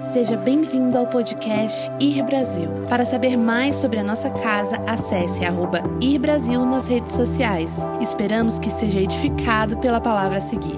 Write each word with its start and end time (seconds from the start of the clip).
Seja 0.00 0.36
bem-vindo 0.36 0.96
ao 0.96 1.08
podcast 1.08 1.90
Ir 2.00 2.22
Brasil. 2.22 2.68
Para 2.88 3.04
saber 3.04 3.36
mais 3.36 3.74
sobre 3.74 3.98
a 3.98 4.04
nossa 4.04 4.30
casa, 4.30 4.76
acesse 4.86 5.44
arroba 5.44 5.82
Ir 6.00 6.20
Brasil 6.20 6.64
nas 6.64 6.86
redes 6.86 7.14
sociais. 7.14 7.72
Esperamos 8.00 8.60
que 8.60 8.70
seja 8.70 9.00
edificado 9.00 9.76
pela 9.78 10.00
palavra 10.00 10.38
a 10.38 10.40
seguir. 10.40 10.76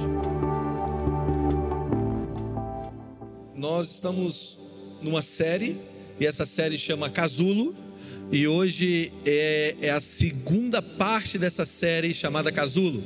Nós 3.55 3.91
estamos 3.91 4.59
numa 5.03 5.21
série, 5.21 5.77
e 6.19 6.27
essa 6.27 6.47
série 6.47 6.79
chama 6.79 7.11
Casulo, 7.11 7.75
e 8.33 8.49
hoje 8.49 9.13
é, 9.27 9.77
é 9.83 9.91
a 9.91 10.01
segunda 10.01 10.81
parte 10.81 11.39
dessa 11.39 11.67
série 11.67 12.15
chamada 12.15 12.51
Casulo. 12.51 13.05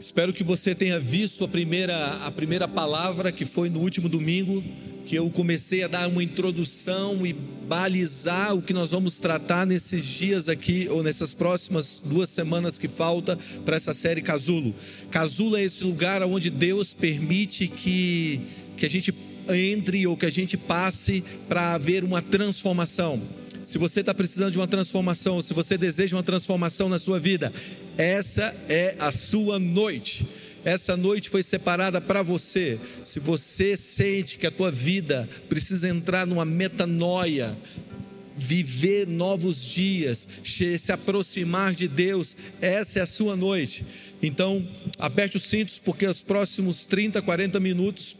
Espero 0.00 0.32
que 0.32 0.44
você 0.44 0.74
tenha 0.74 0.98
visto 0.98 1.44
a 1.44 1.48
primeira, 1.48 2.24
a 2.24 2.30
primeira 2.30 2.66
palavra 2.66 3.30
que 3.30 3.44
foi 3.44 3.68
no 3.68 3.80
último 3.80 4.08
domingo, 4.08 4.64
que 5.06 5.16
eu 5.16 5.28
comecei 5.30 5.82
a 5.82 5.88
dar 5.88 6.08
uma 6.08 6.22
introdução 6.22 7.26
e 7.26 7.32
balizar 7.32 8.54
o 8.54 8.62
que 8.62 8.72
nós 8.72 8.90
vamos 8.90 9.18
tratar 9.18 9.66
nesses 9.66 10.04
dias 10.04 10.48
aqui, 10.48 10.88
ou 10.90 11.02
nessas 11.02 11.32
próximas 11.32 12.02
duas 12.04 12.30
semanas 12.30 12.78
que 12.78 12.88
falta 12.88 13.38
para 13.64 13.76
essa 13.76 13.94
série 13.94 14.22
Casulo. 14.22 14.74
Casulo 15.10 15.56
é 15.56 15.62
esse 15.62 15.84
lugar 15.84 16.22
onde 16.22 16.50
Deus 16.50 16.92
permite 16.92 17.68
que, 17.68 18.40
que 18.76 18.86
a 18.86 18.90
gente 18.90 19.14
entre 19.48 20.06
ou 20.06 20.16
que 20.16 20.26
a 20.26 20.30
gente 20.30 20.56
passe 20.56 21.24
para 21.48 21.74
haver 21.74 22.04
uma 22.04 22.22
transformação. 22.22 23.20
Se 23.64 23.78
você 23.78 24.00
está 24.00 24.14
precisando 24.14 24.52
de 24.52 24.58
uma 24.58 24.66
transformação, 24.66 25.40
se 25.42 25.52
você 25.52 25.76
deseja 25.76 26.16
uma 26.16 26.22
transformação 26.22 26.88
na 26.88 26.98
sua 26.98 27.20
vida, 27.20 27.52
essa 27.96 28.54
é 28.68 28.96
a 28.98 29.12
sua 29.12 29.58
noite. 29.58 30.26
Essa 30.64 30.96
noite 30.96 31.28
foi 31.28 31.42
separada 31.42 32.00
para 32.00 32.22
você. 32.22 32.78
Se 33.04 33.18
você 33.18 33.76
sente 33.76 34.36
que 34.36 34.46
a 34.46 34.50
tua 34.50 34.70
vida 34.70 35.28
precisa 35.48 35.88
entrar 35.88 36.26
numa 36.26 36.44
metanoia, 36.44 37.56
viver 38.36 39.06
novos 39.06 39.62
dias, 39.62 40.28
se 40.42 40.92
aproximar 40.92 41.74
de 41.74 41.88
Deus, 41.88 42.36
essa 42.60 42.98
é 42.98 43.02
a 43.02 43.06
sua 43.06 43.36
noite. 43.36 43.84
Então, 44.22 44.66
aperte 44.98 45.36
os 45.36 45.44
cintos, 45.44 45.78
porque 45.78 46.06
os 46.06 46.22
próximos 46.22 46.84
30, 46.84 47.20
40 47.22 47.58
minutos 47.58 48.16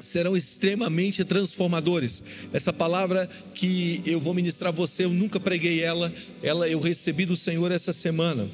serão 0.00 0.36
extremamente 0.36 1.24
transformadores. 1.24 2.22
Essa 2.52 2.72
palavra 2.72 3.28
que 3.54 4.02
eu 4.06 4.20
vou 4.20 4.32
ministrar 4.32 4.72
a 4.72 4.76
você, 4.76 5.04
eu 5.04 5.10
nunca 5.10 5.38
preguei 5.38 5.82
ela, 5.82 6.12
ela 6.42 6.68
eu 6.68 6.80
recebi 6.80 7.26
do 7.26 7.36
Senhor 7.36 7.70
essa 7.70 7.92
semana. 7.92 8.48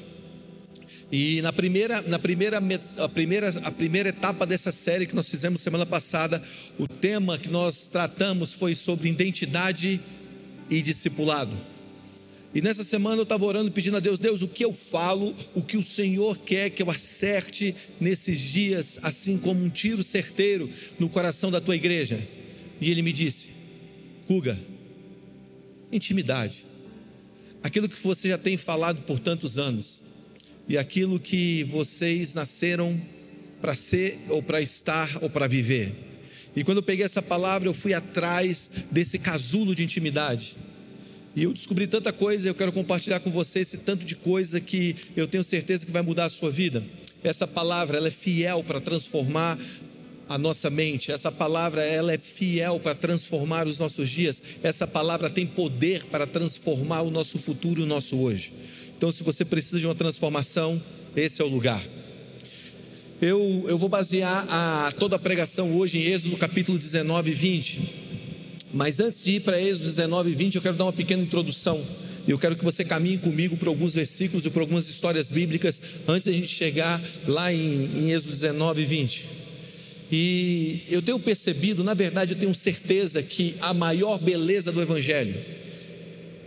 E 1.11 1.41
na 1.41 1.53
primeira, 1.53 2.01
na 2.01 2.19
primeira, 2.19 2.61
a 2.97 3.09
primeira, 3.09 3.49
a 3.63 3.71
primeira 3.71 4.09
etapa 4.09 4.45
dessa 4.45 4.73
série 4.73 5.07
que 5.07 5.15
nós 5.15 5.29
fizemos 5.29 5.61
semana 5.61 5.85
passada, 5.85 6.43
o 6.77 6.87
tema 6.87 7.37
que 7.37 7.47
nós 7.47 7.85
tratamos 7.85 8.53
foi 8.53 8.75
sobre 8.75 9.07
identidade 9.07 10.01
e 10.69 10.81
discipulado. 10.81 11.55
E 12.53 12.61
nessa 12.61 12.83
semana 12.83 13.17
eu 13.19 13.23
estava 13.23 13.45
orando 13.45 13.71
pedindo 13.71 13.97
a 13.97 13.99
Deus, 13.99 14.19
Deus, 14.19 14.41
o 14.41 14.47
que 14.47 14.65
eu 14.65 14.73
falo, 14.73 15.33
o 15.53 15.61
que 15.61 15.77
o 15.77 15.83
Senhor 15.83 16.37
quer 16.39 16.71
que 16.71 16.81
eu 16.81 16.89
acerte 16.89 17.75
nesses 17.99 18.39
dias, 18.39 18.99
assim 19.01 19.37
como 19.37 19.63
um 19.63 19.69
tiro 19.69 20.03
certeiro 20.03 20.69
no 20.99 21.07
coração 21.07 21.51
da 21.51 21.61
tua 21.61 21.75
igreja. 21.75 22.19
E 22.81 22.91
ele 22.91 23.01
me 23.01 23.13
disse, 23.13 23.49
Kuga, 24.27 24.59
intimidade, 25.91 26.65
aquilo 27.63 27.87
que 27.87 28.01
você 28.03 28.29
já 28.29 28.37
tem 28.37 28.57
falado 28.57 29.01
por 29.03 29.19
tantos 29.19 29.57
anos, 29.57 30.01
e 30.67 30.77
aquilo 30.77 31.19
que 31.19 31.63
vocês 31.65 32.33
nasceram 32.33 32.99
para 33.61 33.75
ser, 33.75 34.17
ou 34.29 34.43
para 34.43 34.61
estar, 34.61 35.17
ou 35.21 35.29
para 35.29 35.47
viver. 35.47 35.93
E 36.55 36.63
quando 36.63 36.77
eu 36.77 36.83
peguei 36.83 37.05
essa 37.05 37.21
palavra, 37.21 37.69
eu 37.69 37.73
fui 37.73 37.93
atrás 37.93 38.69
desse 38.91 39.19
casulo 39.19 39.75
de 39.75 39.83
intimidade. 39.83 40.57
E 41.35 41.43
eu 41.43 41.53
descobri 41.53 41.85
tanta 41.85 42.11
coisa, 42.11 42.47
eu 42.47 42.55
quero 42.55 42.71
compartilhar 42.71 43.19
com 43.19 43.29
você 43.29 43.59
esse 43.59 43.77
tanto 43.77 44.03
de 44.03 44.15
coisa 44.15 44.59
que 44.59 44.95
eu 45.15 45.27
tenho 45.27 45.43
certeza 45.43 45.85
que 45.85 45.91
vai 45.91 46.01
mudar 46.01 46.25
a 46.25 46.29
sua 46.29 46.49
vida. 46.49 46.83
Essa 47.23 47.45
palavra, 47.45 47.97
ela 47.97 48.07
é 48.07 48.11
fiel 48.11 48.63
para 48.63 48.81
transformar 48.81 49.57
a 50.27 50.37
nossa 50.37 50.69
mente. 50.69 51.11
Essa 51.11 51.31
palavra, 51.31 51.83
ela 51.83 52.11
é 52.11 52.17
fiel 52.17 52.79
para 52.79 52.95
transformar 52.95 53.67
os 53.67 53.79
nossos 53.79 54.09
dias. 54.09 54.41
Essa 54.63 54.87
palavra 54.87 55.29
tem 55.29 55.45
poder 55.45 56.05
para 56.05 56.25
transformar 56.25 57.01
o 57.01 57.11
nosso 57.11 57.37
futuro 57.37 57.81
e 57.81 57.83
o 57.83 57.87
nosso 57.87 58.17
hoje. 58.17 58.51
Então, 58.97 59.11
se 59.11 59.21
você 59.21 59.45
precisa 59.45 59.79
de 59.79 59.85
uma 59.85 59.93
transformação, 59.93 60.81
esse 61.15 61.39
é 61.39 61.45
o 61.45 61.47
lugar. 61.47 61.83
Eu, 63.21 63.63
eu 63.67 63.77
vou 63.77 63.87
basear 63.87 64.43
a, 64.49 64.91
toda 64.91 65.15
a 65.15 65.19
pregação 65.19 65.77
hoje 65.77 65.99
em 65.99 66.01
Êxodo 66.01 66.35
capítulo 66.35 66.79
19 66.79 67.29
e 67.29 67.33
20. 67.35 67.95
Mas 68.73 68.99
antes 68.99 69.23
de 69.23 69.33
ir 69.33 69.41
para 69.41 69.61
Êxodo 69.61 69.85
19 69.85 70.31
e 70.31 70.35
20, 70.35 70.55
eu 70.55 70.61
quero 70.63 70.75
dar 70.75 70.85
uma 70.85 70.93
pequena 70.93 71.21
introdução. 71.21 71.79
E 72.27 72.31
eu 72.31 72.39
quero 72.39 72.55
que 72.55 72.63
você 72.63 72.83
caminhe 72.83 73.19
comigo 73.19 73.55
por 73.55 73.67
alguns 73.67 73.93
versículos 73.93 74.47
e 74.47 74.49
por 74.49 74.61
algumas 74.61 74.89
histórias 74.89 75.29
bíblicas 75.29 75.79
antes 76.07 76.23
de 76.23 76.31
a 76.31 76.33
gente 76.33 76.49
chegar 76.49 76.99
lá 77.27 77.53
em, 77.53 77.85
em 77.99 78.11
Êxodo 78.11 78.31
19 78.31 78.81
e 78.81 78.85
20. 78.85 79.25
E 80.11 80.83
eu 80.89 81.03
tenho 81.03 81.19
percebido, 81.19 81.83
na 81.83 81.93
verdade, 81.93 82.33
eu 82.33 82.39
tenho 82.39 82.55
certeza 82.55 83.21
que 83.21 83.55
a 83.61 83.75
maior 83.75 84.17
beleza 84.17 84.71
do 84.71 84.81
Evangelho 84.81 85.35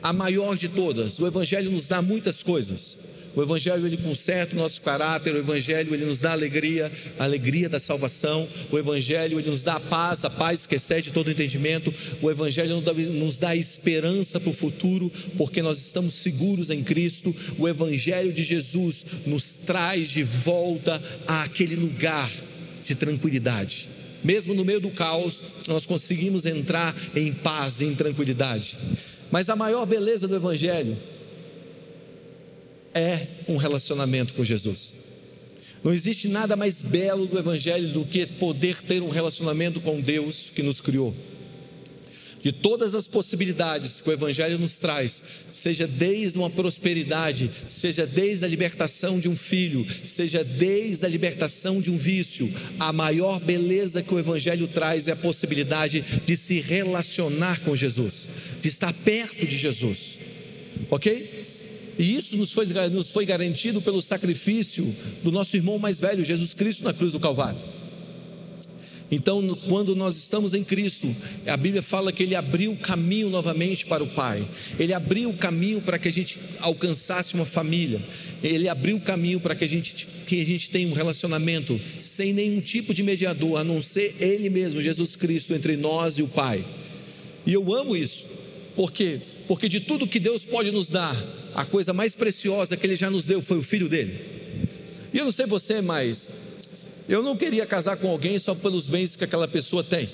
a 0.03 0.13
maior 0.13 0.57
de 0.57 0.69
todas. 0.69 1.19
O 1.19 1.27
Evangelho 1.27 1.71
nos 1.71 1.89
dá 1.89 2.01
muitas 2.01 2.43
coisas. 2.43 2.97
O 3.35 3.43
Evangelho 3.43 3.87
ele 3.87 3.97
conserta 3.97 4.57
o 4.57 4.59
nosso 4.59 4.81
caráter, 4.81 5.35
o 5.35 5.39
Evangelho 5.39 5.95
ele 5.95 6.05
nos 6.05 6.21
dá 6.21 6.33
alegria, 6.33 6.91
a 7.17 7.25
alegria 7.25 7.69
da 7.69 7.79
salvação. 7.79 8.49
O 8.73 8.79
Evangelho 8.79 9.39
ele 9.39 9.49
nos 9.49 9.63
dá 9.63 9.75
a 9.75 9.81
paz, 9.81 10.25
a 10.25 10.31
paz 10.31 10.67
que 10.67 10.75
excede 10.75 11.13
todo 11.13 11.31
entendimento. 11.31 11.95
O 12.21 12.29
Evangelho 12.29 12.81
nos 12.81 13.39
dá 13.39 13.55
esperança 13.55 14.41
para 14.41 14.51
o 14.51 14.55
futuro, 14.55 15.13
porque 15.37 15.63
nós 15.63 15.79
estamos 15.79 16.15
seguros 16.15 16.71
em 16.71 16.83
Cristo. 16.83 17.35
O 17.57 17.69
Evangelho 17.69 18.33
de 18.33 18.43
Jesus 18.43 19.07
nos 19.25 19.55
traz 19.55 20.09
de 20.09 20.25
volta 20.25 21.01
àquele 21.27 21.77
lugar 21.77 22.31
de 22.85 22.97
tranquilidade. 22.97 23.89
Mesmo 24.25 24.55
no 24.55 24.65
meio 24.65 24.81
do 24.81 24.91
caos, 24.91 25.43
nós 25.69 25.87
conseguimos 25.87 26.47
entrar 26.47 26.95
em 27.15 27.33
paz 27.33 27.81
em 27.81 27.95
tranquilidade. 27.95 28.77
Mas 29.31 29.49
a 29.49 29.57
maior 29.57 29.87
beleza 29.87 30.27
do 30.27 30.35
Evangelho 30.35 30.97
é 32.93 33.27
um 33.49 33.57
relacionamento 33.57 34.35
com 34.35 34.45
Jesus. 34.45 34.95
Não 35.83 35.93
existe 35.93 36.29
nada 36.29 36.57
mais 36.57 36.83
belo 36.83 37.27
do 37.27 37.39
Evangelho 37.39 37.93
do 37.93 38.05
que 38.05 38.27
poder 38.27 38.83
ter 38.83 39.03
um 39.03 39.09
relacionamento 39.09 39.81
com 39.81 40.01
Deus 40.01 40.51
que 40.55 40.63
nos 40.63 40.81
criou 40.81 41.15
de 42.43 42.53
todas 42.53 42.95
as 42.95 43.07
possibilidades 43.07 44.01
que 44.01 44.09
o 44.09 44.13
Evangelho 44.13 44.59
nos 44.59 44.77
traz, 44.77 45.23
seja 45.53 45.87
desde 45.87 46.39
uma 46.39 46.51
prosperidade, 46.51 47.51
seja 47.69 48.07
desde 48.07 48.45
a 48.45 48.49
libertação 48.49 49.19
de 49.19 49.29
um 49.29 49.37
filho, 49.37 49.87
seja 50.07 50.43
desde 50.43 51.05
a 51.05 51.09
libertação 51.09 51.81
de 51.81 51.91
um 51.91 51.99
vício, 51.99 52.53
a 52.79 52.93
maior 52.93 53.41
beleza 53.41 54.03
que 54.03 54.15
o 54.15 54.19
Evangelho 54.19 54.69
traz 54.69 55.09
é 55.09 55.13
a 55.13 55.17
possibilidade 55.17 56.05
de 56.25 56.37
se 56.37 56.61
relacionar 56.61 57.61
com 57.61 57.77
Jesus, 57.77 58.29
de 58.61 58.69
estar 58.69 58.93
perto 58.93 59.47
de 59.47 59.57
Jesus, 59.57 60.19
ok? 60.91 61.41
E 61.99 62.17
isso 62.17 62.37
nos 62.37 62.53
foi, 62.53 62.65
nos 62.91 63.11
foi 63.11 63.27
garantido 63.27 63.83
pelo 63.83 64.01
sacrifício 64.01 64.95
do 65.23 65.31
nosso 65.31 65.55
irmão 65.57 65.79
mais 65.79 66.01
velho, 66.01 66.25
Jesus 66.25 66.55
Cristo, 66.55 66.83
na 66.83 66.95
cruz 66.95 67.13
do 67.13 67.21
Calvário. 67.21 67.80
Então, 69.11 69.59
quando 69.69 69.97
nós 69.97 70.17
estamos 70.17 70.55
em 70.55 70.63
Cristo, 70.63 71.15
a 71.45 71.57
Bíblia 71.57 71.83
fala 71.83 72.13
que 72.13 72.23
Ele 72.23 72.37
abriu 72.37 72.73
o 72.73 72.77
caminho 72.77 73.29
novamente 73.29 73.85
para 73.85 74.05
o 74.05 74.07
Pai, 74.07 74.47
Ele 74.79 74.95
abriu 74.95 75.31
o 75.31 75.37
caminho 75.37 75.81
para 75.81 75.99
que 75.99 76.09
a 76.09 76.13
gente 76.13 76.39
alcançasse 76.61 77.35
uma 77.35 77.45
família, 77.45 78.01
Ele 78.43 78.69
abriu 78.69 78.97
o 78.97 79.01
caminho 79.01 79.41
para 79.41 79.57
que 79.57 79.65
a 79.65 79.69
gente, 79.69 80.07
que 80.27 80.41
a 80.41 80.47
gente 80.47 80.71
tenha 80.71 80.89
um 80.89 80.93
relacionamento 80.93 81.81
sem 82.01 82.33
nenhum 82.33 82.61
tipo 82.61 82.95
de 82.95 83.03
mediador, 83.03 83.59
a 83.59 83.65
não 83.65 83.83
ser 83.83 84.15
Ele 84.21 84.49
mesmo, 84.49 84.81
Jesus 84.81 85.17
Cristo, 85.17 85.55
entre 85.55 85.77
nós 85.77 86.19
e 86.19 86.23
o 86.23 86.29
Pai. 86.29 86.65
E 87.45 87.53
eu 87.53 87.75
amo 87.75 87.97
isso, 87.97 88.27
por 88.77 88.93
quê? 88.93 89.21
Porque 89.49 89.69
de 89.69 89.81
tudo 89.81 90.07
que 90.07 90.21
Deus 90.21 90.45
pode 90.45 90.71
nos 90.71 90.89
dar, 90.89 91.17
a 91.53 91.65
coisa 91.65 91.93
mais 91.93 92.15
preciosa 92.15 92.77
que 92.77 92.87
Ele 92.87 92.95
já 92.95 93.11
nos 93.11 93.27
deu 93.27 93.43
foi 93.43 93.59
o 93.59 93.63
Filho 93.63 93.89
dele. 93.89 94.19
E 95.13 95.19
eu 95.19 95.25
não 95.25 95.33
sei 95.33 95.47
você, 95.47 95.81
mas 95.81 96.29
eu 97.11 97.25
não 97.25 97.37
queria 97.37 97.67
casar 97.67 97.97
com 97.97 98.09
alguém 98.09 98.39
só 98.39 98.55
pelos 98.55 98.87
bens 98.87 99.17
que 99.17 99.25
aquela 99.25 99.49
pessoa 99.49 99.83
tem. 99.83 100.09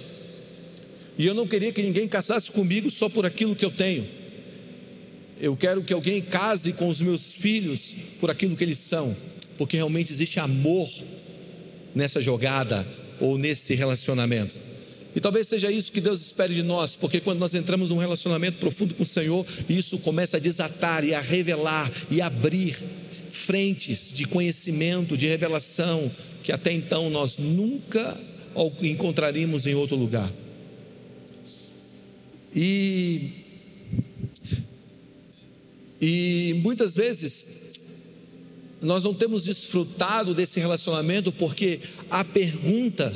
E 1.19 1.27
eu 1.27 1.35
não 1.35 1.47
queria 1.47 1.71
que 1.71 1.83
ninguém 1.83 2.09
casasse 2.09 2.51
comigo 2.51 2.91
só 2.91 3.07
por 3.07 3.27
aquilo 3.27 3.55
que 3.55 3.67
eu 3.67 3.71
tenho. 3.71 4.09
Eu 5.39 5.55
quero 5.55 5.83
que 5.83 5.93
alguém 5.93 6.23
case 6.23 6.73
com 6.73 6.89
os 6.89 7.03
meus 7.03 7.35
filhos 7.35 7.95
por 8.19 8.31
aquilo 8.31 8.57
que 8.57 8.65
eles 8.65 8.79
são, 8.79 9.15
porque 9.59 9.77
realmente 9.77 10.11
existe 10.11 10.41
amor 10.41 10.89
nessa 11.95 12.23
jogada 12.23 12.87
ou 13.21 13.37
nesse 13.37 13.75
relacionamento. 13.75 14.57
E 15.15 15.21
talvez 15.21 15.49
seja 15.49 15.71
isso 15.71 15.93
que 15.93 16.01
Deus 16.01 16.23
espere 16.23 16.55
de 16.55 16.63
nós, 16.63 16.97
porque 16.97 17.21
quando 17.21 17.39
nós 17.39 17.55
entramos 17.55 17.91
num 17.91 17.99
relacionamento 17.99 18.57
profundo 18.57 18.95
com 18.95 19.03
o 19.03 19.07
Senhor, 19.07 19.45
isso 19.69 19.99
começa 19.99 20.39
a 20.39 20.41
desatar 20.41 21.05
e 21.05 21.13
a 21.13 21.21
revelar 21.21 21.93
e 22.11 22.23
abrir 22.23 22.75
frentes 23.31 24.11
de 24.11 24.25
conhecimento, 24.25 25.15
de 25.15 25.27
revelação, 25.27 26.11
que 26.47 26.53
até 26.53 26.73
então 26.73 27.11
nós 27.11 27.39
nunca 27.39 28.17
encontraríamos 28.81 29.67
em 29.67 29.75
outro 29.75 29.97
lugar. 29.97 30.33
E, 32.55 33.31
e 36.01 36.61
muitas 36.63 36.95
vezes 36.95 37.45
nós 38.81 39.03
não 39.03 39.13
temos 39.13 39.43
desfrutado 39.43 40.33
desse 40.35 40.61
relacionamento 40.61 41.33
porque 41.33 41.81
a 42.09 42.23
pergunta 42.23 43.13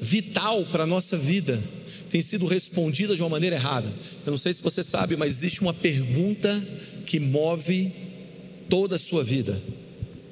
vital 0.00 0.64
para 0.66 0.84
a 0.84 0.86
nossa 0.86 1.18
vida 1.18 1.60
tem 2.08 2.22
sido 2.22 2.46
respondida 2.46 3.16
de 3.16 3.22
uma 3.22 3.30
maneira 3.30 3.56
errada. 3.56 3.92
Eu 4.24 4.30
não 4.30 4.38
sei 4.38 4.54
se 4.54 4.62
você 4.62 4.84
sabe, 4.84 5.16
mas 5.16 5.30
existe 5.30 5.60
uma 5.60 5.74
pergunta 5.74 6.64
que 7.04 7.18
move 7.18 7.90
toda 8.68 8.94
a 8.94 9.00
sua 9.00 9.24
vida. 9.24 9.60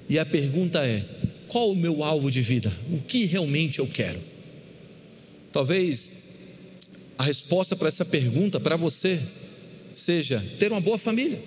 E 0.09 0.21
a 0.21 0.25
pergunta 0.25 0.87
é: 0.87 1.05
qual 1.49 1.71
o 1.71 1.77
meu 1.77 2.05
alvo 2.05 2.31
de 2.31 2.41
vida? 2.41 2.73
O 2.93 2.99
que 2.99 3.25
realmente 3.25 3.79
eu 3.79 3.87
quero? 3.87 4.21
Talvez 5.53 6.11
a 7.19 7.25
resposta 7.25 7.75
para 7.75 7.89
essa 7.89 8.05
pergunta 8.05 8.61
para 8.61 8.77
você 8.77 9.21
seja 9.95 10.45
ter 10.59 10.71
uma 10.71 10.81
boa 10.81 10.99
família. 10.99 11.43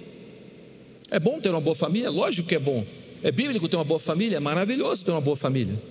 É 1.09 1.19
bom 1.19 1.39
ter 1.39 1.50
uma 1.50 1.62
boa 1.62 1.75
família? 1.75 2.09
Lógico 2.09 2.48
que 2.48 2.56
é 2.56 2.59
bom. 2.59 2.86
É 3.24 3.31
bíblico 3.31 3.69
ter 3.69 3.75
uma 3.75 3.86
boa 3.86 4.00
família? 4.00 4.38
É 4.38 4.39
maravilhoso 4.39 5.06
ter 5.06 5.12
uma 5.12 5.21
boa 5.21 5.38
família. 5.38 5.81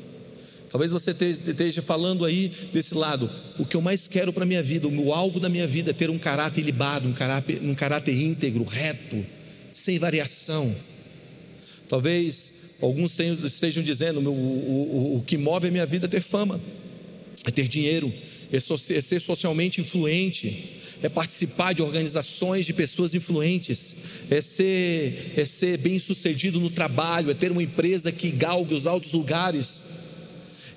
Talvez 0.71 0.93
você 0.93 1.11
esteja 1.11 1.83
falando 1.83 2.25
aí 2.25 2.53
desse 2.73 2.95
lado. 2.95 3.29
O 3.59 3.65
que 3.65 3.77
eu 3.77 3.81
mais 3.81 4.07
quero 4.07 4.33
para 4.33 4.45
a 4.45 4.47
minha 4.47 4.63
vida, 4.63 4.87
o 4.87 4.91
meu 4.91 5.13
alvo 5.13 5.41
da 5.41 5.49
minha 5.49 5.67
vida 5.67 5.91
é 5.91 5.95
ter 5.95 6.11
um 6.11 6.19
caráter 6.19 6.61
ilibado, 6.61 7.09
um 7.09 7.13
caráter, 7.13 7.61
um 7.63 7.75
caráter 7.75 8.15
íntegro, 8.15 8.65
reto, 8.65 9.25
sem 9.73 9.99
variação. 9.99 10.75
Talvez 11.89 12.60
alguns 12.81 13.19
estejam 13.19 13.83
dizendo: 13.83 14.21
o, 14.21 14.33
o, 14.33 15.17
o 15.19 15.23
que 15.23 15.37
move 15.37 15.69
a 15.69 15.71
minha 15.71 15.87
vida 15.87 16.07
é 16.07 16.09
ter 16.09 16.23
fama, 16.23 16.61
é 17.47 17.51
ter 17.51 17.69
dinheiro, 17.69 18.13
é, 18.53 18.57
é 18.57 19.01
ser 19.01 19.21
socialmente 19.21 19.81
influente, 19.81 20.81
é 21.03 21.09
participar 21.09 21.73
de 21.73 21.83
organizações 21.83 22.67
de 22.67 22.73
pessoas 22.73 23.15
influentes, 23.15 23.95
é 24.31 24.41
ser, 24.41 25.33
é 25.37 25.45
ser 25.45 25.79
bem 25.79 25.99
sucedido 25.99 26.61
no 26.61 26.71
trabalho, 26.71 27.31
é 27.31 27.35
ter 27.35 27.51
uma 27.51 27.63
empresa 27.63 28.13
que 28.13 28.31
galgue 28.31 28.75
os 28.75 28.87
altos 28.87 29.13
lugares 29.13 29.83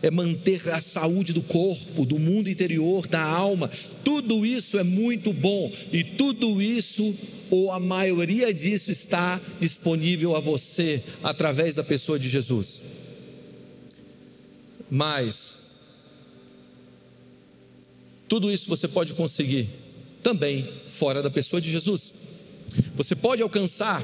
é 0.03 0.11
manter 0.11 0.69
a 0.69 0.81
saúde 0.81 1.31
do 1.31 1.41
corpo, 1.41 2.05
do 2.05 2.19
mundo 2.19 2.49
interior, 2.49 3.07
da 3.07 3.23
alma. 3.23 3.71
Tudo 4.03 4.45
isso 4.45 4.77
é 4.77 4.83
muito 4.83 5.31
bom 5.31 5.71
e 5.93 6.03
tudo 6.03 6.61
isso, 6.61 7.15
ou 7.49 7.71
a 7.71 7.79
maioria 7.79 8.53
disso, 8.53 8.91
está 8.91 9.39
disponível 9.61 10.35
a 10.35 10.41
você 10.41 11.01
através 11.23 11.75
da 11.75 11.85
pessoa 11.85 12.19
de 12.19 12.27
Jesus. 12.27 12.83
Mas, 14.91 15.53
tudo 18.27 18.51
isso 18.51 18.67
você 18.67 18.89
pode 18.89 19.13
conseguir 19.13 19.69
também 20.21 20.69
fora 20.89 21.23
da 21.23 21.31
pessoa 21.31 21.61
de 21.61 21.71
Jesus. 21.71 22.11
Você 22.93 23.15
pode 23.15 23.41
alcançar 23.41 24.03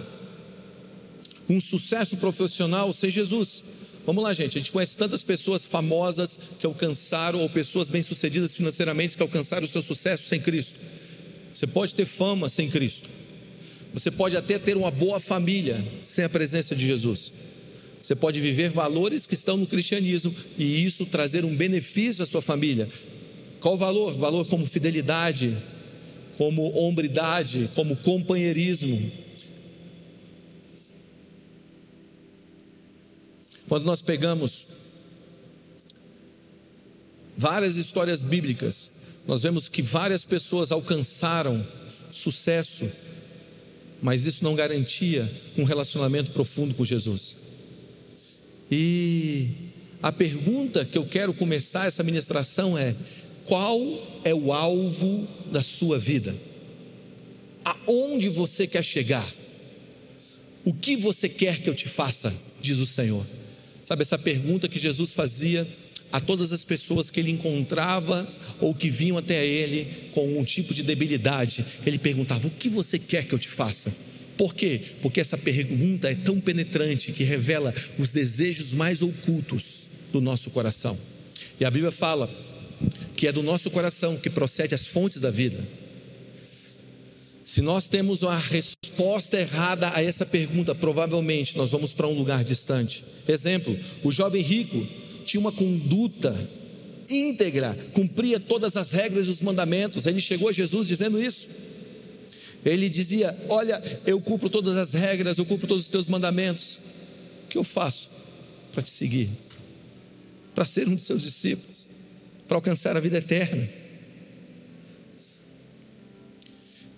um 1.50 1.60
sucesso 1.60 2.16
profissional 2.16 2.94
sem 2.94 3.12
Jesus. 3.12 3.64
Vamos 4.10 4.24
lá, 4.24 4.34
gente. 4.34 4.58
A 4.58 4.60
gente 4.60 4.72
conhece 4.72 4.98
tantas 4.98 5.22
pessoas 5.22 5.64
famosas 5.64 6.40
que 6.58 6.66
alcançaram, 6.66 7.42
ou 7.42 7.48
pessoas 7.48 7.92
bem-sucedidas 7.92 8.56
financeiramente 8.56 9.16
que 9.16 9.22
alcançaram 9.22 9.66
o 9.66 9.68
seu 9.68 9.84
sucesso 9.84 10.24
sem 10.24 10.42
Cristo. 10.42 10.80
Você 11.54 11.68
pode 11.68 11.94
ter 11.94 12.08
fama 12.08 12.50
sem 12.50 12.72
Cristo. 12.72 13.08
Você 13.94 14.10
pode 14.10 14.36
até 14.36 14.58
ter 14.58 14.76
uma 14.76 14.90
boa 14.90 15.20
família 15.20 15.86
sem 16.04 16.26
a 16.26 16.30
presença 16.30 16.76
de 16.76 16.88
Jesus. 16.88 17.32
Você 18.02 18.16
pode 18.16 18.40
viver 18.40 18.72
valores 18.72 19.28
que 19.28 19.36
estão 19.36 19.58
no 19.58 19.68
cristianismo 19.68 20.34
e 20.58 20.84
isso 20.84 21.06
trazer 21.06 21.46
um 21.46 21.56
benefício 21.56 22.24
à 22.24 22.26
sua 22.26 22.42
família. 22.42 22.90
Qual 23.60 23.76
o 23.76 23.78
valor? 23.78 24.18
Valor 24.18 24.48
como 24.48 24.66
fidelidade, 24.66 25.56
como 26.36 26.76
hombridade, 26.76 27.70
como 27.76 27.96
companheirismo, 27.96 29.12
Quando 33.70 33.86
nós 33.86 34.02
pegamos 34.02 34.66
várias 37.38 37.78
histórias 37.78 38.24
bíblicas, 38.24 38.90
nós 39.28 39.44
vemos 39.44 39.70
que 39.70 39.84
várias 39.84 40.26
pessoas 40.26 40.72
alcançaram 40.72 41.64
sucesso, 42.12 42.90
mas 44.02 44.26
isso 44.26 44.44
não 44.44 44.56
garantia 44.56 45.32
um 45.56 45.64
relacionamento 45.64 46.32
profundo 46.32 46.74
com 46.74 46.84
Jesus. 46.84 47.38
E 48.72 49.50
a 50.02 50.12
pergunta 50.12 50.84
que 50.84 50.98
eu 50.98 51.06
quero 51.06 51.32
começar 51.32 51.86
essa 51.86 52.02
ministração 52.02 52.76
é: 52.76 52.96
qual 53.46 53.80
é 54.24 54.34
o 54.34 54.52
alvo 54.52 55.28
da 55.52 55.62
sua 55.62 56.00
vida? 56.00 56.36
Aonde 57.64 58.30
você 58.30 58.66
quer 58.66 58.84
chegar? 58.84 59.32
O 60.66 60.74
que 60.74 60.98
você 60.98 61.30
quer 61.30 61.62
que 61.62 61.70
eu 61.70 61.76
te 61.76 61.88
faça? 61.88 62.34
Diz 62.60 62.80
o 62.80 62.86
Senhor. 62.86 63.24
Sabe, 63.90 64.04
essa 64.04 64.20
pergunta 64.20 64.70
que 64.70 64.78
Jesus 64.78 65.12
fazia 65.14 65.68
a 66.12 66.22
todas 66.22 66.52
as 66.52 66.64
pessoas 66.64 67.10
que 67.10 67.20
ele 67.20 67.32
encontrava 67.32 68.32
ou 68.62 68.72
que 68.72 68.88
vinham 68.88 69.18
até 69.18 69.44
ele 69.44 70.12
com 70.12 70.38
um 70.38 70.44
tipo 70.44 70.76
de 70.76 70.84
debilidade, 70.84 71.66
ele 71.84 71.98
perguntava: 71.98 72.46
O 72.46 72.52
que 72.52 72.70
você 72.70 73.00
quer 73.00 73.26
que 73.26 73.34
eu 73.34 73.40
te 73.40 73.48
faça? 73.48 73.92
Por 74.38 74.54
quê? 74.54 74.80
Porque 75.02 75.20
essa 75.20 75.36
pergunta 75.40 76.08
é 76.08 76.14
tão 76.14 76.40
penetrante 76.40 77.12
que 77.12 77.24
revela 77.24 77.74
os 77.98 78.12
desejos 78.12 78.74
mais 78.74 79.02
ocultos 79.02 79.88
do 80.14 80.22
nosso 80.22 80.52
coração. 80.52 80.96
E 81.60 81.66
a 81.66 81.72
Bíblia 81.72 81.92
fala 81.92 82.30
que 83.16 83.28
é 83.28 83.32
do 83.32 83.42
nosso 83.42 83.72
coração 83.72 84.18
que 84.18 84.30
procede 84.30 84.76
as 84.76 84.86
fontes 84.86 85.20
da 85.20 85.32
vida. 85.32 85.58
Se 87.50 87.64
nós 87.64 87.88
temos 87.88 88.22
uma 88.22 88.38
resposta 88.38 89.40
errada 89.40 89.92
a 89.96 90.04
essa 90.04 90.24
pergunta, 90.24 90.76
provavelmente 90.76 91.58
nós 91.58 91.72
vamos 91.72 91.92
para 91.92 92.08
um 92.08 92.14
lugar 92.14 92.44
distante. 92.44 93.04
Exemplo: 93.28 93.76
o 94.04 94.12
jovem 94.12 94.44
rico 94.44 94.86
tinha 95.26 95.42
uma 95.42 95.52
conduta 95.52 96.40
íntegra, 97.10 97.76
cumpria 97.92 98.40
todas 98.40 98.78
as 98.78 98.92
regras 98.92 99.26
e 99.26 99.32
os 99.32 99.42
mandamentos. 99.42 100.06
Ele 100.06 100.22
chegou 100.22 100.50
a 100.50 100.52
Jesus 100.52 100.88
dizendo 100.88 101.20
isso. 101.20 101.48
Ele 102.64 102.88
dizia: 102.88 103.36
Olha, 103.50 103.82
eu 104.06 104.22
cumpro 104.22 104.48
todas 104.48 104.78
as 104.78 104.94
regras, 104.94 105.40
eu 105.40 105.46
cumpro 105.46 105.66
todos 105.66 105.86
os 105.86 105.90
teus 105.90 106.08
mandamentos. 106.08 106.78
O 107.46 107.48
que 107.48 107.58
eu 107.58 107.64
faço 107.64 108.12
para 108.72 108.84
te 108.84 108.92
seguir? 108.92 109.28
Para 110.54 110.68
ser 110.68 110.88
um 110.88 110.94
de 110.94 111.02
seus 111.02 111.24
discípulos, 111.24 111.90
para 112.48 112.58
alcançar 112.58 112.96
a 112.96 113.00
vida 113.00 113.18
eterna. 113.18 113.79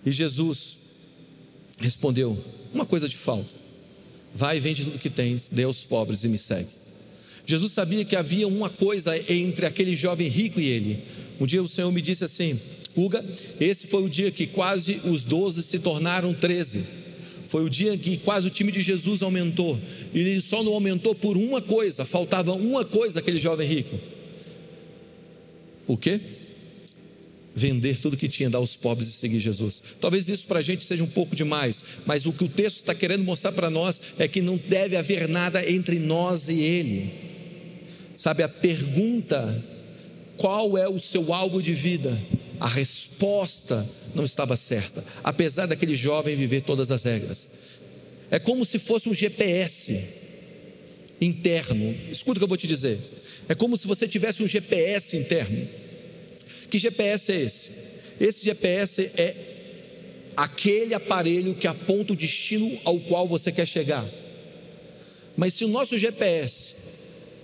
E 0.04 0.10
Jesus 0.10 0.78
respondeu: 1.78 2.38
Uma 2.72 2.86
coisa 2.86 3.08
te 3.08 3.16
falta. 3.16 3.54
Vai 4.34 4.56
e 4.56 4.60
vende 4.60 4.84
tudo 4.84 4.98
que 4.98 5.10
tens, 5.10 5.48
dê 5.50 5.64
aos 5.64 5.82
pobres 5.82 6.24
e 6.24 6.28
me 6.28 6.38
segue. 6.38 6.68
Jesus 7.44 7.72
sabia 7.72 8.04
que 8.04 8.16
havia 8.16 8.46
uma 8.46 8.70
coisa 8.70 9.16
entre 9.30 9.66
aquele 9.66 9.96
jovem 9.96 10.28
rico 10.28 10.60
e 10.60 10.68
ele. 10.68 11.04
Um 11.40 11.46
dia 11.46 11.62
o 11.62 11.68
Senhor 11.68 11.90
me 11.90 12.00
disse 12.00 12.24
assim: 12.24 12.58
Uga, 12.96 13.24
esse 13.60 13.86
foi 13.86 14.04
o 14.04 14.08
dia 14.08 14.30
que 14.30 14.46
quase 14.46 15.00
os 15.04 15.24
doze 15.24 15.62
se 15.62 15.78
tornaram 15.78 16.32
treze. 16.32 16.84
Foi 17.48 17.64
o 17.64 17.68
dia 17.68 17.98
que 17.98 18.16
quase 18.16 18.46
o 18.46 18.50
time 18.50 18.72
de 18.72 18.80
Jesus 18.80 19.22
aumentou. 19.22 19.78
E 20.14 20.20
ele 20.20 20.40
só 20.40 20.62
não 20.62 20.72
aumentou 20.72 21.14
por 21.14 21.36
uma 21.36 21.60
coisa, 21.60 22.04
faltava 22.04 22.52
uma 22.54 22.84
coisa 22.84 23.20
aquele 23.20 23.38
jovem 23.38 23.68
rico. 23.68 23.98
O 25.86 25.96
quê? 25.96 26.20
Vender 27.54 27.98
tudo 27.98 28.16
que 28.16 28.28
tinha, 28.28 28.48
dar 28.48 28.58
aos 28.58 28.76
pobres 28.76 29.08
e 29.08 29.12
seguir 29.12 29.40
Jesus. 29.40 29.82
Talvez 30.00 30.28
isso 30.28 30.46
para 30.46 30.60
a 30.60 30.62
gente 30.62 30.84
seja 30.84 31.04
um 31.04 31.08
pouco 31.08 31.36
demais, 31.36 31.84
mas 32.06 32.26
o 32.26 32.32
que 32.32 32.44
o 32.44 32.48
texto 32.48 32.78
está 32.78 32.94
querendo 32.94 33.24
mostrar 33.24 33.52
para 33.52 33.70
nós 33.70 34.00
é 34.18 34.26
que 34.26 34.40
não 34.40 34.56
deve 34.56 34.96
haver 34.96 35.28
nada 35.28 35.68
entre 35.68 35.98
nós 35.98 36.48
e 36.48 36.60
Ele. 36.60 37.12
Sabe, 38.16 38.42
a 38.42 38.48
pergunta, 38.48 39.62
qual 40.36 40.78
é 40.78 40.88
o 40.88 41.00
seu 41.00 41.32
alvo 41.32 41.62
de 41.62 41.74
vida? 41.74 42.18
A 42.60 42.68
resposta 42.68 43.88
não 44.14 44.24
estava 44.24 44.56
certa, 44.56 45.04
apesar 45.22 45.66
daquele 45.66 45.96
jovem 45.96 46.36
viver 46.36 46.62
todas 46.62 46.90
as 46.90 47.02
regras. 47.02 47.48
É 48.30 48.38
como 48.38 48.64
se 48.64 48.78
fosse 48.78 49.08
um 49.08 49.14
GPS 49.14 50.04
interno. 51.20 51.94
Escuta 52.10 52.38
o 52.38 52.40
que 52.40 52.44
eu 52.44 52.48
vou 52.48 52.56
te 52.56 52.66
dizer. 52.66 52.98
É 53.48 53.54
como 53.54 53.76
se 53.76 53.86
você 53.86 54.06
tivesse 54.06 54.42
um 54.42 54.48
GPS 54.48 55.16
interno 55.16 55.81
que 56.72 56.78
GPS 56.78 57.30
é 57.30 57.40
esse? 57.42 57.70
Esse 58.18 58.42
GPS 58.42 59.02
é 59.14 59.36
aquele 60.34 60.94
aparelho 60.94 61.54
que 61.54 61.66
aponta 61.66 62.14
o 62.14 62.16
destino 62.16 62.80
ao 62.82 62.98
qual 62.98 63.28
você 63.28 63.52
quer 63.52 63.68
chegar. 63.68 64.08
Mas 65.36 65.52
se 65.52 65.66
o 65.66 65.68
nosso 65.68 65.98
GPS 65.98 66.74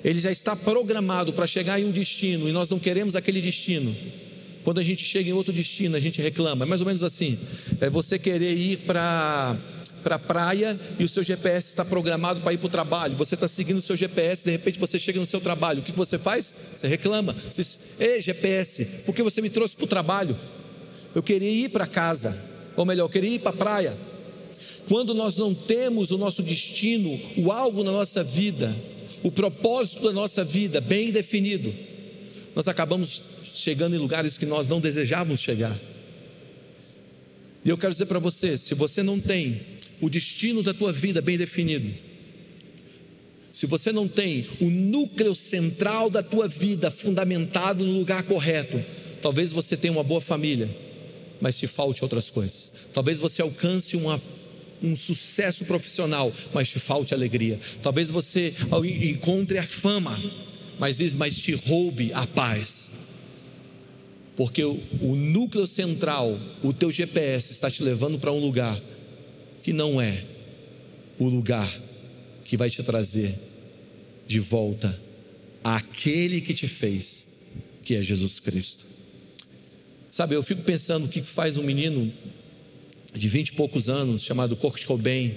ele 0.02 0.18
já 0.18 0.32
está 0.32 0.56
programado 0.56 1.34
para 1.34 1.46
chegar 1.46 1.78
em 1.78 1.84
um 1.84 1.90
destino 1.90 2.48
e 2.48 2.52
nós 2.52 2.70
não 2.70 2.78
queremos 2.78 3.14
aquele 3.14 3.42
destino, 3.42 3.94
quando 4.64 4.78
a 4.78 4.82
gente 4.82 5.04
chega 5.04 5.28
em 5.28 5.34
outro 5.34 5.52
destino, 5.52 5.94
a 5.94 6.00
gente 6.00 6.22
reclama. 6.22 6.64
É 6.64 6.66
mais 6.66 6.80
ou 6.80 6.86
menos 6.86 7.04
assim: 7.04 7.38
é 7.82 7.90
você 7.90 8.18
querer 8.18 8.56
ir 8.56 8.78
para 8.78 9.58
para 10.08 10.16
a 10.16 10.18
praia 10.18 10.80
e 10.98 11.04
o 11.04 11.08
seu 11.08 11.22
GPS 11.22 11.68
está 11.68 11.84
programado 11.84 12.40
para 12.40 12.54
ir 12.54 12.56
para 12.56 12.66
o 12.66 12.70
trabalho. 12.70 13.14
Você 13.16 13.34
está 13.34 13.46
seguindo 13.46 13.76
o 13.76 13.82
seu 13.82 13.94
GPS, 13.94 14.42
de 14.42 14.50
repente 14.50 14.78
você 14.78 14.98
chega 14.98 15.20
no 15.20 15.26
seu 15.26 15.38
trabalho. 15.38 15.80
O 15.80 15.82
que 15.82 15.92
você 15.92 16.16
faz? 16.16 16.54
Você 16.78 16.88
reclama. 16.88 17.34
Você 17.52 17.60
diz: 17.60 17.78
Ei, 18.00 18.22
GPS, 18.22 18.86
por 19.04 19.14
que 19.14 19.22
você 19.22 19.42
me 19.42 19.50
trouxe 19.50 19.76
para 19.76 19.84
o 19.84 19.88
trabalho? 19.88 20.34
eu 21.14 21.22
queria 21.22 21.50
ir 21.50 21.70
para 21.70 21.86
casa, 21.86 22.38
ou 22.76 22.84
melhor, 22.84 23.04
eu 23.04 23.08
queria 23.08 23.34
ir 23.34 23.38
para 23.40 23.50
a 23.50 23.56
praia. 23.56 23.96
Quando 24.88 25.12
nós 25.12 25.36
não 25.36 25.52
temos 25.52 26.10
o 26.10 26.18
nosso 26.18 26.42
destino, 26.42 27.20
o 27.36 27.50
algo 27.50 27.82
na 27.82 27.90
nossa 27.90 28.22
vida, 28.22 28.74
o 29.22 29.32
propósito 29.32 30.02
da 30.04 30.12
nossa 30.12 30.44
vida 30.44 30.80
bem 30.80 31.10
definido, 31.10 31.74
nós 32.54 32.68
acabamos 32.68 33.22
chegando 33.54 33.96
em 33.96 33.98
lugares 33.98 34.38
que 34.38 34.46
nós 34.46 34.68
não 34.68 34.80
desejávamos 34.80 35.40
chegar. 35.40 35.76
E 37.64 37.68
eu 37.68 37.76
quero 37.76 37.92
dizer 37.92 38.06
para 38.06 38.18
você: 38.18 38.56
se 38.56 38.74
você 38.74 39.02
não 39.02 39.18
tem 39.18 39.77
o 40.00 40.08
destino 40.08 40.62
da 40.62 40.72
tua 40.72 40.92
vida 40.92 41.20
bem 41.20 41.36
definido, 41.36 41.92
se 43.52 43.66
você 43.66 43.90
não 43.90 44.06
tem 44.06 44.46
o 44.60 44.70
núcleo 44.70 45.34
central 45.34 46.08
da 46.08 46.22
tua 46.22 46.46
vida 46.46 46.92
fundamentado 46.92 47.84
no 47.84 47.90
lugar 47.90 48.22
correto, 48.22 48.80
talvez 49.20 49.50
você 49.50 49.76
tenha 49.76 49.92
uma 49.92 50.04
boa 50.04 50.20
família, 50.20 50.68
mas 51.40 51.58
te 51.58 51.66
falte 51.66 52.04
outras 52.04 52.30
coisas. 52.30 52.72
Talvez 52.94 53.18
você 53.18 53.42
alcance 53.42 53.96
uma, 53.96 54.22
um 54.80 54.94
sucesso 54.94 55.64
profissional, 55.64 56.32
mas 56.52 56.68
te 56.68 56.78
falte 56.78 57.12
alegria. 57.12 57.58
Talvez 57.82 58.10
você 58.10 58.54
encontre 59.02 59.58
a 59.58 59.66
fama, 59.66 60.16
mas, 60.78 61.12
mas 61.14 61.36
te 61.36 61.54
roube 61.54 62.12
a 62.12 62.26
paz. 62.28 62.92
Porque 64.36 64.62
o, 64.62 64.80
o 65.00 65.16
núcleo 65.16 65.66
central, 65.66 66.38
o 66.62 66.72
teu 66.72 66.92
GPS, 66.92 67.50
está 67.50 67.68
te 67.68 67.82
levando 67.82 68.20
para 68.20 68.32
um 68.32 68.38
lugar 68.38 68.80
que 69.68 69.72
não 69.74 70.00
é 70.00 70.24
o 71.18 71.28
lugar 71.28 71.70
que 72.42 72.56
vai 72.56 72.70
te 72.70 72.82
trazer 72.82 73.38
de 74.26 74.40
volta 74.40 74.98
àquele 75.62 76.40
que 76.40 76.54
te 76.54 76.66
fez, 76.66 77.26
que 77.82 77.94
é 77.94 78.02
Jesus 78.02 78.40
Cristo. 78.40 78.86
Sabe, 80.10 80.34
eu 80.34 80.42
fico 80.42 80.62
pensando 80.62 81.04
o 81.04 81.08
que 81.10 81.20
faz 81.20 81.58
um 81.58 81.62
menino 81.62 82.10
de 83.12 83.28
vinte 83.28 83.48
e 83.48 83.52
poucos 83.52 83.90
anos, 83.90 84.22
chamado 84.22 84.56
Kurt 84.56 84.86
Cobain, 84.86 85.36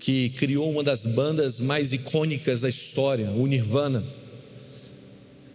que 0.00 0.30
criou 0.30 0.70
uma 0.70 0.82
das 0.82 1.04
bandas 1.04 1.60
mais 1.60 1.92
icônicas 1.92 2.62
da 2.62 2.68
história, 2.70 3.30
o 3.30 3.46
Nirvana. 3.46 4.06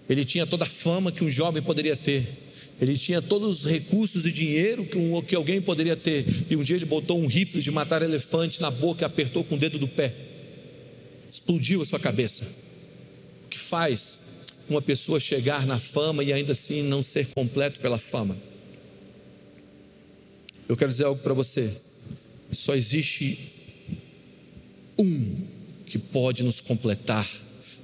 Ele 0.08 0.24
tinha 0.24 0.46
toda 0.46 0.66
a 0.66 0.70
fama 0.70 1.12
que 1.12 1.24
um 1.24 1.32
jovem 1.32 1.64
poderia 1.64 1.96
ter. 1.96 2.51
Ele 2.82 2.98
tinha 2.98 3.22
todos 3.22 3.64
os 3.64 3.72
recursos 3.72 4.26
e 4.26 4.32
dinheiro 4.32 4.86
que, 4.86 4.98
um, 4.98 5.22
que 5.22 5.36
alguém 5.36 5.62
poderia 5.62 5.96
ter. 5.96 6.26
E 6.50 6.56
um 6.56 6.64
dia 6.64 6.76
ele 6.76 6.86
botou 6.86 7.22
um 7.22 7.28
rifle 7.28 7.62
de 7.62 7.70
matar 7.70 8.02
elefante 8.02 8.60
na 8.60 8.72
boca 8.72 9.04
e 9.04 9.06
apertou 9.06 9.44
com 9.44 9.56
o 9.56 9.58
dedo 9.58 9.78
do 9.78 9.88
pé 9.88 10.32
explodiu 11.32 11.82
a 11.82 11.86
sua 11.86 12.00
cabeça. 12.00 12.46
O 13.46 13.48
que 13.48 13.58
faz 13.58 14.20
uma 14.70 14.82
pessoa 14.82 15.20
chegar 15.20 15.66
na 15.66 15.80
fama 15.80 16.24
e 16.24 16.34
ainda 16.34 16.52
assim 16.52 16.84
não 16.84 17.02
ser 17.02 17.28
completo 17.28 17.80
pela 17.80 17.98
fama? 17.98 18.38
Eu 20.68 20.76
quero 20.76 20.92
dizer 20.92 21.06
algo 21.06 21.22
para 21.22 21.34
você. 21.34 21.72
Só 22.52 22.76
existe 22.76 23.54
um 25.00 25.48
que 25.86 25.98
pode 25.98 26.44
nos 26.44 26.60
completar. 26.60 27.28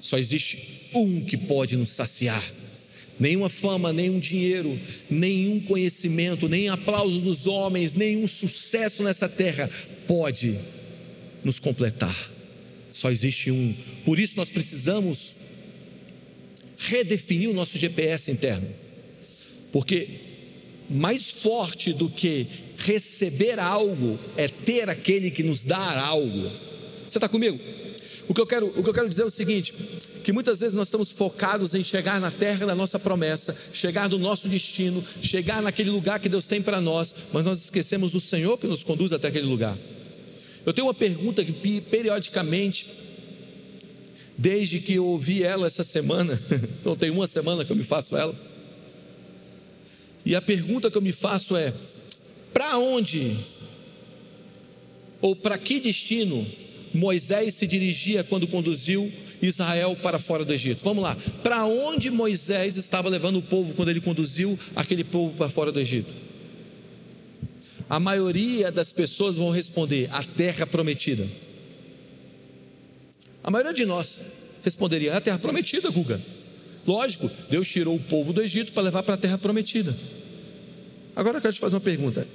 Só 0.01 0.17
existe 0.17 0.89
um 0.93 1.23
que 1.23 1.37
pode 1.37 1.77
nos 1.77 1.91
saciar. 1.91 2.43
Nenhuma 3.19 3.49
fama, 3.49 3.91
nenhum 3.91 4.19
dinheiro, 4.19 4.79
nenhum 5.09 5.59
conhecimento, 5.59 6.47
nem 6.47 6.69
aplauso 6.69 7.19
dos 7.19 7.47
homens, 7.47 7.95
nenhum 7.95 8.27
sucesso 8.27 9.03
nessa 9.03 9.27
terra 9.27 9.69
pode 10.05 10.57
nos 11.43 11.57
completar. 11.59 12.31
Só 12.91 13.11
existe 13.11 13.51
um. 13.51 13.75
Por 14.05 14.19
isso 14.19 14.35
nós 14.37 14.51
precisamos 14.51 15.35
redefinir 16.77 17.49
o 17.49 17.53
nosso 17.53 17.77
GPS 17.77 18.29
interno. 18.29 18.67
Porque 19.71 20.09
mais 20.89 21.29
forte 21.29 21.91
do 21.91 22.09
que 22.09 22.47
receber 22.77 23.59
algo 23.59 24.19
é 24.37 24.47
ter 24.47 24.89
aquele 24.89 25.29
que 25.29 25.43
nos 25.43 25.63
dá 25.63 25.99
algo. 25.99 26.51
Você 27.09 27.17
está 27.17 27.27
comigo? 27.27 27.59
O 28.27 28.33
que, 28.33 28.41
eu 28.41 28.45
quero, 28.45 28.67
o 28.67 28.83
que 28.83 28.89
eu 28.89 28.93
quero 28.93 29.09
dizer 29.09 29.23
é 29.23 29.25
o 29.25 29.31
seguinte: 29.31 29.73
que 30.23 30.33
muitas 30.33 30.59
vezes 30.59 30.75
nós 30.75 30.87
estamos 30.87 31.11
focados 31.11 31.73
em 31.73 31.83
chegar 31.83 32.19
na 32.19 32.31
terra 32.31 32.65
da 32.65 32.75
nossa 32.75 32.99
promessa, 32.99 33.55
chegar 33.71 34.09
no 34.09 34.17
nosso 34.17 34.47
destino, 34.47 35.03
chegar 35.21 35.61
naquele 35.61 35.89
lugar 35.89 36.19
que 36.19 36.27
Deus 36.27 36.45
tem 36.45 36.61
para 36.61 36.81
nós, 36.81 37.13
mas 37.31 37.43
nós 37.43 37.57
esquecemos 37.63 38.11
do 38.11 38.19
Senhor 38.19 38.57
que 38.57 38.67
nos 38.67 38.83
conduz 38.83 39.13
até 39.13 39.27
aquele 39.27 39.47
lugar. 39.47 39.77
Eu 40.65 40.73
tenho 40.73 40.87
uma 40.87 40.93
pergunta 40.93 41.45
que 41.45 41.79
periodicamente, 41.79 42.89
desde 44.37 44.79
que 44.79 44.95
eu 44.95 45.05
ouvi 45.05 45.43
ela 45.43 45.65
essa 45.67 45.83
semana, 45.83 46.37
então 46.81 46.95
tem 46.95 47.09
uma 47.09 47.27
semana 47.27 47.63
que 47.63 47.71
eu 47.71 47.75
me 47.75 47.83
faço 47.83 48.17
ela. 48.17 48.35
E 50.25 50.35
a 50.35 50.41
pergunta 50.41 50.91
que 50.91 50.97
eu 50.97 51.01
me 51.01 51.13
faço 51.13 51.55
é: 51.55 51.73
para 52.53 52.77
onde 52.77 53.37
ou 55.21 55.35
para 55.35 55.57
que 55.57 55.79
destino 55.79 56.45
Moisés 56.97 57.53
se 57.55 57.67
dirigia 57.67 58.23
quando 58.23 58.47
conduziu 58.47 59.11
Israel 59.41 59.95
para 60.01 60.19
fora 60.19 60.43
do 60.43 60.53
Egito? 60.53 60.83
Vamos 60.83 61.03
lá, 61.03 61.15
para 61.43 61.65
onde 61.65 62.09
Moisés 62.09 62.75
estava 62.75 63.07
levando 63.07 63.37
o 63.37 63.41
povo 63.41 63.73
quando 63.73 63.89
ele 63.89 64.01
conduziu 64.01 64.57
aquele 64.75 65.03
povo 65.03 65.35
para 65.35 65.49
fora 65.49 65.71
do 65.71 65.79
Egito? 65.79 66.13
a 67.89 67.99
maioria 67.99 68.71
das 68.71 68.91
pessoas 68.91 69.37
vão 69.37 69.51
responder: 69.51 70.09
a 70.11 70.23
terra 70.23 70.65
prometida. 70.65 71.27
A 73.43 73.49
maioria 73.49 73.73
de 73.73 73.85
nós 73.85 74.21
responderia: 74.63 75.15
a 75.15 75.21
terra 75.21 75.39
prometida, 75.39 75.89
Guga. 75.89 76.21
Lógico, 76.85 77.29
Deus 77.49 77.67
tirou 77.67 77.95
o 77.95 77.99
povo 77.99 78.31
do 78.31 78.41
Egito 78.41 78.71
para 78.71 78.83
levar 78.83 79.03
para 79.03 79.15
a 79.15 79.17
terra 79.17 79.37
prometida. 79.37 79.95
Agora 81.15 81.37
eu 81.37 81.41
quero 81.41 81.53
te 81.53 81.59
fazer 81.59 81.75
uma 81.75 81.81
pergunta: 81.81 82.27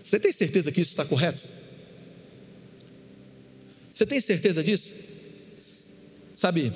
você 0.00 0.18
tem 0.18 0.32
certeza 0.32 0.70
que 0.70 0.80
isso 0.80 0.90
está 0.90 1.04
correto? 1.04 1.42
Você 3.92 4.06
tem 4.06 4.20
certeza 4.20 4.62
disso? 4.62 4.90
Sabe, 6.34 6.72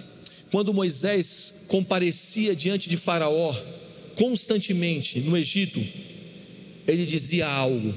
quando 0.50 0.75
Moisés 0.75 1.54
comparecia 1.66 2.54
diante 2.54 2.88
de 2.88 2.96
Faraó 2.96 3.56
constantemente 4.16 5.20
no 5.20 5.37
Egito, 5.37 5.82
ele 6.87 7.06
dizia 7.06 7.46
algo 7.46 7.94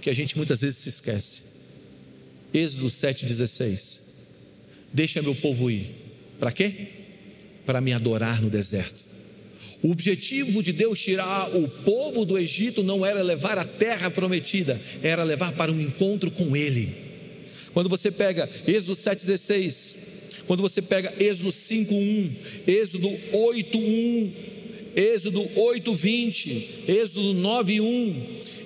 que 0.00 0.10
a 0.10 0.14
gente 0.14 0.36
muitas 0.36 0.60
vezes 0.60 0.78
se 0.78 0.88
esquece. 0.88 1.40
Êxodo 2.52 2.86
7,16: 2.86 3.98
Deixa 4.92 5.22
meu 5.22 5.34
povo 5.34 5.70
ir. 5.70 5.90
Para 6.38 6.52
quê? 6.52 6.88
Para 7.64 7.80
me 7.80 7.92
adorar 7.92 8.40
no 8.40 8.50
deserto. 8.50 9.04
O 9.82 9.90
objetivo 9.90 10.62
de 10.62 10.72
Deus 10.72 11.00
tirar 11.00 11.54
o 11.54 11.68
povo 11.68 12.24
do 12.24 12.38
Egito 12.38 12.82
não 12.82 13.04
era 13.04 13.22
levar 13.22 13.58
a 13.58 13.64
terra 13.64 14.10
prometida, 14.10 14.80
era 15.02 15.22
levar 15.22 15.52
para 15.52 15.72
um 15.72 15.80
encontro 15.80 16.30
com 16.30 16.56
Ele. 16.56 17.03
Quando 17.74 17.90
você 17.90 18.10
pega 18.10 18.48
Êxodo 18.66 18.92
7,16, 18.92 19.96
quando 20.46 20.62
você 20.62 20.80
pega 20.80 21.12
Êxodo 21.18 21.50
5,1, 21.50 22.30
Êxodo 22.66 23.08
8,1, 23.08 24.32
Êxodo 24.96 25.40
8:20, 25.56 26.86
Êxodo 26.86 27.34
9:1, 27.34 28.14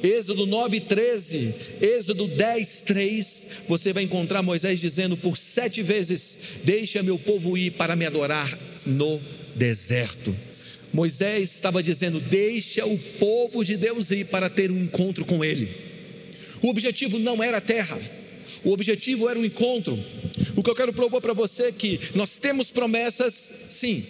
Êxodo 0.03 0.47
9:13, 0.47 1.55
Êxodo 1.81 2.29
10:3, 2.29 3.47
você 3.67 3.93
vai 3.93 4.03
encontrar 4.03 4.43
Moisés 4.43 4.79
dizendo 4.79 5.17
por 5.17 5.39
sete 5.39 5.83
vezes: 5.83 6.37
Deixa 6.63 7.03
meu 7.03 7.19
povo 7.19 7.57
ir 7.57 7.73
para 7.73 7.97
me 7.97 8.05
adorar 8.05 8.59
no 8.85 9.21
deserto. 9.57 10.37
Moisés 10.93 11.55
estava 11.55 11.83
dizendo: 11.83 12.21
Deixa 12.21 12.85
o 12.85 12.99
povo 13.19 13.65
de 13.65 13.77
Deus 13.77 14.11
ir 14.11 14.27
para 14.27 14.51
ter 14.51 14.71
um 14.71 14.83
encontro 14.83 15.25
com 15.25 15.43
Ele. 15.43 15.69
O 16.61 16.69
objetivo 16.69 17.19
não 17.19 17.43
era 17.43 17.59
a 17.59 17.63
terra, 17.63 17.99
o 18.69 18.73
objetivo 18.73 19.29
era 19.29 19.39
o 19.39 19.45
encontro. 19.45 19.99
O 20.55 20.63
que 20.63 20.69
eu 20.69 20.75
quero 20.75 20.93
propor 20.93 21.23
para 21.23 21.33
você 21.33 21.65
é 21.65 21.73
que 21.73 21.99
nós 22.15 22.37
temos 22.37 22.71
promessas, 22.71 23.51
sim, 23.71 24.05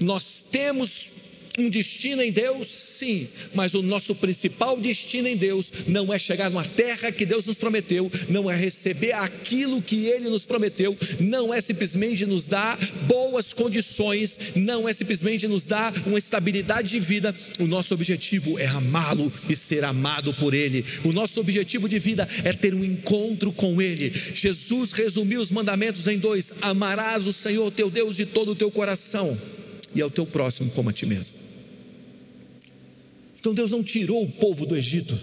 nós 0.00 0.42
temos 0.50 1.10
um 1.58 1.68
destino 1.68 2.22
em 2.22 2.30
Deus, 2.30 2.68
sim, 2.68 3.28
mas 3.54 3.74
o 3.74 3.82
nosso 3.82 4.14
principal 4.14 4.78
destino 4.78 5.28
em 5.28 5.36
Deus 5.36 5.72
não 5.86 6.12
é 6.12 6.18
chegar 6.18 6.50
numa 6.50 6.64
terra 6.64 7.10
que 7.10 7.24
Deus 7.24 7.46
nos 7.46 7.56
prometeu, 7.56 8.10
não 8.28 8.50
é 8.50 8.56
receber 8.56 9.12
aquilo 9.12 9.80
que 9.80 10.06
Ele 10.06 10.28
nos 10.28 10.44
prometeu, 10.44 10.96
não 11.18 11.52
é 11.52 11.60
simplesmente 11.60 12.26
nos 12.26 12.46
dar 12.46 12.78
boas 13.06 13.52
condições, 13.52 14.38
não 14.54 14.88
é 14.88 14.92
simplesmente 14.92 15.48
nos 15.48 15.66
dar 15.66 15.92
uma 16.06 16.18
estabilidade 16.18 16.90
de 16.90 17.00
vida. 17.00 17.34
O 17.58 17.66
nosso 17.66 17.94
objetivo 17.94 18.58
é 18.58 18.66
amá-lo 18.66 19.32
e 19.48 19.56
ser 19.56 19.84
amado 19.84 20.34
por 20.34 20.54
Ele. 20.54 20.84
O 21.04 21.12
nosso 21.12 21.40
objetivo 21.40 21.88
de 21.88 21.98
vida 21.98 22.28
é 22.44 22.52
ter 22.52 22.74
um 22.74 22.84
encontro 22.84 23.52
com 23.52 23.80
Ele. 23.80 24.12
Jesus 24.34 24.92
resumiu 24.92 25.40
os 25.40 25.50
mandamentos 25.50 26.06
em 26.06 26.18
dois: 26.18 26.52
amarás 26.60 27.26
o 27.26 27.32
Senhor 27.32 27.70
teu 27.70 27.90
Deus 27.90 28.16
de 28.16 28.26
todo 28.26 28.52
o 28.52 28.54
teu 28.54 28.70
coração 28.70 29.36
e 29.94 30.00
ao 30.02 30.10
teu 30.10 30.26
próximo 30.26 30.70
como 30.70 30.90
a 30.90 30.92
ti 30.92 31.06
mesmo. 31.06 31.45
Então 33.46 33.54
Deus 33.54 33.70
não 33.70 33.80
tirou 33.80 34.24
o 34.24 34.28
povo 34.28 34.66
do 34.66 34.76
Egito 34.76 35.16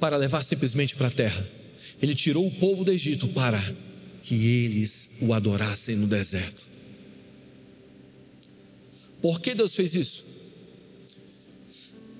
para 0.00 0.16
levar 0.16 0.42
simplesmente 0.42 0.96
para 0.96 1.06
a 1.06 1.10
terra. 1.10 1.48
Ele 2.02 2.16
tirou 2.16 2.44
o 2.44 2.50
povo 2.50 2.82
do 2.82 2.90
Egito 2.90 3.28
para 3.28 3.62
que 4.24 4.34
eles 4.34 5.10
o 5.20 5.32
adorassem 5.32 5.94
no 5.94 6.08
deserto. 6.08 6.68
Por 9.22 9.40
que 9.40 9.54
Deus 9.54 9.72
fez 9.76 9.94
isso? 9.94 10.26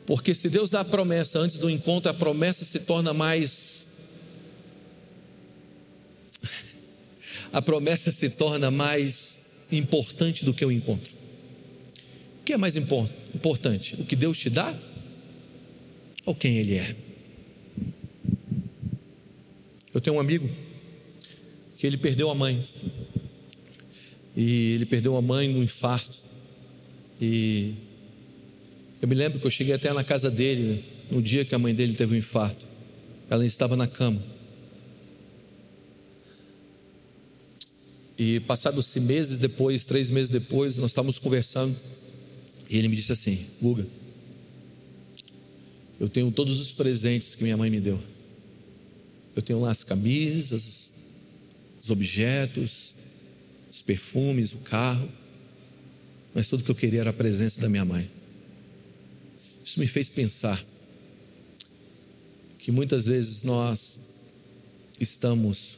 Porque 0.06 0.37
se 0.37 0.49
Deus 0.49 0.70
dá 0.70 0.82
a 0.82 0.84
promessa 0.84 1.40
antes 1.40 1.58
do 1.58 1.68
encontro, 1.68 2.08
a 2.08 2.14
promessa 2.14 2.64
se 2.64 2.78
torna 2.78 3.12
mais. 3.12 3.88
A 7.52 7.61
promessa 7.61 8.12
se 8.12 8.30
torna 8.30 8.70
mais 8.70 9.37
importante 9.73 10.44
do 10.44 10.54
que 10.54 10.64
o 10.64 10.70
encontro. 10.70 11.23
Que 12.44 12.52
é 12.52 12.56
mais 12.56 12.76
importante? 12.76 13.94
O 13.98 14.04
que 14.04 14.14
Deus 14.14 14.38
te 14.38 14.50
dá? 14.50 14.76
Ou 16.26 16.34
quem 16.34 16.58
Ele 16.58 16.76
é? 16.76 16.96
Eu 19.94 20.00
tenho 20.00 20.16
um 20.16 20.20
amigo 20.20 20.50
que 21.78 21.86
ele 21.86 21.96
perdeu 21.96 22.28
a 22.28 22.34
mãe. 22.34 22.66
E 24.36 24.72
ele 24.72 24.84
perdeu 24.84 25.16
a 25.16 25.22
mãe 25.22 25.46
no 25.48 25.62
infarto. 25.62 26.18
E 27.20 27.74
eu 29.00 29.06
me 29.06 29.14
lembro 29.14 29.38
que 29.38 29.46
eu 29.46 29.50
cheguei 29.50 29.72
até 29.72 29.92
na 29.92 30.02
casa 30.02 30.28
dele 30.28 30.62
né, 30.62 30.82
no 31.10 31.22
dia 31.22 31.44
que 31.44 31.54
a 31.54 31.58
mãe 31.58 31.72
dele 31.72 31.94
teve 31.94 32.16
um 32.16 32.18
infarto. 32.18 32.66
Ela 33.30 33.46
estava 33.46 33.76
na 33.76 33.86
cama. 33.86 34.20
E 38.18 38.40
passados 38.40 38.94
meses 38.96 39.38
depois, 39.38 39.84
três 39.84 40.10
meses 40.10 40.30
depois, 40.30 40.78
nós 40.78 40.90
estávamos 40.90 41.20
conversando. 41.20 41.76
E 42.68 42.78
ele 42.78 42.88
me 42.88 42.97
disse 42.97 43.12
assim: 43.12 43.47
Guga, 43.61 43.87
eu 46.00 46.09
tenho 46.09 46.30
todos 46.30 46.61
os 46.61 46.73
presentes 46.73 47.35
que 47.35 47.42
minha 47.42 47.56
mãe 47.56 47.71
me 47.71 47.80
deu. 47.80 48.00
Eu 49.35 49.42
tenho 49.42 49.61
lá 49.61 49.71
as 49.71 49.83
camisas, 49.83 50.90
os 51.83 51.90
objetos, 51.90 52.94
os 53.71 53.83
perfumes, 53.83 54.52
o 54.52 54.59
carro. 54.59 55.09
Mas 56.35 56.49
tudo 56.49 56.64
que 56.64 56.71
eu 56.71 56.75
queria 56.75 57.00
era 57.00 57.11
a 57.11 57.14
presença 57.14 57.61
da 57.61 57.68
minha 57.68 57.85
mãe. 57.85 58.11
Isso 59.64 59.80
me 59.80 59.87
fez 59.87 60.09
pensar 60.09 60.62
que 62.59 62.71
muitas 62.71 63.06
vezes 63.06 63.42
nós 63.42 63.99
estamos 65.00 65.76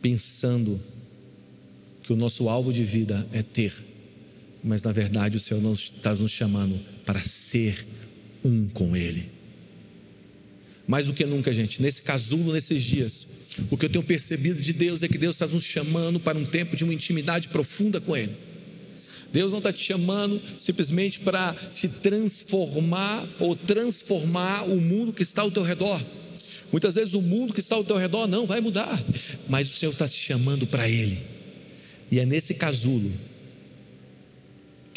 pensando 0.00 0.80
que 2.02 2.12
o 2.12 2.16
nosso 2.16 2.48
alvo 2.48 2.72
de 2.72 2.84
vida 2.84 3.26
é 3.32 3.42
ter, 3.42 3.72
mas 4.62 4.82
na 4.82 4.92
verdade 4.92 5.36
o 5.36 5.40
Senhor 5.40 5.72
está 5.72 6.14
nos 6.14 6.30
chamando 6.30 6.78
para 7.04 7.20
ser 7.20 7.84
um 8.44 8.68
com 8.68 8.96
Ele. 8.96 9.28
Mais 10.86 11.06
do 11.06 11.14
que 11.14 11.24
nunca, 11.24 11.52
gente, 11.52 11.80
nesse 11.80 12.02
casulo, 12.02 12.52
nesses 12.52 12.82
dias, 12.82 13.26
o 13.70 13.76
que 13.76 13.86
eu 13.86 13.90
tenho 13.90 14.04
percebido 14.04 14.60
de 14.60 14.72
Deus 14.72 15.02
é 15.02 15.08
que 15.08 15.18
Deus 15.18 15.36
está 15.36 15.46
nos 15.46 15.62
chamando 15.62 16.18
para 16.18 16.36
um 16.36 16.44
tempo 16.44 16.76
de 16.76 16.84
uma 16.84 16.94
intimidade 16.94 17.48
profunda 17.48 18.00
com 18.00 18.16
Ele. 18.16 18.34
Deus 19.32 19.52
não 19.52 19.58
está 19.58 19.72
te 19.72 19.84
chamando 19.84 20.40
simplesmente 20.58 21.20
para 21.20 21.54
te 21.72 21.86
transformar 21.88 23.24
ou 23.38 23.54
transformar 23.54 24.64
o 24.64 24.80
mundo 24.80 25.12
que 25.12 25.22
está 25.22 25.42
ao 25.42 25.50
teu 25.50 25.62
redor. 25.62 26.04
Muitas 26.72 26.96
vezes 26.96 27.14
o 27.14 27.22
mundo 27.22 27.52
que 27.52 27.60
está 27.60 27.76
ao 27.76 27.84
teu 27.84 27.96
redor 27.96 28.26
não 28.26 28.46
vai 28.46 28.60
mudar, 28.60 29.00
mas 29.48 29.68
o 29.68 29.76
Senhor 29.76 29.92
está 29.92 30.08
te 30.08 30.16
chamando 30.16 30.66
para 30.66 30.88
Ele. 30.88 31.18
E 32.10 32.18
é 32.18 32.26
nesse 32.26 32.54
casulo 32.54 33.12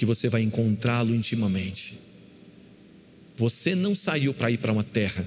que 0.04 0.06
você 0.06 0.28
vai 0.28 0.42
encontrá-lo 0.42 1.16
intimamente. 1.16 1.98
Você 3.38 3.74
não 3.74 3.96
saiu 3.96 4.34
para 4.34 4.52
ir 4.52 4.58
para 4.58 4.74
uma 4.74 4.84
terra 4.84 5.26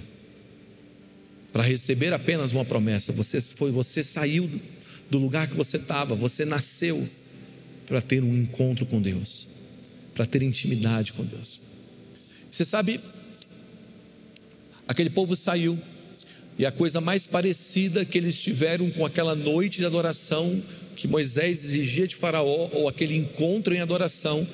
para 1.51 1.63
receber 1.63 2.13
apenas 2.13 2.53
uma 2.53 2.63
promessa. 2.63 3.11
Você 3.15 3.41
foi, 3.41 3.71
você 3.71 4.05
saiu 4.05 4.51
do 5.11 5.17
lugar 5.17 5.49
que 5.49 5.57
você 5.57 5.79
estava, 5.79 6.15
você 6.15 6.45
nasceu 6.45 7.09
para 7.87 8.03
ter 8.03 8.23
um 8.23 8.37
encontro 8.37 8.85
com 8.85 9.01
Deus, 9.01 9.49
para 10.15 10.27
ter 10.27 10.43
intimidade 10.43 11.15
com 11.15 11.25
Deus. 11.25 11.59
Você 12.51 12.67
sabe, 12.67 13.01
aquele 14.87 15.09
povo 15.09 15.35
saiu, 15.35 15.79
e 16.59 16.67
a 16.67 16.73
coisa 16.73 17.01
mais 17.01 17.27
parecida 17.27 18.05
que 18.05 18.19
eles 18.19 18.39
tiveram 18.43 18.91
com 18.91 19.07
aquela 19.07 19.35
noite 19.35 19.79
de 19.79 19.87
adoração 19.87 20.63
que 20.97 21.07
Moisés 21.07 21.65
exigia 21.65 22.09
de 22.09 22.17
Faraó, 22.17 22.71
ou 22.73 22.89
aquele 22.89 23.15
encontro 23.15 23.75
em 23.75 23.81
adoração, 23.81 24.47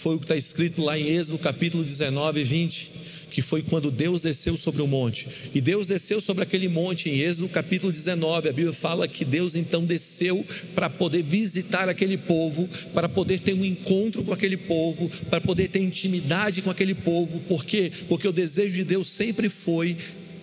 foi 0.00 0.16
o 0.16 0.18
que 0.18 0.24
está 0.24 0.36
escrito 0.36 0.82
lá 0.82 0.98
em 0.98 1.06
Êxodo 1.08 1.38
capítulo 1.38 1.84
19 1.84 2.40
e 2.40 2.44
20 2.44 2.92
que 3.30 3.42
foi 3.42 3.62
quando 3.62 3.92
Deus 3.92 4.20
desceu 4.20 4.56
sobre 4.56 4.82
o 4.82 4.88
monte. 4.88 5.28
E 5.54 5.60
Deus 5.60 5.86
desceu 5.86 6.20
sobre 6.20 6.42
aquele 6.42 6.66
monte 6.68 7.08
em 7.08 7.20
Êxodo 7.20 7.48
capítulo 7.48 7.92
19. 7.92 8.48
A 8.48 8.52
Bíblia 8.52 8.72
fala 8.72 9.06
que 9.06 9.24
Deus 9.24 9.54
então 9.54 9.84
desceu 9.84 10.44
para 10.74 10.90
poder 10.90 11.22
visitar 11.22 11.88
aquele 11.88 12.16
povo, 12.16 12.68
para 12.92 13.08
poder 13.08 13.38
ter 13.38 13.52
um 13.54 13.64
encontro 13.64 14.24
com 14.24 14.32
aquele 14.32 14.56
povo, 14.56 15.08
para 15.30 15.40
poder 15.40 15.68
ter 15.68 15.78
intimidade 15.78 16.60
com 16.60 16.70
aquele 16.70 16.94
povo. 16.94 17.38
Por 17.40 17.64
quê? 17.64 17.92
Porque 18.08 18.26
o 18.26 18.32
desejo 18.32 18.74
de 18.74 18.82
Deus 18.82 19.08
sempre 19.08 19.48
foi 19.48 19.96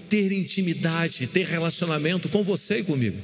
ter 0.07 0.31
intimidade, 0.31 1.27
ter 1.27 1.45
relacionamento 1.45 2.29
com 2.29 2.41
você 2.41 2.77
e 2.77 2.83
comigo. 2.83 3.17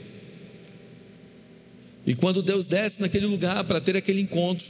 E 2.06 2.14
quando 2.14 2.44
Deus 2.44 2.68
desce 2.68 3.00
naquele 3.00 3.28
lugar 3.28 3.64
para 3.64 3.80
ter 3.80 3.96
aquele 3.96 4.20
encontro, 4.20 4.66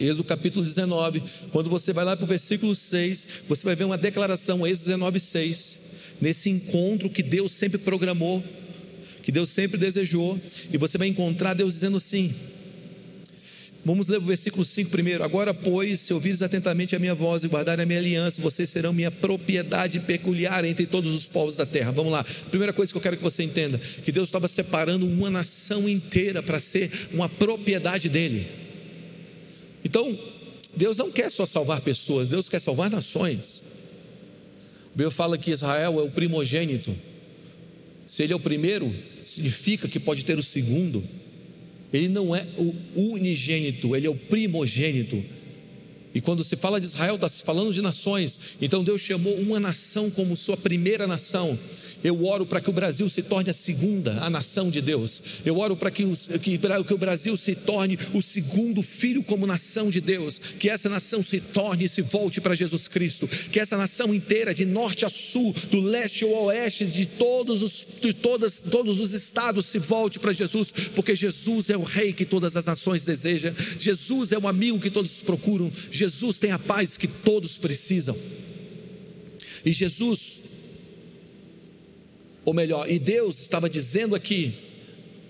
Êxodo 0.00 0.24
capítulo 0.24 0.64
19, 0.64 1.22
quando 1.52 1.68
você 1.68 1.92
vai 1.92 2.06
lá 2.06 2.16
para 2.16 2.24
o 2.24 2.26
versículo 2.26 2.74
6, 2.74 3.28
você 3.46 3.66
vai 3.66 3.76
ver 3.76 3.84
uma 3.84 3.98
declaração, 3.98 4.66
Êxodo 4.66 4.86
19, 4.86 5.20
6, 5.20 5.78
nesse 6.18 6.48
encontro 6.48 7.10
que 7.10 7.22
Deus 7.22 7.52
sempre 7.52 7.76
programou, 7.76 8.42
que 9.22 9.30
Deus 9.30 9.50
sempre 9.50 9.76
desejou, 9.76 10.40
e 10.72 10.78
você 10.78 10.96
vai 10.96 11.06
encontrar 11.06 11.52
Deus 11.52 11.74
dizendo 11.74 11.98
assim. 11.98 12.34
Vamos 13.84 14.08
ler 14.08 14.18
o 14.18 14.22
versículo 14.22 14.64
5 14.64 14.90
primeiro. 14.90 15.24
Agora, 15.24 15.52
pois, 15.54 16.00
se 16.00 16.12
ouvires 16.12 16.42
atentamente 16.42 16.96
a 16.96 16.98
minha 16.98 17.14
voz 17.14 17.44
e 17.44 17.48
guardarem 17.48 17.82
a 17.82 17.86
minha 17.86 17.98
aliança, 17.98 18.40
vocês 18.40 18.68
serão 18.68 18.92
minha 18.92 19.10
propriedade 19.10 20.00
peculiar 20.00 20.64
entre 20.64 20.86
todos 20.86 21.14
os 21.14 21.26
povos 21.26 21.56
da 21.56 21.64
terra. 21.64 21.90
Vamos 21.90 22.12
lá. 22.12 22.24
Primeira 22.50 22.74
coisa 22.74 22.92
que 22.92 22.98
eu 22.98 23.02
quero 23.02 23.16
que 23.16 23.22
você 23.22 23.42
entenda: 23.42 23.78
que 23.78 24.12
Deus 24.12 24.28
estava 24.28 24.48
separando 24.48 25.06
uma 25.06 25.30
nação 25.30 25.88
inteira 25.88 26.42
para 26.42 26.60
ser 26.60 26.90
uma 27.12 27.28
propriedade 27.28 28.10
dele. 28.10 28.69
Então, 29.84 30.18
Deus 30.76 30.96
não 30.96 31.10
quer 31.10 31.30
só 31.30 31.46
salvar 31.46 31.80
pessoas, 31.80 32.28
Deus 32.28 32.48
quer 32.48 32.60
salvar 32.60 32.90
nações. 32.90 33.62
O 34.86 34.96
Bíblia 34.96 35.10
fala 35.10 35.38
que 35.38 35.50
Israel 35.50 35.98
é 36.00 36.02
o 36.02 36.10
primogênito. 36.10 36.94
Se 38.06 38.22
ele 38.24 38.32
é 38.32 38.36
o 38.36 38.40
primeiro, 38.40 38.92
significa 39.22 39.88
que 39.88 40.00
pode 40.00 40.24
ter 40.24 40.38
o 40.38 40.42
segundo. 40.42 41.02
Ele 41.92 42.08
não 42.08 42.34
é 42.34 42.46
o 42.58 42.74
unigênito, 43.12 43.94
ele 43.94 44.06
é 44.06 44.10
o 44.10 44.14
primogênito. 44.14 45.22
E 46.14 46.20
quando 46.20 46.42
se 46.42 46.56
fala 46.56 46.80
de 46.80 46.86
Israel, 46.86 47.14
está 47.14 47.28
se 47.28 47.42
falando 47.42 47.72
de 47.72 47.80
nações. 47.80 48.38
Então 48.60 48.82
Deus 48.82 49.00
chamou 49.00 49.34
uma 49.36 49.60
nação 49.60 50.10
como 50.10 50.36
sua 50.36 50.56
primeira 50.56 51.06
nação. 51.06 51.58
Eu 52.02 52.24
oro 52.24 52.46
para 52.46 52.60
que 52.60 52.70
o 52.70 52.72
Brasil 52.72 53.08
se 53.08 53.22
torne 53.22 53.50
a 53.50 53.54
segunda, 53.54 54.22
a 54.22 54.30
nação 54.30 54.70
de 54.70 54.80
Deus. 54.80 55.22
Eu 55.44 55.58
oro 55.58 55.76
para 55.76 55.90
que, 55.90 56.04
que, 56.42 56.58
que 56.58 56.94
o 56.94 56.98
Brasil 56.98 57.36
se 57.36 57.54
torne 57.54 57.98
o 58.14 58.22
segundo 58.22 58.82
filho 58.82 59.22
como 59.22 59.46
nação 59.46 59.90
de 59.90 60.00
Deus. 60.00 60.38
Que 60.38 60.70
essa 60.70 60.88
nação 60.88 61.22
se 61.22 61.40
torne 61.40 61.84
e 61.84 61.88
se 61.88 62.02
volte 62.02 62.40
para 62.40 62.54
Jesus 62.54 62.88
Cristo. 62.88 63.28
Que 63.28 63.60
essa 63.60 63.76
nação 63.76 64.14
inteira, 64.14 64.54
de 64.54 64.64
norte 64.64 65.04
a 65.04 65.10
sul, 65.10 65.54
do 65.70 65.80
leste 65.80 66.24
ao 66.24 66.44
oeste, 66.44 66.86
de 66.86 67.06
todos 67.06 67.62
os, 67.62 67.86
de 68.00 68.14
todas, 68.14 68.60
todos 68.60 69.00
os 69.00 69.12
estados, 69.12 69.66
se 69.66 69.78
volte 69.78 70.18
para 70.18 70.32
Jesus. 70.32 70.72
Porque 70.94 71.14
Jesus 71.14 71.70
é 71.70 71.76
o 71.76 71.82
rei 71.82 72.12
que 72.12 72.24
todas 72.24 72.56
as 72.56 72.66
nações 72.66 73.04
desejam. 73.04 73.54
Jesus 73.78 74.32
é 74.32 74.38
o 74.38 74.48
amigo 74.48 74.80
que 74.80 74.90
todos 74.90 75.20
procuram. 75.20 75.70
Jesus 75.90 76.38
tem 76.38 76.50
a 76.50 76.58
paz 76.58 76.96
que 76.96 77.06
todos 77.06 77.58
precisam. 77.58 78.16
E 79.64 79.72
Jesus 79.72 80.40
ou 82.44 82.54
melhor, 82.54 82.90
e 82.90 82.98
Deus 82.98 83.40
estava 83.40 83.68
dizendo 83.68 84.14
aqui: 84.14 84.54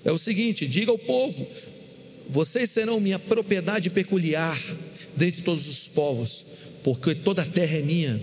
é 0.05 0.13
o 0.13 0.19
seguinte, 0.19 0.67
diga 0.67 0.91
ao 0.91 0.99
povo, 0.99 1.47
vocês 2.29 2.71
serão 2.71 3.01
minha 3.01 3.19
propriedade 3.19 3.91
peculiar 3.91 4.59
dentre 5.17 5.43
todos 5.43 5.69
os 5.69 5.89
povos, 5.89 6.45
porque 6.83 7.15
toda 7.15 7.43
a 7.43 7.47
terra 7.47 7.79
é 7.79 7.83
minha. 7.83 8.21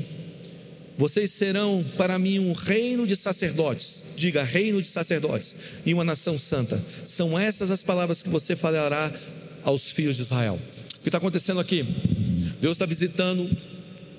Vocês 0.98 1.32
serão 1.32 1.86
para 1.96 2.18
mim 2.18 2.40
um 2.40 2.54
reino 2.54 3.06
de 3.06 3.16
sacerdotes, 3.16 4.02
diga 4.16 4.44
reino 4.44 4.82
de 4.82 4.88
sacerdotes, 4.88 5.54
e 5.86 5.94
uma 5.94 6.04
nação 6.04 6.40
santa. 6.40 6.84
São 7.06 7.38
essas 7.38 7.70
as 7.70 7.84
palavras 7.84 8.24
que 8.24 8.30
você 8.30 8.56
falará 8.56 9.14
aos 9.64 9.92
filhos 9.92 10.16
de 10.16 10.24
Israel. 10.24 10.60
O 10.96 11.04
que 11.04 11.10
está 11.10 11.20
acontecendo 11.20 11.60
aqui? 11.60 11.86
Deus 12.60 12.74
está 12.74 12.86
visitando 12.88 13.48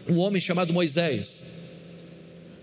um 0.08 0.18
homem 0.18 0.40
chamado 0.40 0.72
Moisés 0.72 1.42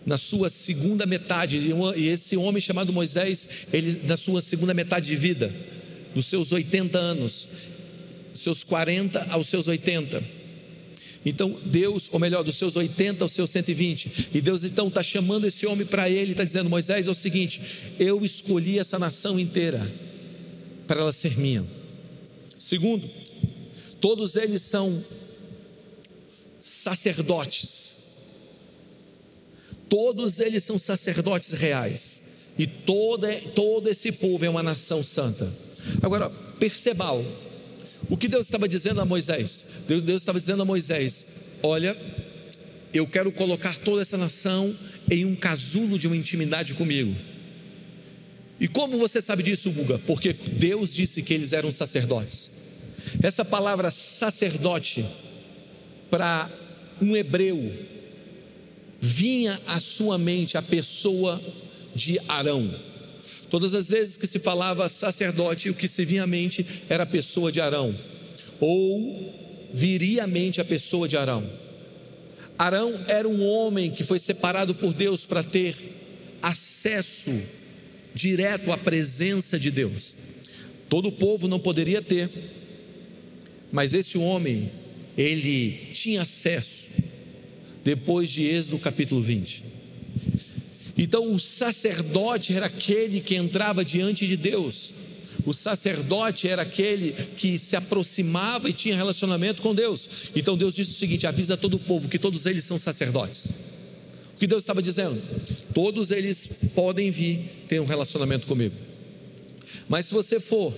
na 0.06 0.18
sua 0.18 0.50
segunda 0.50 1.06
metade, 1.06 1.58
e 1.96 2.08
esse 2.08 2.38
homem 2.38 2.62
chamado 2.62 2.94
Moisés, 2.94 3.50
ele 3.74 4.02
na 4.04 4.16
sua 4.16 4.42
segunda 4.42 4.74
metade 4.74 5.08
de 5.08 5.16
vida, 5.16 5.54
dos 6.14 6.28
seus 6.28 6.52
80 6.52 6.98
anos, 6.98 7.48
dos 8.32 8.44
seus 8.44 8.64
40 8.64 9.28
aos 9.30 9.48
seus 9.48 9.68
80. 9.68 10.24
Então, 11.26 11.60
Deus, 11.66 12.08
ou 12.12 12.20
melhor, 12.20 12.44
dos 12.44 12.56
seus 12.56 12.76
80 12.76 13.24
aos 13.24 13.34
seus 13.34 13.50
120, 13.50 14.30
e 14.32 14.40
Deus 14.40 14.64
então 14.64 14.90
está 14.90 15.02
chamando 15.02 15.48
esse 15.48 15.66
homem 15.66 15.86
para 15.86 16.08
ele, 16.08 16.32
está 16.32 16.44
dizendo: 16.44 16.70
Moisés, 16.70 17.08
é 17.08 17.10
o 17.10 17.16
seguinte, 17.16 17.60
eu 18.00 18.24
escolhi 18.24 18.78
essa 18.78 19.00
nação 19.00 19.40
inteira 19.40 19.92
para 20.86 21.02
ela 21.02 21.12
ser 21.12 21.36
minha. 21.36 21.66
Segundo, 22.60 23.10
todos 24.00 24.36
eles 24.36 24.62
são 24.62 25.04
sacerdotes. 26.62 27.95
Todos 29.96 30.42
eles 30.42 30.62
são 30.66 30.78
sacerdotes 30.78 31.54
reais. 31.54 32.22
E 32.60 32.68
todo, 32.68 33.28
todo 33.56 33.90
esse 33.90 34.12
povo 34.12 34.44
é 34.44 34.50
uma 34.50 34.62
nação 34.62 35.02
santa. 35.02 35.50
Agora, 36.02 36.30
perceba 36.60 37.06
algo. 37.06 37.32
O 38.10 38.18
que 38.18 38.28
Deus 38.28 38.46
estava 38.46 38.68
dizendo 38.68 39.00
a 39.00 39.06
Moisés? 39.06 39.64
Deus, 39.88 40.02
Deus 40.02 40.22
estava 40.22 40.38
dizendo 40.38 40.64
a 40.64 40.66
Moisés: 40.66 41.26
Olha, 41.64 41.96
eu 42.94 43.08
quero 43.08 43.32
colocar 43.32 43.78
toda 43.78 44.02
essa 44.02 44.18
nação 44.18 44.76
em 45.10 45.24
um 45.24 45.34
casulo 45.34 45.98
de 45.98 46.08
uma 46.08 46.18
intimidade 46.18 46.74
comigo. 46.74 47.16
E 48.60 48.68
como 48.68 48.98
você 48.98 49.22
sabe 49.22 49.44
disso, 49.44 49.72
Guga? 49.72 49.98
Porque 50.00 50.34
Deus 50.34 50.94
disse 50.94 51.22
que 51.22 51.34
eles 51.34 51.54
eram 51.54 51.72
sacerdotes. 51.72 52.52
Essa 53.24 53.46
palavra 53.46 53.90
sacerdote, 53.92 55.06
para 56.10 56.50
um 57.02 57.16
hebreu, 57.16 57.95
vinha 59.00 59.60
à 59.68 59.80
sua 59.80 60.18
mente 60.18 60.58
a 60.58 60.62
pessoa 60.62 61.42
de 61.94 62.20
Arão. 62.28 62.74
Todas 63.50 63.74
as 63.74 63.90
vezes 63.90 64.18
que 64.18 64.28
se 64.28 64.40
falava 64.40 64.90
sacerdote, 64.90 65.70
o 65.70 65.74
que 65.74 65.88
se 65.88 66.04
vinha 66.04 66.24
à 66.24 66.28
mente 66.28 66.66
era 66.90 67.04
a 67.04 67.08
pessoa 67.08 67.52
de 67.52 67.62
Arão, 67.62 67.96
ou 68.60 69.34
viria 69.74 70.24
à 70.24 70.28
mente 70.28 70.60
a 70.60 70.66
pessoa 70.66 71.08
de 71.08 71.16
Arão. 71.16 71.50
Arão 72.58 73.04
era 73.08 73.28
um 73.28 73.46
homem 73.46 73.92
que 73.92 74.04
foi 74.04 74.20
separado 74.20 74.74
por 74.74 74.94
Deus 74.94 75.26
para 75.26 75.44
ter 75.44 75.76
acesso 76.42 77.32
direto 78.14 78.72
à 78.72 78.78
presença 78.78 79.60
de 79.60 79.70
Deus. 79.70 80.16
Todo 80.88 81.10
o 81.10 81.12
povo 81.12 81.48
não 81.48 81.60
poderia 81.60 82.02
ter, 82.02 82.30
mas 83.72 83.94
esse 83.94 84.18
homem, 84.18 84.72
ele 85.18 85.90
tinha 85.92 86.22
acesso 86.22 86.88
depois 87.86 88.32
de 88.32 88.42
Êxodo 88.42 88.80
capítulo 88.80 89.22
20. 89.22 89.64
Então, 90.98 91.32
o 91.32 91.40
sacerdote 91.40 92.52
era 92.52 92.66
aquele 92.66 93.22
que 93.22 93.36
entrava 93.36 93.86
diante 93.86 94.26
de 94.26 94.36
Deus. 94.36 94.92
O 95.46 95.54
sacerdote 95.54 96.48
era 96.48 96.64
aquele 96.64 97.12
que 97.38 97.60
se 97.60 97.76
aproximava 97.76 98.68
e 98.68 98.74
tinha 98.74 98.96
relacionamento 98.96 99.62
com 99.62 99.76
Deus. 99.76 100.32
Então 100.36 100.58
Deus 100.58 100.74
disse 100.74 100.92
o 100.92 100.96
seguinte: 100.96 101.28
avisa 101.28 101.56
todo 101.56 101.76
o 101.76 101.80
povo 101.80 102.10
que 102.10 102.18
todos 102.18 102.48
eles 102.48 102.66
são 102.66 102.80
sacerdotes. 102.80 103.52
O 104.34 104.40
que 104.40 104.48
Deus 104.48 104.64
estava 104.64 104.82
dizendo? 104.82 105.22
Todos 105.72 106.10
eles 106.10 106.50
podem 106.74 107.12
vir 107.12 107.66
ter 107.68 107.80
um 107.80 107.86
relacionamento 107.86 108.48
comigo. 108.48 108.74
Mas 109.88 110.08
se 110.08 110.14
você 110.14 110.40
for 110.40 110.74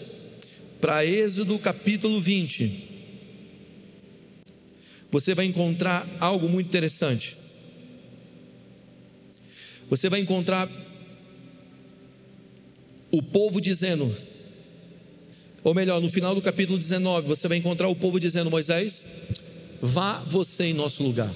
para 0.82 1.06
Êxodo 1.06 1.58
capítulo 1.60 2.20
20, 2.20 2.97
você 5.12 5.34
vai 5.34 5.46
encontrar 5.46 6.08
algo 6.20 6.50
muito 6.50 6.68
interessante. 6.68 7.38
Você 9.90 10.10
vai 10.10 10.20
encontrar 10.20 10.70
o 13.10 13.24
povo 13.24 13.62
dizendo, 13.62 14.14
ou 15.64 15.74
melhor, 15.74 16.02
no 16.02 16.10
final 16.10 16.36
do 16.36 16.42
capítulo 16.42 16.78
19, 16.78 17.28
você 17.28 17.48
vai 17.48 17.58
encontrar 17.58 17.88
o 17.88 17.96
povo 17.96 18.20
dizendo: 18.20 18.52
Moisés, 18.52 19.06
vá 19.82 20.20
você 20.28 20.66
em 20.66 20.74
nosso 20.74 21.04
lugar. 21.04 21.34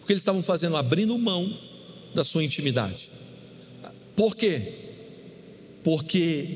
Porque 0.00 0.12
eles 0.12 0.22
estavam 0.22 0.42
fazendo, 0.42 0.76
abrindo 0.76 1.16
mão 1.16 1.56
da 2.14 2.24
sua 2.24 2.42
intimidade. 2.42 3.10
Por 4.16 4.36
quê? 4.36 4.72
Porque 5.84 6.48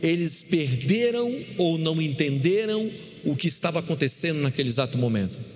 eles 0.00 0.44
perderam 0.44 1.44
ou 1.58 1.76
não 1.76 2.00
entenderam 2.00 2.90
o 3.24 3.34
que 3.34 3.48
estava 3.48 3.80
acontecendo 3.80 4.40
naquele 4.40 4.68
exato 4.68 4.96
momento 4.96 5.53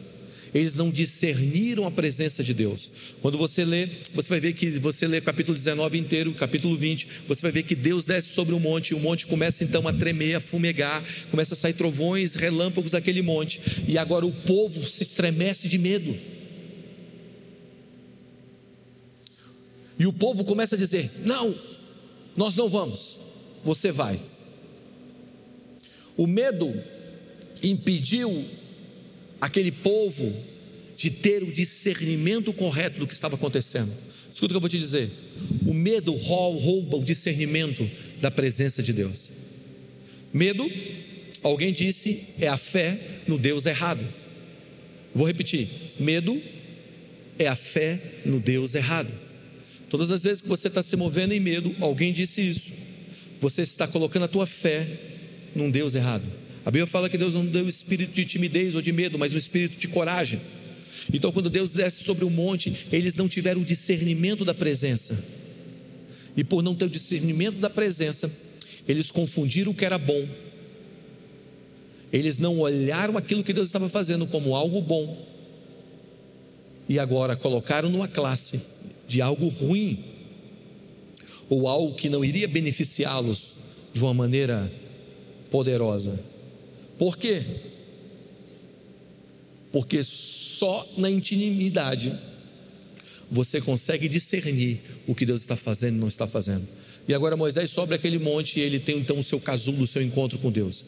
eles 0.54 0.74
não 0.74 0.90
discerniram 0.90 1.86
a 1.86 1.90
presença 1.90 2.42
de 2.42 2.54
Deus. 2.54 2.90
Quando 3.20 3.36
você 3.38 3.64
lê, 3.64 3.88
você 4.14 4.28
vai 4.28 4.40
ver 4.40 4.52
que 4.52 4.70
você 4.78 5.06
lê 5.06 5.20
capítulo 5.20 5.56
19 5.56 5.98
inteiro, 5.98 6.32
capítulo 6.34 6.76
20, 6.76 7.08
você 7.26 7.42
vai 7.42 7.50
ver 7.50 7.62
que 7.62 7.74
Deus 7.74 8.04
desce 8.04 8.28
sobre 8.28 8.54
o 8.54 8.60
monte, 8.60 8.90
e 8.90 8.94
o 8.94 9.00
monte 9.00 9.26
começa 9.26 9.64
então 9.64 9.86
a 9.86 9.92
tremer, 9.92 10.36
a 10.36 10.40
fumegar, 10.40 11.04
começa 11.30 11.54
a 11.54 11.56
sair 11.56 11.74
trovões, 11.74 12.34
relâmpagos 12.34 12.92
daquele 12.92 13.22
monte, 13.22 13.60
e 13.86 13.98
agora 13.98 14.26
o 14.26 14.32
povo 14.32 14.88
se 14.88 15.02
estremece 15.02 15.68
de 15.68 15.78
medo. 15.78 16.16
E 19.98 20.06
o 20.06 20.12
povo 20.12 20.44
começa 20.44 20.76
a 20.76 20.78
dizer: 20.78 21.10
Não, 21.24 21.54
nós 22.36 22.54
não 22.54 22.68
vamos, 22.68 23.18
você 23.64 23.90
vai. 23.90 24.18
O 26.16 26.26
medo 26.26 26.72
impediu 27.62 28.44
aquele 29.40 29.70
povo 29.70 30.32
de 30.96 31.10
ter 31.10 31.42
o 31.42 31.52
discernimento 31.52 32.52
correto 32.52 32.98
do 32.98 33.06
que 33.06 33.14
estava 33.14 33.36
acontecendo. 33.36 33.92
Escuta 34.32 34.46
o 34.46 34.48
que 34.48 34.56
eu 34.56 34.60
vou 34.60 34.68
te 34.68 34.78
dizer: 34.78 35.10
o 35.66 35.72
medo 35.72 36.12
rouba 36.12 36.96
o 36.96 37.04
discernimento 37.04 37.88
da 38.20 38.30
presença 38.30 38.82
de 38.82 38.92
Deus. 38.92 39.30
Medo, 40.32 40.70
alguém 41.42 41.72
disse, 41.72 42.28
é 42.38 42.48
a 42.48 42.56
fé 42.56 43.00
no 43.26 43.38
Deus 43.38 43.66
errado. 43.66 44.06
Vou 45.14 45.26
repetir: 45.26 45.68
medo 45.98 46.40
é 47.38 47.46
a 47.46 47.56
fé 47.56 48.00
no 48.24 48.40
Deus 48.40 48.74
errado. 48.74 49.12
Todas 49.88 50.10
as 50.10 50.22
vezes 50.22 50.42
que 50.42 50.48
você 50.48 50.68
está 50.68 50.82
se 50.82 50.96
movendo 50.96 51.32
em 51.32 51.40
medo, 51.40 51.74
alguém 51.80 52.12
disse 52.12 52.40
isso. 52.40 52.70
Você 53.40 53.62
está 53.62 53.86
colocando 53.86 54.24
a 54.24 54.28
tua 54.28 54.46
fé 54.46 54.86
num 55.54 55.70
Deus 55.70 55.94
errado. 55.94 56.24
A 56.68 56.70
Bíblia 56.70 56.86
fala 56.86 57.08
que 57.08 57.16
Deus 57.16 57.32
não 57.32 57.46
deu 57.46 57.66
espírito 57.66 58.12
de 58.12 58.26
timidez 58.26 58.74
ou 58.74 58.82
de 58.82 58.92
medo, 58.92 59.18
mas 59.18 59.32
um 59.32 59.38
espírito 59.38 59.78
de 59.78 59.88
coragem. 59.88 60.38
Então, 61.10 61.32
quando 61.32 61.48
Deus 61.48 61.72
desce 61.72 62.04
sobre 62.04 62.26
o 62.26 62.30
monte, 62.30 62.86
eles 62.92 63.14
não 63.14 63.26
tiveram 63.26 63.62
discernimento 63.62 64.44
da 64.44 64.52
presença. 64.52 65.18
E 66.36 66.44
por 66.44 66.62
não 66.62 66.74
ter 66.74 66.84
o 66.84 66.90
discernimento 66.90 67.56
da 67.56 67.70
presença, 67.70 68.30
eles 68.86 69.10
confundiram 69.10 69.72
o 69.72 69.74
que 69.74 69.82
era 69.82 69.96
bom. 69.96 70.28
Eles 72.12 72.38
não 72.38 72.58
olharam 72.58 73.16
aquilo 73.16 73.42
que 73.42 73.54
Deus 73.54 73.68
estava 73.68 73.88
fazendo 73.88 74.26
como 74.26 74.54
algo 74.54 74.82
bom. 74.82 75.26
E 76.86 76.98
agora 76.98 77.34
colocaram 77.34 77.88
numa 77.88 78.08
classe 78.08 78.60
de 79.06 79.22
algo 79.22 79.48
ruim, 79.48 80.04
ou 81.48 81.66
algo 81.66 81.94
que 81.94 82.10
não 82.10 82.22
iria 82.22 82.46
beneficiá-los 82.46 83.56
de 83.94 84.02
uma 84.02 84.12
maneira 84.12 84.70
poderosa. 85.50 86.36
Por 86.98 87.16
quê? 87.16 87.42
Porque 89.70 90.02
só 90.02 90.86
na 90.96 91.10
intimidade 91.10 92.18
você 93.30 93.60
consegue 93.60 94.08
discernir 94.08 94.80
o 95.06 95.14
que 95.14 95.26
Deus 95.26 95.42
está 95.42 95.56
fazendo 95.56 95.96
e 95.96 96.00
não 96.00 96.08
está 96.08 96.26
fazendo. 96.26 96.66
E 97.06 97.14
agora 97.14 97.36
Moisés 97.36 97.70
sobe 97.70 97.94
aquele 97.94 98.18
monte 98.18 98.58
e 98.58 98.62
ele 98.62 98.78
tem 98.78 98.98
então 98.98 99.18
o 99.18 99.22
seu 99.22 99.38
casulo, 99.38 99.82
o 99.82 99.86
seu 99.86 100.02
encontro 100.02 100.38
com 100.38 100.50
Deus. 100.50 100.84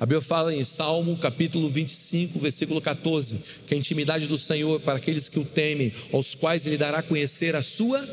A 0.00 0.04
Bíblia 0.06 0.20
fala 0.20 0.54
em 0.54 0.64
Salmo 0.64 1.16
capítulo 1.16 1.70
25, 1.70 2.38
versículo 2.40 2.80
14, 2.80 3.36
que 3.66 3.74
a 3.74 3.76
intimidade 3.76 4.26
do 4.26 4.36
Senhor 4.36 4.80
para 4.80 4.98
aqueles 4.98 5.28
que 5.28 5.38
o 5.38 5.44
temem, 5.44 5.92
aos 6.12 6.34
quais 6.34 6.66
ele 6.66 6.76
dará 6.76 6.98
a 6.98 7.02
conhecer 7.02 7.54
a 7.54 7.62
sua 7.62 8.06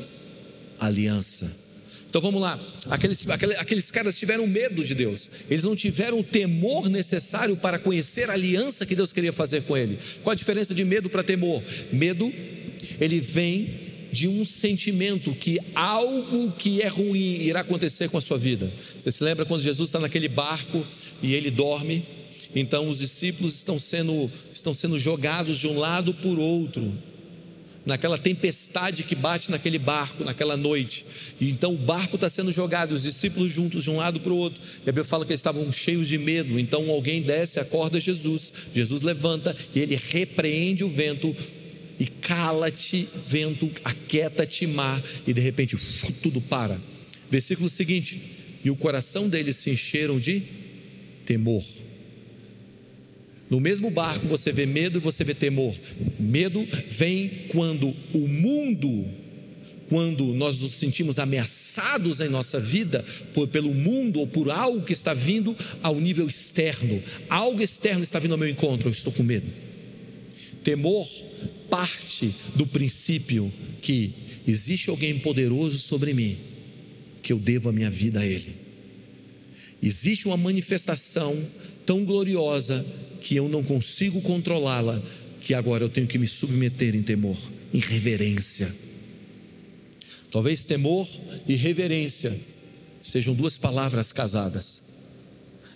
aliança. 0.80 1.52
Então 2.12 2.20
vamos 2.20 2.42
lá, 2.42 2.60
aqueles, 2.90 3.26
aqueles, 3.58 3.90
caras 3.90 4.20
tiveram 4.20 4.46
medo 4.46 4.84
de 4.84 4.94
Deus, 4.94 5.30
eles 5.50 5.64
não 5.64 5.78
tiveram 5.78 6.20
o 6.20 6.24
temor 6.24 6.90
necessário 6.90 7.56
para 7.56 7.80
conhecer 7.80 8.30
a 8.30 8.34
aliança 8.34 8.86
que 8.86 8.98
Deus 8.98 9.14
queria 9.14 9.32
fazer 9.32 9.62
com 9.64 9.78
ele. 9.78 9.98
Qual 10.22 10.34
a 10.34 10.36
diferença 10.36 10.76
de 10.76 10.84
medo 10.84 11.10
para 11.10 11.24
temor? 11.24 11.64
Medo, 11.90 12.30
ele 13.00 13.22
vem 13.22 14.10
de 14.12 14.28
um 14.28 14.44
sentimento 14.44 15.34
que 15.34 15.58
algo 15.74 16.52
que 16.52 16.82
é 16.82 16.88
ruim 16.90 17.44
irá 17.44 17.62
acontecer 17.62 18.10
com 18.10 18.18
a 18.18 18.22
sua 18.22 18.38
vida. 18.38 18.70
Você 19.00 19.10
se 19.10 19.24
lembra 19.24 19.46
quando 19.46 19.62
Jesus 19.62 19.88
está 19.88 20.00
naquele 20.02 20.28
barco 20.28 20.86
e 21.24 21.34
ele 21.34 21.50
dorme? 21.50 22.06
Então 22.54 22.90
os 22.90 23.00
discípulos 23.00 23.56
estão 23.56 23.80
sendo, 23.80 24.30
estão 24.54 24.74
sendo 24.74 25.00
jogados 25.00 25.58
de 25.58 25.66
um 25.66 25.80
lado 25.80 26.14
por 26.14 26.38
outro 26.38 26.92
naquela 27.86 28.18
tempestade 28.18 29.04
que 29.04 29.16
bate 29.16 29.50
naquele 29.50 29.80
barco, 29.80 30.24
naquela 30.24 30.56
noite. 30.56 31.06
E 31.40 31.50
então 31.50 31.74
o 31.74 31.78
barco 31.78 32.16
está 32.16 32.30
sendo 32.30 32.52
jogado, 32.52 32.92
os 32.92 33.04
discípulos 33.04 33.52
juntos 33.52 33.84
de 33.84 33.90
um 33.90 33.98
lado 33.98 34.20
para 34.20 34.32
o 34.32 34.38
outro. 34.38 34.62
E 34.86 34.90
a 34.90 34.92
Bíblia 34.92 35.06
fala 35.06 35.26
que 35.26 35.32
eles 35.32 35.40
estavam 35.40 35.72
cheios 35.72 36.08
de 36.08 36.18
medo. 36.18 36.60
Então 36.60 36.90
alguém 36.90 37.22
desce, 37.22 37.60
acorda 37.60 38.00
Jesus. 38.00 38.54
Jesus 38.74 39.02
levanta 39.02 39.56
e 39.74 39.80
ele 39.80 39.96
repreende 39.96 40.84
o 40.84 40.90
vento. 40.90 41.36
E 42.00 42.08
cala-te, 42.08 43.08
vento, 43.28 43.70
aquieta-te, 43.84 44.66
mar. 44.66 45.02
E 45.26 45.34
de 45.34 45.42
repente 45.42 45.78
tudo 46.22 46.42
para. 46.42 46.80
Versículo 47.30 47.70
seguinte: 47.70 48.22
E 48.64 48.70
o 48.70 48.76
coração 48.76 49.30
deles 49.30 49.58
se 49.58 49.70
encheram 49.70 50.20
de 50.20 50.42
temor. 51.26 51.64
No 53.52 53.60
mesmo 53.60 53.90
barco 53.92 54.30
você 54.30 54.50
vê 54.50 54.66
medo 54.66 54.98
e 54.98 55.02
você 55.02 55.26
vê 55.26 55.34
temor. 55.34 55.76
Medo 56.18 56.66
vem 56.88 57.48
quando 57.50 57.94
o 58.14 58.20
mundo, 58.20 59.06
quando 59.90 60.34
nós 60.34 60.62
nos 60.62 60.72
sentimos 60.72 61.20
ameaçados 61.20 62.22
em 62.22 62.30
nossa 62.30 62.62
vida 62.62 63.04
por, 63.34 63.50
pelo 63.50 63.74
mundo 63.74 64.22
ou 64.22 64.26
por 64.26 64.50
algo 64.50 64.86
que 64.86 64.94
está 64.94 65.14
vindo 65.14 65.54
ao 65.84 66.00
nível 66.00 66.30
externo. 66.30 67.04
Algo 67.30 67.62
externo 67.62 68.06
está 68.06 68.20
vindo 68.20 68.32
ao 68.32 68.38
meu 68.38 68.48
encontro, 68.48 68.88
eu 68.88 68.94
estou 68.94 69.12
com 69.12 69.22
medo. 69.22 69.48
Temor 70.64 71.10
parte 71.70 72.34
do 72.56 72.66
princípio 72.66 73.52
que 73.82 74.14
existe 74.48 74.90
alguém 74.90 75.20
poderoso 75.20 75.78
sobre 75.78 76.14
mim, 76.14 76.38
que 77.22 77.34
eu 77.34 77.38
devo 77.38 77.68
a 77.68 77.74
minha 77.74 77.90
vida 77.90 78.22
a 78.22 78.26
Ele. 78.26 78.56
Existe 79.84 80.26
uma 80.26 80.38
manifestação 80.38 81.38
tão 81.86 82.06
gloriosa 82.06 82.86
que 83.22 83.36
eu 83.36 83.48
não 83.48 83.64
consigo 83.64 84.22
controlá-la, 84.22 85.02
que 85.40 85.54
agora 85.54 85.84
eu 85.84 85.90
tenho 85.90 86.08
que 86.08 86.18
me 86.18 86.28
submeter 86.28 86.96
em 86.96 87.04
temor, 87.04 87.38
em 87.74 87.80
reverência. 87.80 88.74
Talvez 90.32 90.64
temor 90.64 91.08
e 91.48 91.56
reverência 91.56 92.38
sejam 93.02 93.34
duas 93.34 93.58
palavras 93.58 94.12
casadas. 94.12 94.82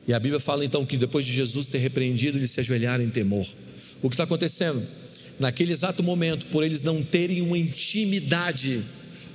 E 0.08 0.14
a 0.14 0.20
Bíblia 0.20 0.40
fala 0.40 0.64
então 0.64 0.86
que 0.86 0.98
depois 0.98 1.26
de 1.26 1.34
Jesus 1.34 1.68
ter 1.68 1.80
repreendido, 1.80 2.38
eles 2.38 2.52
se 2.52 2.60
ajoelharam 2.60 3.04
em 3.04 3.10
temor. 3.10 3.48
O 4.02 4.10
que 4.10 4.14
está 4.14 4.24
acontecendo? 4.24 4.86
Naquele 5.40 5.74
exato 5.74 6.04
momento, 6.04 6.48
por 6.48 6.64
eles 6.64 6.84
não 6.84 7.04
terem 7.04 7.42
uma 7.42 7.58
intimidade, 7.58 8.84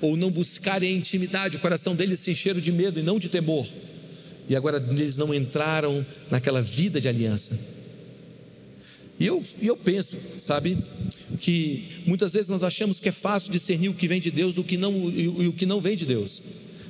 ou 0.00 0.16
não 0.16 0.30
buscarem 0.30 0.94
a 0.94 0.96
intimidade, 0.96 1.56
o 1.56 1.60
coração 1.60 1.94
deles 1.94 2.20
se 2.20 2.30
encheram 2.30 2.60
de 2.60 2.72
medo 2.72 3.00
e 3.00 3.02
não 3.02 3.18
de 3.18 3.28
temor. 3.28 3.68
E 4.48 4.56
agora 4.56 4.84
eles 4.90 5.16
não 5.16 5.34
entraram 5.34 6.04
naquela 6.30 6.62
vida 6.62 7.00
de 7.00 7.08
aliança. 7.08 7.58
E 9.20 9.26
eu, 9.26 9.44
eu 9.60 9.76
penso, 9.76 10.16
sabe, 10.40 10.78
que 11.38 12.02
muitas 12.06 12.32
vezes 12.32 12.48
nós 12.48 12.62
achamos 12.62 12.98
que 12.98 13.10
é 13.10 13.12
fácil 13.12 13.52
discernir 13.52 13.90
o 13.90 13.94
que 13.94 14.08
vem 14.08 14.18
de 14.18 14.30
Deus 14.30 14.54
do 14.54 14.64
que 14.64 14.78
não, 14.78 15.10
e, 15.10 15.24
e 15.24 15.46
o 15.48 15.52
que 15.52 15.66
não 15.66 15.78
vem 15.78 15.94
de 15.94 16.06
Deus. 16.06 16.42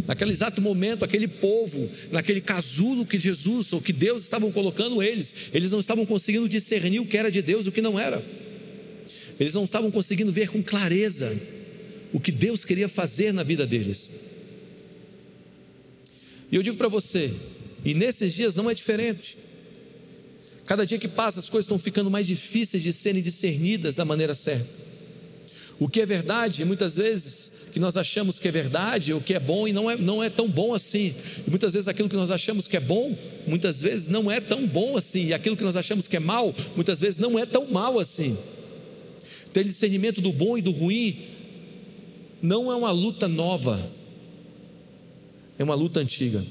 Naquele 0.07 0.31
exato 0.31 0.63
momento, 0.63 1.05
aquele 1.05 1.27
povo, 1.27 1.91
naquele 2.13 2.41
casulo 2.41 3.05
que 3.05 3.19
Jesus 3.19 3.73
ou 3.73 3.83
que 3.83 3.93
Deus 3.93 4.23
estavam 4.23 4.53
colocando 4.53 5.03
eles, 5.03 5.35
eles 5.53 5.73
não 5.73 5.81
estavam 5.81 6.07
conseguindo 6.07 6.49
discernir 6.49 7.01
o 7.01 7.07
que 7.07 7.19
era 7.19 7.33
de 7.33 7.43
Deus 7.43 7.67
e 7.67 7.69
o 7.69 7.73
que 7.73 7.83
não 7.83 7.99
era. 7.99 8.25
Eles 9.39 9.55
não 9.55 9.65
estavam 9.65 9.91
conseguindo 9.91 10.31
ver 10.31 10.51
com 10.51 10.63
clareza 10.63 11.37
o 12.13 12.21
que 12.21 12.31
Deus 12.31 12.65
queria 12.65 12.89
fazer 12.89 13.33
na 13.33 13.43
vida 13.43 13.67
deles. 13.67 14.09
E 16.51 16.55
eu 16.55 16.63
digo 16.63 16.77
para 16.77 16.89
você, 16.89 17.33
e 17.85 17.93
nesses 17.93 18.33
dias 18.33 18.55
não 18.55 18.71
é 18.71 18.75
diferente. 18.75 19.37
Cada 20.71 20.87
dia 20.87 21.01
que 21.01 21.09
passa, 21.09 21.41
as 21.41 21.51
coisas 21.51 21.65
estão 21.65 21.81
ficando 21.81 22.09
mais 22.09 22.29
difíceis 22.29 22.81
de 22.81 22.93
serem 22.93 23.21
discernidas 23.21 23.97
da 23.97 24.05
maneira 24.05 24.37
certa. 24.37 24.69
O 25.81 25.89
que 25.89 26.01
é 26.01 26.07
verdade, 26.07 26.65
muitas 26.65 26.95
vezes, 26.95 27.51
que 27.73 27.81
nós 27.81 27.97
achamos 27.97 28.39
que 28.39 28.47
é 28.47 28.53
verdade, 28.53 29.13
o 29.13 29.21
que 29.21 29.35
é 29.35 29.41
bom 29.41 29.67
e 29.67 29.73
não 29.73 29.91
é, 29.91 29.97
não 29.97 30.23
é 30.23 30.31
tão 30.31 30.49
bom 30.49 30.73
assim. 30.73 31.13
E 31.45 31.51
muitas 31.51 31.73
vezes 31.73 31.89
aquilo 31.89 32.09
que 32.09 32.15
nós 32.15 32.31
achamos 32.31 32.69
que 32.69 32.77
é 32.77 32.81
bom, 32.81 33.19
muitas 33.49 33.81
vezes 33.81 34.07
não 34.07 34.31
é 34.31 34.41
tão 34.41 34.65
bom 34.65 34.97
assim. 34.97 35.25
E 35.25 35.35
aquilo 35.35 35.57
que 35.57 35.65
nós 35.65 35.75
achamos 35.75 36.07
que 36.07 36.17
é 36.17 36.21
mal, 36.21 36.55
muitas 36.77 37.01
vezes 37.01 37.19
não 37.19 37.37
é 37.37 37.45
tão 37.45 37.67
mal 37.67 37.99
assim. 37.99 38.39
Ter 39.53 39.65
discernimento 39.65 40.21
do 40.21 40.33
bom 40.33 40.57
e 40.57 40.63
do 40.63 40.71
ruim 40.71 41.25
não 42.41 42.71
é 42.71 42.77
uma 42.77 42.93
luta 42.93 43.27
nova, 43.27 43.91
é 45.59 45.65
uma 45.65 45.75
luta 45.75 45.99
antiga 45.99 46.45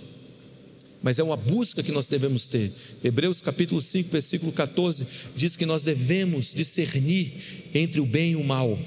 mas 1.01 1.19
é 1.19 1.23
uma 1.23 1.37
busca 1.37 1.81
que 1.81 1.91
nós 1.91 2.07
devemos 2.07 2.45
ter. 2.45 2.71
Hebreus 3.03 3.41
capítulo 3.41 3.81
5, 3.81 4.09
versículo 4.09 4.51
14 4.51 5.05
diz 5.35 5.55
que 5.55 5.65
nós 5.65 5.83
devemos 5.83 6.53
discernir 6.53 7.69
entre 7.73 8.01
o 8.01 8.05
bem 8.05 8.31
e 8.31 8.35
o 8.35 8.43
mal, 8.43 8.77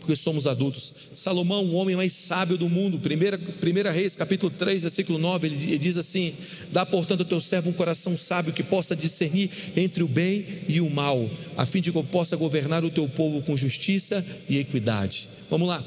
porque 0.00 0.16
somos 0.16 0.46
adultos. 0.46 0.92
Salomão, 1.14 1.64
o 1.66 1.74
homem 1.74 1.94
mais 1.94 2.14
sábio 2.14 2.56
do 2.56 2.68
mundo, 2.68 2.98
primeira, 2.98 3.38
primeira 3.38 3.90
Reis, 3.90 4.16
capítulo 4.16 4.50
3, 4.50 4.82
versículo 4.82 5.18
9, 5.18 5.46
ele 5.46 5.78
diz 5.78 5.96
assim: 5.96 6.34
Dá, 6.72 6.84
portanto, 6.86 7.20
ao 7.20 7.26
teu 7.26 7.40
servo 7.40 7.70
um 7.70 7.74
coração 7.74 8.16
sábio 8.16 8.52
que 8.52 8.62
possa 8.62 8.96
discernir 8.96 9.50
entre 9.76 10.02
o 10.02 10.08
bem 10.08 10.46
e 10.66 10.80
o 10.80 10.88
mal, 10.88 11.30
a 11.56 11.66
fim 11.66 11.80
de 11.80 11.92
que 11.92 11.98
eu 11.98 12.04
possa 12.04 12.36
governar 12.36 12.84
o 12.84 12.90
teu 12.90 13.08
povo 13.08 13.42
com 13.42 13.56
justiça 13.56 14.24
e 14.48 14.58
equidade. 14.58 15.28
Vamos 15.50 15.68
lá. 15.68 15.84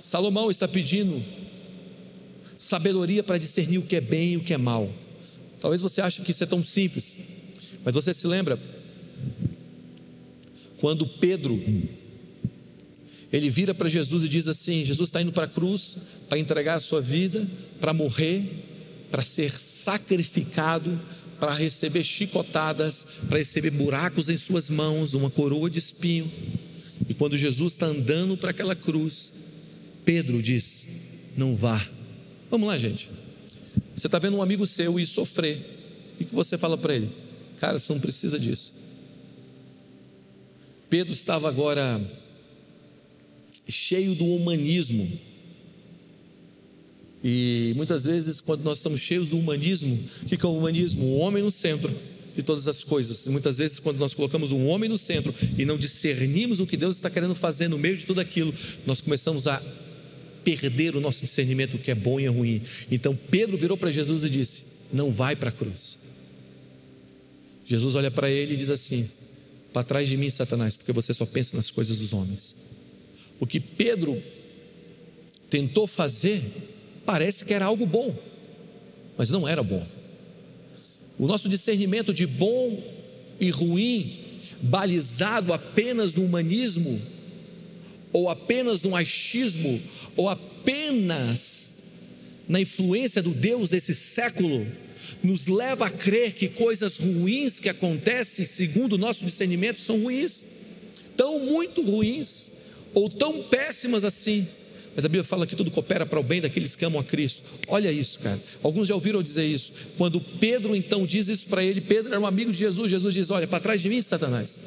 Salomão 0.00 0.48
está 0.48 0.68
pedindo 0.68 1.20
sabedoria 2.56 3.22
para 3.22 3.38
discernir 3.38 3.78
o 3.78 3.82
que 3.82 3.96
é 3.96 4.00
bem 4.00 4.32
e 4.32 4.36
o 4.36 4.42
que 4.42 4.54
é 4.54 4.58
mal. 4.58 4.92
Talvez 5.60 5.82
você 5.82 6.00
ache 6.00 6.22
que 6.22 6.30
isso 6.30 6.44
é 6.44 6.46
tão 6.46 6.62
simples, 6.64 7.16
mas 7.84 7.94
você 7.94 8.12
se 8.12 8.26
lembra 8.26 8.58
quando 10.78 11.06
Pedro 11.06 11.60
ele 13.32 13.50
vira 13.50 13.74
para 13.74 13.88
Jesus 13.88 14.24
e 14.24 14.28
diz 14.28 14.46
assim: 14.48 14.84
Jesus 14.84 15.08
está 15.08 15.20
indo 15.20 15.32
para 15.32 15.44
a 15.44 15.48
cruz 15.48 15.96
para 16.28 16.38
entregar 16.38 16.76
a 16.76 16.80
sua 16.80 17.00
vida, 17.00 17.46
para 17.80 17.92
morrer, 17.92 18.64
para 19.10 19.24
ser 19.24 19.50
sacrificado, 19.50 21.00
para 21.38 21.54
receber 21.54 22.04
chicotadas, 22.04 23.06
para 23.28 23.38
receber 23.38 23.70
buracos 23.70 24.28
em 24.28 24.38
suas 24.38 24.70
mãos, 24.70 25.14
uma 25.14 25.30
coroa 25.30 25.68
de 25.68 25.78
espinho. 25.78 26.30
E 27.08 27.14
quando 27.14 27.36
Jesus 27.36 27.74
está 27.74 27.86
andando 27.86 28.36
para 28.36 28.50
aquela 28.50 28.74
cruz, 28.74 29.32
Pedro 30.04 30.42
diz: 30.42 30.86
Não 31.36 31.54
vá, 31.54 31.86
Vamos 32.50 32.68
lá, 32.68 32.78
gente. 32.78 33.10
Você 33.94 34.06
está 34.06 34.18
vendo 34.18 34.36
um 34.36 34.42
amigo 34.42 34.66
seu 34.66 34.98
ir 34.98 35.06
sofrer. 35.06 35.58
E 36.18 36.24
que 36.24 36.34
você 36.34 36.56
fala 36.56 36.78
para 36.78 36.94
ele? 36.94 37.10
Cara, 37.58 37.78
você 37.78 37.92
não 37.92 38.00
precisa 38.00 38.38
disso. 38.38 38.74
Pedro 40.88 41.12
estava 41.12 41.48
agora 41.48 42.00
cheio 43.68 44.14
do 44.14 44.24
humanismo. 44.24 45.18
E 47.24 47.72
muitas 47.76 48.04
vezes, 48.04 48.40
quando 48.40 48.62
nós 48.62 48.78
estamos 48.78 49.00
cheios 49.00 49.28
do 49.28 49.38
humanismo, 49.38 49.98
o 50.22 50.26
que 50.26 50.46
é 50.46 50.48
o 50.48 50.56
humanismo? 50.56 51.04
O 51.04 51.16
homem 51.16 51.42
no 51.42 51.50
centro 51.50 51.92
de 52.36 52.42
todas 52.42 52.68
as 52.68 52.84
coisas. 52.84 53.26
E 53.26 53.30
muitas 53.30 53.58
vezes, 53.58 53.80
quando 53.80 53.98
nós 53.98 54.14
colocamos 54.14 54.52
um 54.52 54.66
homem 54.66 54.88
no 54.88 54.98
centro 54.98 55.34
e 55.58 55.64
não 55.64 55.76
discernimos 55.76 56.60
o 56.60 56.66
que 56.66 56.76
Deus 56.76 56.96
está 56.96 57.10
querendo 57.10 57.34
fazer 57.34 57.66
no 57.66 57.78
meio 57.78 57.96
de 57.96 58.06
tudo 58.06 58.20
aquilo, 58.20 58.54
nós 58.86 59.00
começamos 59.00 59.48
a 59.48 59.60
perder 60.46 60.94
o 60.94 61.00
nosso 61.00 61.22
discernimento 61.24 61.72
do 61.72 61.78
que 61.78 61.90
é 61.90 61.94
bom 61.94 62.20
e 62.20 62.24
é 62.24 62.28
ruim. 62.28 62.62
Então 62.88 63.18
Pedro 63.30 63.58
virou 63.58 63.76
para 63.76 63.90
Jesus 63.90 64.22
e 64.22 64.30
disse: 64.30 64.62
Não 64.92 65.10
vai 65.10 65.34
para 65.34 65.48
a 65.48 65.52
cruz. 65.52 65.98
Jesus 67.64 67.96
olha 67.96 68.12
para 68.12 68.30
ele 68.30 68.54
e 68.54 68.56
diz 68.56 68.70
assim: 68.70 69.10
Para 69.72 69.82
trás 69.82 70.08
de 70.08 70.16
mim, 70.16 70.30
Satanás, 70.30 70.76
porque 70.76 70.92
você 70.92 71.12
só 71.12 71.26
pensa 71.26 71.56
nas 71.56 71.68
coisas 71.68 71.98
dos 71.98 72.12
homens. 72.12 72.54
O 73.40 73.46
que 73.46 73.58
Pedro 73.58 74.22
tentou 75.50 75.88
fazer 75.88 76.42
parece 77.04 77.44
que 77.44 77.52
era 77.52 77.64
algo 77.64 77.84
bom, 77.84 78.16
mas 79.18 79.30
não 79.30 79.48
era 79.48 79.64
bom. 79.64 79.84
O 81.18 81.26
nosso 81.26 81.48
discernimento 81.48 82.14
de 82.14 82.24
bom 82.24 82.84
e 83.40 83.50
ruim, 83.50 84.40
balizado 84.62 85.52
apenas 85.52 86.14
no 86.14 86.24
humanismo, 86.24 87.00
ou 88.16 88.30
apenas 88.30 88.80
no 88.80 88.96
achismo, 88.96 89.78
ou 90.16 90.26
apenas 90.26 91.70
na 92.48 92.58
influência 92.58 93.20
do 93.20 93.28
Deus 93.28 93.68
desse 93.68 93.94
século, 93.94 94.66
nos 95.22 95.46
leva 95.46 95.88
a 95.88 95.90
crer 95.90 96.32
que 96.32 96.48
coisas 96.48 96.96
ruins 96.96 97.60
que 97.60 97.68
acontecem, 97.68 98.46
segundo 98.46 98.94
o 98.94 98.98
nosso 98.98 99.22
discernimento, 99.22 99.82
são 99.82 100.00
ruins, 100.00 100.46
tão 101.14 101.40
muito 101.40 101.82
ruins, 101.82 102.50
ou 102.94 103.10
tão 103.10 103.42
péssimas 103.42 104.02
assim. 104.02 104.48
Mas 104.94 105.04
a 105.04 105.08
Bíblia 105.08 105.24
fala 105.24 105.46
que 105.46 105.54
tudo 105.54 105.70
coopera 105.70 106.06
para 106.06 106.18
o 106.18 106.22
bem 106.22 106.40
daqueles 106.40 106.74
que 106.74 106.86
amam 106.86 107.02
a 107.02 107.04
Cristo. 107.04 107.42
Olha 107.68 107.92
isso, 107.92 108.18
cara. 108.20 108.40
Alguns 108.62 108.88
já 108.88 108.94
ouviram 108.94 109.22
dizer 109.22 109.44
isso. 109.44 109.74
Quando 109.98 110.22
Pedro 110.22 110.74
então 110.74 111.04
diz 111.04 111.28
isso 111.28 111.46
para 111.48 111.62
ele, 111.62 111.82
Pedro 111.82 112.12
era 112.12 112.20
um 112.20 112.24
amigo 112.24 112.50
de 112.50 112.56
Jesus. 112.56 112.90
Jesus 112.90 113.12
diz: 113.12 113.30
Olha, 113.30 113.46
para 113.46 113.60
trás 113.60 113.82
de 113.82 113.90
mim, 113.90 114.00
Satanás. 114.00 114.58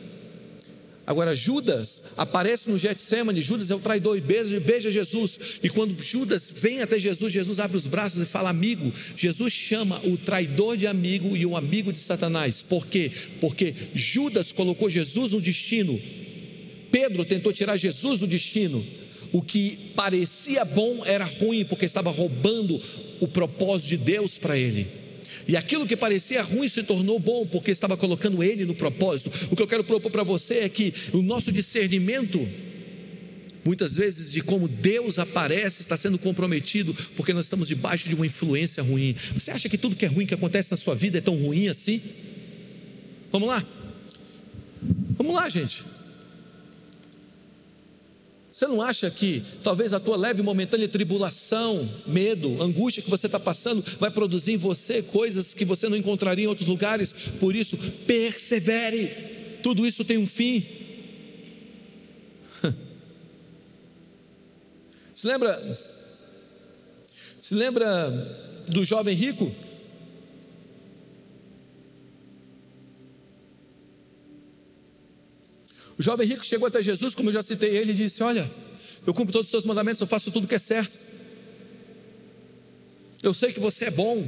Agora, 1.10 1.36
Judas 1.36 2.04
aparece 2.16 2.70
no 2.70 2.78
Getsemane, 2.78 3.42
Judas 3.42 3.72
é 3.72 3.76
o 3.76 3.80
traidor 3.80 4.16
e 4.16 4.22
beija, 4.22 4.60
beija 4.60 4.92
Jesus. 4.92 5.40
E 5.64 5.68
quando 5.68 6.00
Judas 6.04 6.54
vem 6.56 6.84
até 6.84 7.00
Jesus, 7.00 7.34
Jesus 7.34 7.60
abre 7.60 7.76
os 7.78 7.88
braços 7.88 8.22
e 8.22 8.28
fala: 8.28 8.52
Amigo, 8.52 8.94
Jesus 9.18 9.52
chama 9.52 10.00
o 10.06 10.16
traidor 10.18 10.78
de 10.78 10.86
amigo 10.86 11.36
e 11.36 11.48
o 11.48 11.58
amigo 11.58 11.92
de 11.92 11.98
Satanás. 11.98 12.62
Por 12.62 12.86
quê? 12.86 13.12
Porque 13.42 13.74
Judas 13.92 14.52
colocou 14.52 14.88
Jesus 14.88 15.32
no 15.32 15.42
destino, 15.42 16.00
Pedro 16.92 17.26
tentou 17.26 17.52
tirar 17.52 17.76
Jesus 17.76 18.20
do 18.20 18.28
destino. 18.28 18.86
O 19.32 19.42
que 19.42 19.92
parecia 19.96 20.64
bom 20.64 21.04
era 21.04 21.26
ruim, 21.26 21.66
porque 21.66 21.86
estava 21.86 22.12
roubando 22.12 22.80
o 23.20 23.28
propósito 23.28 23.90
de 23.90 23.98
Deus 23.98 24.38
para 24.38 24.56
ele. 24.56 24.99
E 25.50 25.58
aquilo 25.58 25.88
que 25.88 25.98
parecia 25.98 26.44
ruim 26.44 26.70
se 26.70 26.84
tornou 26.84 27.20
bom, 27.20 27.44
porque 27.44 27.72
estava 27.72 27.98
colocando 27.98 28.44
Ele 28.44 28.66
no 28.66 28.76
propósito. 28.76 29.32
O 29.50 29.56
que 29.56 29.64
eu 29.64 29.68
quero 29.68 29.84
propor 29.84 30.12
para 30.12 30.22
você 30.22 30.60
é 30.60 30.70
que 30.70 30.94
o 31.12 31.24
nosso 31.24 31.52
discernimento, 31.52 32.48
muitas 33.66 33.96
vezes, 33.96 34.32
de 34.32 34.42
como 34.42 34.68
Deus 34.68 35.18
aparece, 35.18 35.82
está 35.82 35.98
sendo 35.98 36.20
comprometido, 36.20 36.96
porque 37.16 37.34
nós 37.34 37.48
estamos 37.48 37.68
debaixo 37.68 38.08
de 38.08 38.14
uma 38.14 38.28
influência 38.28 38.84
ruim. 38.84 39.16
Você 39.34 39.50
acha 39.50 39.68
que 39.68 39.76
tudo 39.76 39.96
que 39.96 40.06
é 40.06 40.08
ruim 40.08 40.28
que 40.28 40.36
acontece 40.36 40.70
na 40.70 40.78
sua 40.78 40.94
vida 40.94 41.18
é 41.18 41.22
tão 41.22 41.36
ruim 41.36 41.68
assim? 41.68 42.00
Vamos 43.32 43.48
lá? 43.48 43.66
Vamos 45.18 45.34
lá, 45.34 45.50
gente. 45.50 45.84
Você 48.60 48.68
não 48.68 48.82
acha 48.82 49.10
que 49.10 49.42
talvez 49.64 49.94
a 49.94 50.02
tua 50.02 50.18
leve 50.18 50.42
momentânea 50.42 50.86
tribulação, 50.86 51.88
medo, 52.06 52.62
angústia 52.62 53.02
que 53.02 53.10
você 53.10 53.26
está 53.26 53.40
passando 53.40 53.82
vai 53.98 54.12
produzir 54.12 54.52
em 54.52 54.58
você 54.58 55.02
coisas 55.02 55.54
que 55.54 55.64
você 55.64 55.88
não 55.88 55.96
encontraria 55.96 56.44
em 56.44 56.48
outros 56.50 56.68
lugares? 56.68 57.14
Por 57.40 57.56
isso, 57.56 57.78
persevere. 58.06 59.14
Tudo 59.64 59.88
isso 59.88 60.04
tem 60.04 60.18
um 60.18 60.28
fim. 60.28 60.66
Se 65.16 65.26
lembra? 65.26 65.80
Se 67.40 67.56
lembra 67.56 68.12
do 68.68 68.84
jovem 68.84 69.16
rico? 69.16 69.56
O 76.00 76.02
jovem 76.02 76.26
rico 76.26 76.46
chegou 76.46 76.66
até 76.66 76.82
Jesus, 76.82 77.14
como 77.14 77.28
eu 77.28 77.34
já 77.34 77.44
citei 77.44 77.76
ele, 77.76 77.92
e 77.92 77.94
disse: 77.94 78.24
Olha, 78.24 78.50
eu 79.06 79.14
cumpro 79.14 79.34
todos 79.34 79.48
os 79.48 79.52
seus 79.52 79.66
mandamentos, 79.66 80.00
eu 80.00 80.08
faço 80.08 80.32
tudo 80.32 80.48
que 80.48 80.56
é 80.56 80.60
certo. 80.60 80.98
Eu 83.22 83.34
sei 83.34 83.52
que 83.52 83.60
você 83.60 83.86
é 83.86 83.92
bom. 83.92 84.26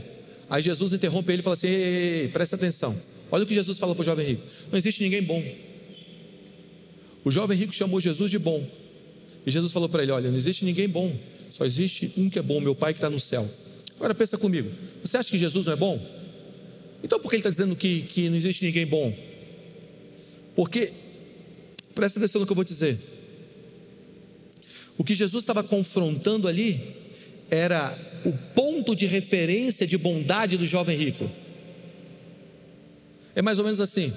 Aí 0.49 0.61
Jesus 0.61 0.91
interrompe 0.91 1.31
ele 1.31 1.39
e 1.39 1.43
fala 1.43 1.53
assim: 1.53 1.67
ei, 1.67 1.73
ei, 1.73 2.21
ei, 2.23 2.27
presta 2.27 2.57
atenção. 2.57 2.93
Olha 3.31 3.45
o 3.45 3.47
que 3.47 3.55
Jesus 3.55 3.79
falou 3.79 3.95
para 3.95 4.01
o 4.01 4.05
jovem 4.05 4.27
rico: 4.27 4.43
Não 4.69 4.77
existe 4.77 5.01
ninguém 5.01 5.23
bom. 5.23 5.41
O 7.23 7.31
jovem 7.31 7.57
rico 7.57 7.73
chamou 7.73 8.01
Jesus 8.01 8.29
de 8.29 8.37
bom. 8.37 8.67
E 9.45 9.49
Jesus 9.49 9.71
falou 9.71 9.87
para 9.87 10.03
ele: 10.03 10.11
Olha, 10.11 10.29
não 10.29 10.37
existe 10.37 10.65
ninguém 10.65 10.89
bom. 10.89 11.17
Só 11.51 11.63
existe 11.63 12.11
um 12.17 12.29
que 12.29 12.37
é 12.37 12.41
bom, 12.41 12.59
meu 12.59 12.75
Pai 12.75 12.93
que 12.93 12.97
está 12.97 13.09
no 13.09 13.19
céu. 13.19 13.49
Agora 13.95 14.13
pensa 14.13 14.37
comigo: 14.37 14.69
Você 15.01 15.15
acha 15.15 15.31
que 15.31 15.39
Jesus 15.39 15.63
não 15.63 15.71
é 15.71 15.77
bom? 15.77 16.05
Então 17.01 17.17
por 17.17 17.29
que 17.29 17.37
ele 17.37 17.39
está 17.39 17.49
dizendo 17.49 17.77
que, 17.77 18.01
que 18.01 18.29
não 18.29 18.35
existe 18.35 18.65
ninguém 18.65 18.85
bom? 18.85 19.15
Porque 20.53 20.91
Presta 21.93 22.19
atenção 22.19 22.41
no 22.41 22.47
que 22.47 22.51
eu 22.51 22.55
vou 22.55 22.63
dizer. 22.63 22.97
O 24.97 25.03
que 25.03 25.15
Jesus 25.15 25.43
estava 25.43 25.63
confrontando 25.63 26.47
ali 26.47 26.95
era 27.49 27.97
o 28.25 28.31
ponto 28.31 28.95
de 28.95 29.05
referência 29.05 29.85
de 29.87 29.97
bondade 29.97 30.57
do 30.57 30.65
jovem 30.65 30.97
rico. 30.97 31.29
É 33.35 33.41
mais 33.41 33.59
ou 33.59 33.65
menos 33.65 33.81
assim. 33.81 34.13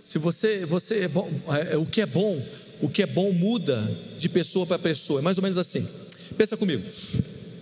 Se 0.00 0.18
você, 0.18 0.64
você 0.64 1.00
é 1.00 1.08
bom, 1.08 1.30
é, 1.70 1.76
o 1.76 1.86
que 1.86 2.00
é 2.00 2.06
bom, 2.06 2.44
o 2.80 2.88
que 2.88 3.02
é 3.02 3.06
bom 3.06 3.32
muda 3.32 3.96
de 4.18 4.28
pessoa 4.28 4.66
para 4.66 4.78
pessoa. 4.78 5.20
É 5.20 5.22
mais 5.22 5.38
ou 5.38 5.42
menos 5.42 5.58
assim. 5.58 5.86
Pensa 6.36 6.56
comigo. 6.56 6.82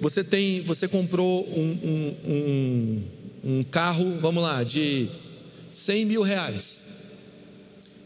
Você 0.01 0.25
tem, 0.25 0.63
você 0.63 0.89
comprou 0.89 1.47
um, 1.49 1.79
um, 1.85 2.17
um, 2.33 3.03
um 3.45 3.65
carro, 3.65 4.19
vamos 4.21 4.43
lá, 4.43 4.63
de 4.65 5.11
100 5.73 6.07
mil 6.07 6.23
reais. 6.23 6.81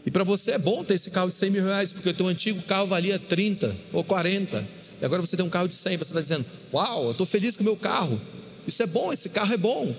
E 0.05 0.11
para 0.11 0.23
você 0.23 0.51
é 0.51 0.57
bom 0.57 0.83
ter 0.83 0.93
esse 0.93 1.09
carro 1.09 1.29
de 1.29 1.35
100 1.35 1.49
mil 1.49 1.63
reais, 1.63 1.91
porque 1.91 2.09
o 2.09 2.13
teu 2.13 2.27
antigo 2.27 2.61
carro 2.61 2.87
valia 2.87 3.17
30 3.17 3.75
ou 3.91 4.03
40. 4.03 4.67
E 5.01 5.05
agora 5.05 5.21
você 5.21 5.35
tem 5.35 5.43
um 5.43 5.49
carro 5.49 5.67
de 5.67 5.75
100, 5.75 5.97
você 5.97 6.03
está 6.03 6.21
dizendo: 6.21 6.45
Uau, 6.71 7.05
eu 7.05 7.11
estou 7.11 7.25
feliz 7.25 7.57
com 7.57 7.63
o 7.63 7.65
meu 7.65 7.75
carro. 7.75 8.21
Isso 8.67 8.83
é 8.83 8.87
bom, 8.87 9.11
esse 9.11 9.29
carro 9.29 9.53
é 9.53 9.57
bom. 9.57 9.95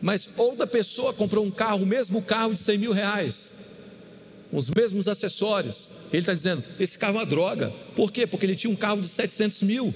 Mas 0.00 0.28
outra 0.36 0.66
pessoa 0.66 1.12
comprou 1.12 1.44
um 1.44 1.50
carro, 1.50 1.82
o 1.82 1.86
mesmo 1.86 2.22
carro 2.22 2.54
de 2.54 2.60
100 2.60 2.78
mil 2.78 2.92
reais, 2.92 3.50
os 4.50 4.70
mesmos 4.70 5.08
acessórios. 5.08 5.90
Ele 6.10 6.20
está 6.20 6.32
dizendo: 6.32 6.64
Esse 6.80 6.98
carro 6.98 7.16
é 7.16 7.18
uma 7.18 7.26
droga. 7.26 7.70
Por 7.94 8.10
quê? 8.10 8.26
Porque 8.26 8.46
ele 8.46 8.56
tinha 8.56 8.72
um 8.72 8.76
carro 8.76 9.00
de 9.00 9.08
700 9.08 9.62
mil. 9.62 9.94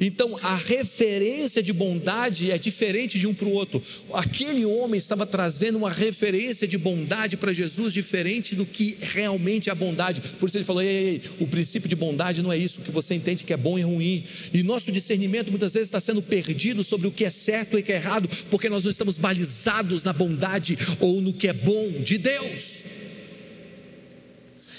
Então 0.00 0.38
a 0.42 0.54
referência 0.54 1.62
de 1.62 1.72
bondade 1.72 2.50
é 2.50 2.58
diferente 2.58 3.18
de 3.18 3.26
um 3.26 3.34
para 3.34 3.48
o 3.48 3.52
outro. 3.52 3.82
Aquele 4.12 4.64
homem 4.64 4.98
estava 4.98 5.26
trazendo 5.26 5.78
uma 5.78 5.90
referência 5.90 6.66
de 6.68 6.78
bondade 6.78 7.36
para 7.36 7.52
Jesus 7.52 7.92
diferente 7.92 8.54
do 8.54 8.64
que 8.64 8.96
realmente 9.00 9.68
é 9.68 9.72
a 9.72 9.74
bondade. 9.74 10.20
Por 10.38 10.48
isso 10.48 10.58
ele 10.58 10.64
falou: 10.64 10.82
ei, 10.82 10.88
ei, 10.88 11.08
ei, 11.08 11.22
o 11.40 11.46
princípio 11.46 11.88
de 11.88 11.96
bondade 11.96 12.42
não 12.42 12.52
é 12.52 12.56
isso, 12.56 12.80
que 12.80 12.90
você 12.90 13.14
entende 13.14 13.44
que 13.44 13.52
é 13.52 13.56
bom 13.56 13.78
e 13.78 13.82
ruim. 13.82 14.24
E 14.52 14.62
nosso 14.62 14.92
discernimento 14.92 15.50
muitas 15.50 15.74
vezes 15.74 15.88
está 15.88 16.00
sendo 16.00 16.22
perdido 16.22 16.84
sobre 16.84 17.06
o 17.06 17.12
que 17.12 17.24
é 17.24 17.30
certo 17.30 17.76
e 17.76 17.80
o 17.80 17.84
que 17.84 17.92
é 17.92 17.96
errado, 17.96 18.28
porque 18.50 18.68
nós 18.68 18.84
não 18.84 18.90
estamos 18.90 19.18
balizados 19.18 20.04
na 20.04 20.12
bondade 20.12 20.78
ou 21.00 21.20
no 21.20 21.32
que 21.32 21.48
é 21.48 21.52
bom 21.52 21.90
de 22.02 22.18
Deus. 22.18 22.84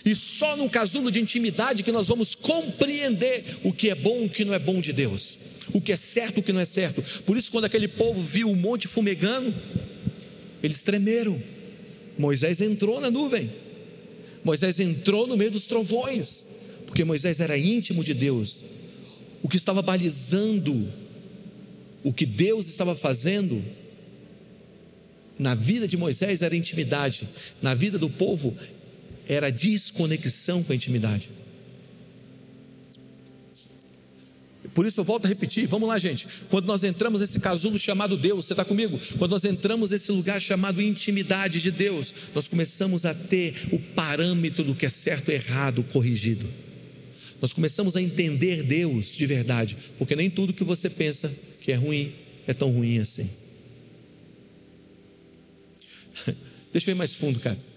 E 0.05 0.15
só 0.15 0.55
num 0.55 0.69
casulo 0.69 1.11
de 1.11 1.19
intimidade 1.19 1.83
que 1.83 1.91
nós 1.91 2.07
vamos 2.07 2.35
compreender 2.35 3.59
o 3.63 3.73
que 3.73 3.89
é 3.89 3.95
bom 3.95 4.23
e 4.23 4.25
o 4.25 4.29
que 4.29 4.45
não 4.45 4.53
é 4.53 4.59
bom 4.59 4.79
de 4.79 4.93
Deus, 4.93 5.37
o 5.73 5.81
que 5.81 5.91
é 5.91 5.97
certo 5.97 6.37
e 6.37 6.39
o 6.39 6.43
que 6.43 6.53
não 6.53 6.61
é 6.61 6.65
certo. 6.65 7.01
Por 7.23 7.37
isso, 7.37 7.51
quando 7.51 7.65
aquele 7.65 7.87
povo 7.87 8.21
viu 8.21 8.49
o 8.49 8.55
monte 8.55 8.87
fumegando, 8.87 9.53
eles 10.63 10.81
tremeram. 10.81 11.41
Moisés 12.17 12.59
entrou 12.59 12.99
na 12.99 13.09
nuvem, 13.09 13.49
Moisés 14.43 14.79
entrou 14.79 15.25
no 15.25 15.37
meio 15.37 15.51
dos 15.51 15.65
trovões, 15.65 16.45
porque 16.85 17.03
Moisés 17.05 17.39
era 17.39 17.57
íntimo 17.57 18.03
de 18.03 18.13
Deus. 18.13 18.59
O 19.41 19.47
que 19.47 19.55
estava 19.55 19.81
balizando 19.81 20.87
o 22.03 22.13
que 22.13 22.25
Deus 22.25 22.67
estava 22.67 22.95
fazendo 22.95 23.63
na 25.37 25.55
vida 25.55 25.87
de 25.87 25.97
Moisés 25.97 26.41
era 26.41 26.55
intimidade, 26.55 27.27
na 27.61 27.73
vida 27.73 27.97
do 27.97 28.09
povo 28.09 28.57
era 29.29 29.51
desconexão 29.51 30.63
com 30.63 30.73
a 30.73 30.75
intimidade. 30.75 31.29
Por 34.73 34.85
isso 34.85 34.99
eu 34.99 35.03
volto 35.03 35.25
a 35.25 35.27
repetir, 35.27 35.67
vamos 35.67 35.87
lá, 35.87 35.99
gente. 35.99 36.27
Quando 36.49 36.65
nós 36.65 36.83
entramos 36.83 37.21
nesse 37.21 37.39
casulo 37.39 37.77
chamado 37.77 38.17
Deus, 38.17 38.45
você 38.47 38.53
está 38.53 38.65
comigo? 38.65 38.99
Quando 39.17 39.31
nós 39.31 39.45
entramos 39.45 39.91
nesse 39.91 40.11
lugar 40.11 40.41
chamado 40.41 40.81
intimidade 40.81 41.61
de 41.61 41.71
Deus, 41.71 42.13
nós 42.33 42.47
começamos 42.47 43.05
a 43.05 43.13
ter 43.13 43.67
o 43.71 43.79
parâmetro 43.79 44.63
do 44.63 44.75
que 44.75 44.85
é 44.85 44.89
certo 44.89 45.29
e 45.29 45.35
errado 45.35 45.83
corrigido. 45.83 46.47
Nós 47.41 47.53
começamos 47.53 47.95
a 47.95 48.01
entender 48.01 48.63
Deus 48.63 49.15
de 49.15 49.25
verdade, 49.25 49.77
porque 49.97 50.15
nem 50.15 50.29
tudo 50.29 50.53
que 50.53 50.63
você 50.63 50.89
pensa 50.89 51.31
que 51.61 51.71
é 51.71 51.75
ruim 51.75 52.13
é 52.47 52.53
tão 52.53 52.69
ruim 52.69 52.99
assim. 52.99 53.29
Deixa 56.73 56.89
eu 56.89 56.95
ir 56.95 56.97
mais 56.97 57.13
fundo, 57.13 57.39
cara. 57.39 57.68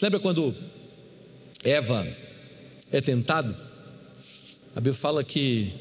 Você 0.00 0.06
lembra 0.06 0.20
quando 0.20 0.54
Eva 1.62 2.08
é 2.90 3.02
tentado? 3.02 3.54
A 4.74 4.80
Bíblia 4.80 4.94
fala 4.94 5.22
que 5.22 5.74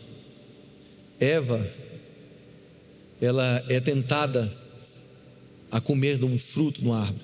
Eva 1.17 1.65
ela 3.21 3.63
é 3.69 3.79
tentada 3.79 4.53
a 5.71 5.79
comer 5.79 6.17
de 6.17 6.25
um 6.25 6.37
fruto 6.37 6.83
no 6.83 6.91
árvore. 6.91 7.23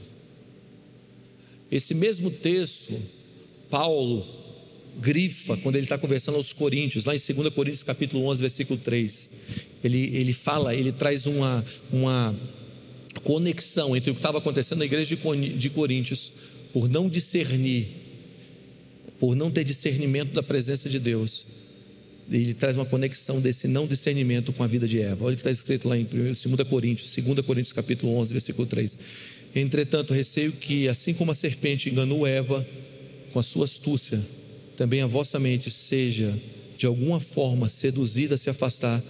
Esse 1.70 1.94
mesmo 1.94 2.32
texto, 2.32 2.98
Paulo 3.70 4.26
grifa 4.98 5.58
quando 5.58 5.76
ele 5.76 5.88
está 5.88 5.98
conversando 5.98 6.36
aos 6.36 6.54
Coríntios, 6.54 7.04
lá 7.04 7.14
em 7.14 7.20
2 7.20 7.54
Coríntios 7.54 7.84
capítulo 7.84 8.24
11, 8.24 8.42
versículo 8.42 8.80
3. 8.80 9.30
Ele, 9.84 10.16
ele 10.16 10.32
fala, 10.32 10.74
ele 10.74 10.94
traz 10.94 11.26
uma, 11.26 11.62
uma 11.92 12.34
conexão 13.22 13.98
entre 13.98 14.12
o 14.12 14.14
que 14.14 14.20
estava 14.20 14.38
acontecendo 14.38 14.80
na 14.80 14.86
igreja 14.86 15.14
de 15.58 15.70
Coríntios 15.70 16.32
por 16.76 16.90
não 16.90 17.08
discernir, 17.08 17.88
por 19.18 19.34
não 19.34 19.50
ter 19.50 19.64
discernimento 19.64 20.34
da 20.34 20.44
presença 20.44 20.90
de 20.90 21.00
Deus. 21.00 21.46
Ele 22.30 22.54
traz 22.54 22.76
uma 22.76 22.86
conexão 22.86 23.40
desse 23.40 23.66
não 23.66 23.88
discernimento 23.88 24.52
com 24.52 24.62
a 24.62 24.68
vida 24.68 24.86
de 24.86 25.00
Eva. 25.02 25.24
Olha 25.24 25.36
o 25.36 25.38
que 25.38 25.40
está 25.40 25.52
escrito 25.52 25.88
lá 25.88 25.98
em 25.98 26.04
2 26.04 26.44
Coríntios, 26.70 27.16
2 27.16 27.46
Coríntios 27.46 27.72
capítulo 27.72 28.18
11, 28.18 28.34
versículo 28.34 28.68
3. 28.68 28.98
Entretanto, 29.56 30.14
receio 30.14 30.52
que, 30.52 30.90
assim 30.90 31.14
como 31.14 31.32
a 31.32 31.36
serpente 31.36 31.90
enganou 31.90 32.28
Eva 32.28 32.68
com 33.32 33.40
a 33.40 33.44
sua 33.44 33.64
astúcia, 33.64 34.22
também 34.76 35.00
a 35.00 35.08
vossa 35.08 35.40
mente 35.40 35.72
seja, 35.72 36.38
de 36.78 36.86
alguma 36.86 37.22
forma, 37.22 37.70
seduzida 37.70 38.36
a 38.36 38.38
se 38.38 38.50
afastar 38.50 39.02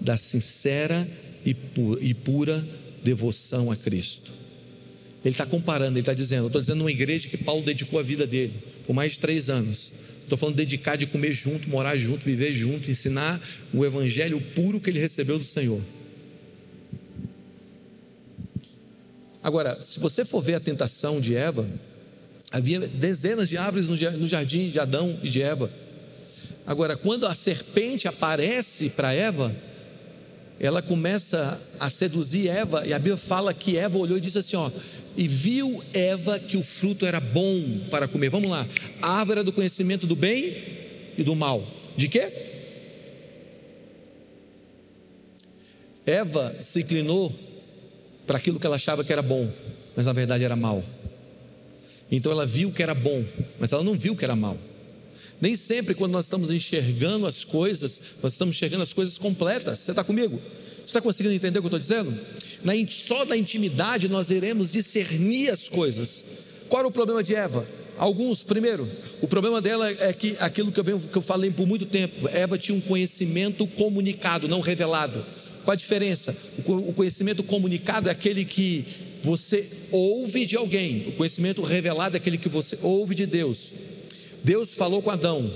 da 0.00 0.16
sincera 0.16 1.04
e 1.44 2.14
pura 2.14 2.64
devoção 3.02 3.72
a 3.72 3.76
Cristo. 3.76 4.38
Ele 5.24 5.34
está 5.34 5.44
comparando, 5.44 5.92
ele 5.92 6.00
está 6.00 6.14
dizendo: 6.14 6.44
eu 6.44 6.46
estou 6.46 6.60
dizendo 6.60 6.80
uma 6.80 6.90
igreja 6.90 7.28
que 7.28 7.36
Paulo 7.36 7.64
dedicou 7.64 7.98
a 7.98 8.02
vida 8.02 8.26
dele 8.26 8.54
por 8.86 8.94
mais 8.94 9.12
de 9.12 9.18
três 9.18 9.50
anos. 9.50 9.92
Estou 10.22 10.36
falando 10.36 10.56
de 10.56 10.64
dedicar 10.64 10.96
de 10.96 11.06
comer 11.06 11.32
junto, 11.32 11.68
morar 11.68 11.96
junto, 11.96 12.24
viver 12.24 12.52
junto, 12.52 12.90
ensinar 12.90 13.40
o 13.72 13.84
evangelho 13.84 14.40
puro 14.54 14.78
que 14.78 14.90
ele 14.90 14.98
recebeu 14.98 15.38
do 15.38 15.44
Senhor. 15.44 15.80
Agora, 19.42 19.82
se 19.84 19.98
você 19.98 20.24
for 20.24 20.42
ver 20.42 20.54
a 20.54 20.60
tentação 20.60 21.20
de 21.20 21.34
Eva, 21.34 21.66
havia 22.50 22.80
dezenas 22.80 23.48
de 23.48 23.56
árvores 23.56 23.88
no 23.88 24.26
jardim 24.26 24.68
de 24.68 24.78
Adão 24.78 25.18
e 25.22 25.30
de 25.30 25.40
Eva. 25.40 25.70
Agora, 26.66 26.96
quando 26.96 27.26
a 27.26 27.34
serpente 27.34 28.06
aparece 28.06 28.90
para 28.90 29.14
Eva, 29.14 29.54
ela 30.60 30.82
começa 30.82 31.60
a 31.78 31.88
seduzir 31.88 32.48
Eva, 32.48 32.86
e 32.86 32.92
a 32.92 32.98
Bíblia 32.98 33.16
fala 33.16 33.54
que 33.54 33.76
Eva 33.76 33.96
olhou 33.96 34.18
e 34.18 34.20
disse 34.20 34.38
assim: 34.38 34.56
Ó, 34.56 34.70
e 35.16 35.28
viu 35.28 35.82
Eva 35.92 36.38
que 36.38 36.56
o 36.56 36.62
fruto 36.62 37.06
era 37.06 37.20
bom 37.20 37.80
para 37.90 38.08
comer. 38.08 38.28
Vamos 38.30 38.50
lá. 38.50 38.66
A 39.00 39.18
árvore 39.18 39.38
era 39.38 39.44
do 39.44 39.52
conhecimento 39.52 40.06
do 40.06 40.16
bem 40.16 40.56
e 41.16 41.22
do 41.22 41.34
mal. 41.34 41.66
De 41.96 42.08
quê? 42.08 42.32
Eva 46.04 46.56
se 46.62 46.80
inclinou 46.80 47.32
para 48.26 48.38
aquilo 48.38 48.58
que 48.58 48.66
ela 48.66 48.76
achava 48.76 49.04
que 49.04 49.12
era 49.12 49.22
bom, 49.22 49.50
mas 49.94 50.06
na 50.06 50.12
verdade 50.12 50.44
era 50.44 50.56
mal. 50.56 50.82
Então 52.10 52.32
ela 52.32 52.46
viu 52.46 52.72
que 52.72 52.82
era 52.82 52.94
bom, 52.94 53.24
mas 53.58 53.72
ela 53.72 53.82
não 53.82 53.94
viu 53.94 54.16
que 54.16 54.24
era 54.24 54.34
mal. 54.34 54.56
Nem 55.40 55.54
sempre, 55.56 55.94
quando 55.94 56.12
nós 56.12 56.26
estamos 56.26 56.50
enxergando 56.50 57.26
as 57.26 57.44
coisas, 57.44 58.00
nós 58.22 58.32
estamos 58.32 58.56
enxergando 58.56 58.82
as 58.82 58.92
coisas 58.92 59.18
completas. 59.18 59.80
Você 59.80 59.92
está 59.92 60.02
comigo? 60.02 60.40
Você 60.78 60.86
está 60.86 61.00
conseguindo 61.00 61.34
entender 61.34 61.58
o 61.58 61.62
que 61.62 61.66
eu 61.66 61.76
estou 61.76 61.78
dizendo? 61.78 62.18
Na, 62.64 62.72
só 62.88 63.24
na 63.24 63.36
intimidade 63.36 64.08
nós 64.08 64.30
iremos 64.30 64.70
discernir 64.70 65.50
as 65.50 65.68
coisas. 65.68 66.24
Qual 66.68 66.80
era 66.80 66.88
o 66.88 66.92
problema 66.92 67.22
de 67.22 67.34
Eva? 67.34 67.66
Alguns, 67.98 68.42
primeiro, 68.42 68.88
o 69.20 69.26
problema 69.26 69.60
dela 69.60 69.90
é 69.90 70.12
que 70.12 70.36
aquilo 70.38 70.70
que 70.70 70.78
eu, 70.78 70.84
venho, 70.84 71.00
que 71.00 71.18
eu 71.18 71.22
falei 71.22 71.50
por 71.50 71.66
muito 71.66 71.84
tempo, 71.84 72.28
Eva 72.28 72.56
tinha 72.56 72.76
um 72.76 72.80
conhecimento 72.80 73.66
comunicado, 73.66 74.48
não 74.48 74.60
revelado. 74.60 75.26
Qual 75.64 75.72
a 75.72 75.76
diferença? 75.76 76.34
O 76.64 76.92
conhecimento 76.92 77.42
comunicado 77.42 78.08
é 78.08 78.12
aquele 78.12 78.44
que 78.44 78.86
você 79.22 79.68
ouve 79.90 80.46
de 80.46 80.56
alguém, 80.56 81.08
o 81.08 81.12
conhecimento 81.12 81.60
revelado 81.60 82.16
é 82.16 82.18
aquele 82.18 82.38
que 82.38 82.48
você 82.48 82.78
ouve 82.82 83.14
de 83.14 83.26
Deus. 83.26 83.72
Deus 84.42 84.74
falou 84.74 85.02
com 85.02 85.10
Adão, 85.10 85.50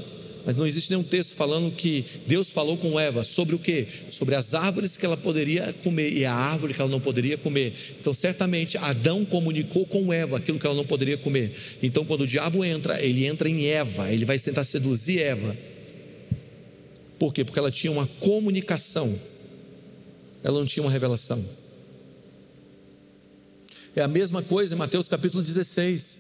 mas 0.44 0.56
não 0.56 0.66
existe 0.66 0.90
nenhum 0.90 1.02
texto 1.02 1.34
falando 1.34 1.70
que 1.70 2.04
Deus 2.26 2.50
falou 2.50 2.76
com 2.76 2.98
Eva 2.98 3.24
sobre 3.24 3.54
o 3.54 3.58
que? 3.58 3.86
Sobre 4.10 4.34
as 4.34 4.54
árvores 4.54 4.96
que 4.96 5.06
ela 5.06 5.16
poderia 5.16 5.72
comer 5.84 6.12
e 6.12 6.24
a 6.24 6.34
árvore 6.34 6.74
que 6.74 6.80
ela 6.80 6.90
não 6.90 7.00
poderia 7.00 7.38
comer. 7.38 7.74
Então, 8.00 8.12
certamente, 8.12 8.76
Adão 8.76 9.24
comunicou 9.24 9.86
com 9.86 10.12
Eva 10.12 10.38
aquilo 10.38 10.58
que 10.58 10.66
ela 10.66 10.74
não 10.74 10.84
poderia 10.84 11.16
comer. 11.16 11.54
Então, 11.82 12.04
quando 12.04 12.22
o 12.22 12.26
diabo 12.26 12.64
entra, 12.64 13.00
ele 13.00 13.24
entra 13.24 13.48
em 13.48 13.66
Eva, 13.66 14.12
ele 14.12 14.24
vai 14.24 14.38
tentar 14.38 14.64
seduzir 14.64 15.20
Eva. 15.20 15.56
Por 17.18 17.32
quê? 17.32 17.44
Porque 17.44 17.58
ela 17.58 17.70
tinha 17.70 17.92
uma 17.92 18.06
comunicação, 18.18 19.16
ela 20.42 20.58
não 20.58 20.66
tinha 20.66 20.82
uma 20.82 20.90
revelação. 20.90 21.44
É 23.94 24.02
a 24.02 24.08
mesma 24.08 24.42
coisa 24.42 24.74
em 24.74 24.78
Mateus 24.78 25.06
capítulo 25.06 25.42
16 25.42 26.18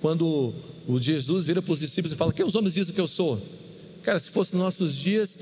quando 0.00 0.54
o 0.86 1.00
Jesus 1.00 1.44
vira 1.44 1.60
para 1.62 1.72
os 1.72 1.80
discípulos 1.80 2.12
e 2.12 2.16
fala: 2.16 2.32
Quem 2.32 2.44
os 2.44 2.54
homens 2.54 2.74
dizem 2.74 2.94
que 2.94 3.00
eu 3.00 3.08
sou? 3.08 3.40
Cara, 4.02 4.20
se 4.20 4.30
fosse 4.30 4.52
nos 4.54 4.62
nossos 4.62 4.96
dias, 4.96 5.38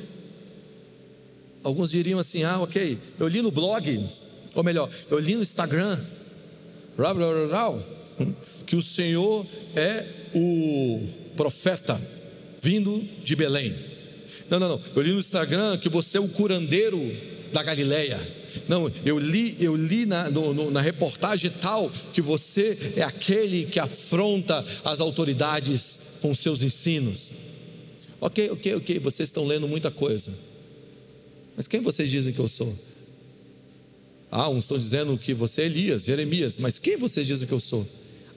alguns 1.63 1.91
diriam 1.91 2.19
assim: 2.19 2.43
Ah, 2.45 2.61
ok, 2.61 2.99
eu 3.19 3.29
li 3.29 3.43
no 3.43 3.51
blog, 3.51 4.07
ou 4.55 4.65
melhor, 4.65 4.91
eu 5.11 5.19
li 5.19 5.35
no 5.35 5.43
Instagram, 5.43 5.99
que 8.67 8.77
o 8.77 8.83
Senhor 8.83 9.47
é 9.75 10.07
o 10.35 11.07
profeta 11.37 12.01
vindo 12.63 13.07
de 13.23 13.37
Belém. 13.37 13.75
Não, 14.49 14.59
não, 14.59 14.69
não. 14.69 14.81
Eu 14.95 15.03
li 15.03 15.13
no 15.13 15.19
Instagram 15.19 15.77
que 15.77 15.89
você 15.89 16.19
é 16.19 16.21
o 16.21 16.29
curandeiro 16.29 17.01
da 17.53 17.63
Galileia. 17.63 18.21
Não, 18.69 18.91
eu 19.05 19.19
li, 19.19 19.57
eu 19.61 19.75
li 19.77 20.07
na, 20.07 20.31
no, 20.31 20.71
na 20.71 20.81
reportagem 20.81 21.51
tal 21.61 21.91
que 22.13 22.21
você 22.21 22.95
é 22.97 23.03
aquele 23.03 23.67
que 23.67 23.79
afronta 23.79 24.65
as 24.85 25.01
autoridades 25.01 25.99
com 26.21 26.35
seus 26.35 26.63
ensinos. 26.63 27.31
Ok, 28.21 28.51
ok, 28.51 28.75
ok, 28.77 28.99
vocês 28.99 29.29
estão 29.29 29.45
lendo 29.47 29.69
muita 29.69 29.91
coisa. 29.91 30.33
Mas 31.57 31.69
quem 31.69 31.81
vocês 31.81 32.11
dizem 32.11 32.33
que 32.33 32.41
eu 32.41 32.49
sou? 32.49 32.75
Ah, 34.31 34.49
uns 34.49 34.65
estão 34.65 34.79
dizendo 34.79 35.17
que 35.17 35.33
você 35.33 35.63
é 35.63 35.67
Elias, 35.67 36.05
Jeremias, 36.05 36.59
mas 36.59 36.79
quem 36.79 36.97
vocês 36.97 37.27
dizem 37.27 37.47
que 37.47 37.55
eu 37.55 37.61
sou? 37.61 37.87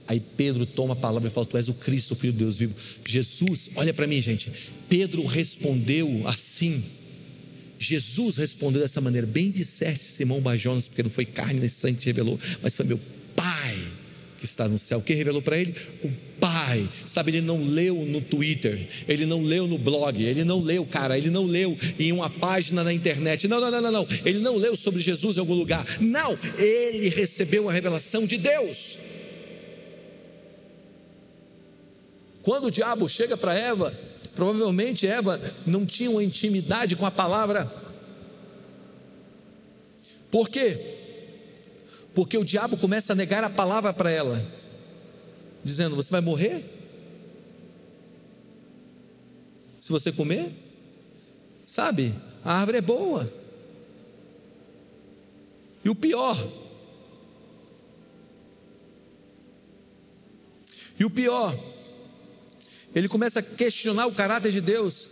Aí 0.06 0.20
Pedro 0.20 0.64
toma 0.64 0.94
a 0.94 0.96
palavra 0.96 1.28
e 1.28 1.30
fala: 1.30 1.44
Tu 1.44 1.56
és 1.56 1.68
o 1.68 1.74
Cristo, 1.74 2.12
o 2.12 2.16
Filho 2.16 2.32
de 2.32 2.38
Deus 2.38 2.56
vivo. 2.56 2.74
Jesus, 3.06 3.70
olha 3.74 3.92
para 3.92 4.06
mim, 4.06 4.20
gente. 4.22 4.50
Pedro 4.88 5.26
respondeu 5.26 6.22
assim. 6.26 6.82
Jesus 7.78 8.36
respondeu 8.36 8.82
dessa 8.82 9.00
maneira: 9.00 9.26
Bem 9.26 9.50
disseste, 9.50 10.04
Simão 10.04 10.40
Bajonas, 10.40 10.88
porque 10.88 11.02
não 11.02 11.10
foi 11.10 11.24
carne 11.24 11.60
nem 11.60 11.68
sangue 11.68 11.94
que 11.94 12.02
te 12.02 12.06
revelou, 12.06 12.38
mas 12.62 12.74
foi 12.74 12.84
meu 12.84 13.00
Pai 13.36 13.86
que 14.38 14.44
está 14.44 14.68
no 14.68 14.78
céu. 14.78 15.00
Quem 15.00 15.16
revelou 15.16 15.42
para 15.42 15.58
ele? 15.58 15.74
O 16.02 16.10
Pai. 16.40 16.88
Sabe, 17.08 17.32
ele 17.32 17.40
não 17.40 17.62
leu 17.62 17.96
no 18.04 18.20
Twitter, 18.20 18.88
ele 19.08 19.26
não 19.26 19.42
leu 19.42 19.66
no 19.66 19.76
blog, 19.76 20.22
ele 20.22 20.44
não 20.44 20.60
leu, 20.60 20.86
cara, 20.86 21.18
ele 21.18 21.30
não 21.30 21.44
leu 21.44 21.76
em 21.98 22.12
uma 22.12 22.30
página 22.30 22.84
na 22.84 22.92
internet. 22.92 23.48
Não, 23.48 23.60
não, 23.60 23.70
não, 23.70 23.80
não, 23.80 23.92
não. 23.92 24.08
Ele 24.24 24.38
não 24.38 24.56
leu 24.56 24.76
sobre 24.76 25.00
Jesus 25.00 25.36
em 25.36 25.40
algum 25.40 25.54
lugar. 25.54 25.84
Não, 26.00 26.38
ele 26.56 27.08
recebeu 27.08 27.68
a 27.68 27.72
revelação 27.72 28.26
de 28.26 28.38
Deus. 28.38 28.98
Quando 32.42 32.66
o 32.66 32.70
diabo 32.70 33.08
chega 33.08 33.36
para 33.36 33.54
Eva 33.54 34.07
Provavelmente 34.38 35.04
Eva 35.04 35.40
não 35.66 35.84
tinha 35.84 36.08
uma 36.08 36.22
intimidade 36.22 36.94
com 36.94 37.04
a 37.04 37.10
palavra. 37.10 37.68
Por 40.30 40.48
quê? 40.48 40.78
Porque 42.14 42.38
o 42.38 42.44
diabo 42.44 42.76
começa 42.76 43.12
a 43.12 43.16
negar 43.16 43.42
a 43.42 43.50
palavra 43.50 43.92
para 43.92 44.12
ela, 44.12 44.40
dizendo: 45.64 45.96
Você 45.96 46.12
vai 46.12 46.20
morrer? 46.20 46.64
Se 49.80 49.90
você 49.90 50.12
comer? 50.12 50.52
Sabe, 51.64 52.14
a 52.44 52.60
árvore 52.60 52.78
é 52.78 52.80
boa. 52.80 53.32
E 55.84 55.90
o 55.90 55.96
pior, 55.96 56.36
e 60.96 61.04
o 61.04 61.10
pior, 61.10 61.58
ele 62.94 63.08
começa 63.08 63.40
a 63.40 63.42
questionar 63.42 64.06
o 64.06 64.12
caráter 64.12 64.50
de 64.50 64.60
Deus. 64.60 65.10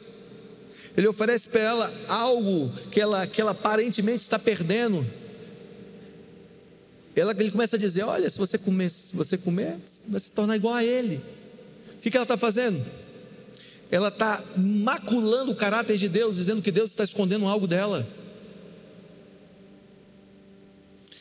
Ele 0.97 1.07
oferece 1.07 1.49
para 1.49 1.61
ela 1.61 1.95
algo 2.09 2.73
que 2.91 3.01
ela, 3.01 3.27
que 3.27 3.41
ela 3.41 3.51
aparentemente 3.51 4.23
está 4.23 4.39
perdendo. 4.39 5.07
Ela, 7.15 7.33
ele 7.33 7.51
começa 7.51 7.77
a 7.77 7.79
dizer: 7.79 8.05
Olha, 8.05 8.29
se 8.31 8.39
você 8.39 8.57
comer, 8.57 8.91
se 8.91 9.15
você 9.15 9.37
comer, 9.37 9.77
vai 10.07 10.21
se 10.21 10.31
tornar 10.31 10.57
igual 10.57 10.75
a 10.75 10.85
ele. 10.85 11.21
O 11.97 12.01
que, 12.01 12.11
que 12.11 12.17
ela 12.17 12.25
está 12.25 12.39
fazendo? 12.39 12.85
Ela 13.91 14.09
está 14.09 14.43
maculando 14.57 15.53
o 15.53 15.57
caráter 15.57 15.97
de 15.99 16.09
Deus, 16.09 16.37
dizendo 16.37 16.63
que 16.63 16.73
Deus 16.73 16.91
está 16.91 17.05
escondendo 17.05 17.47
algo 17.47 17.67
dela. 17.67 18.07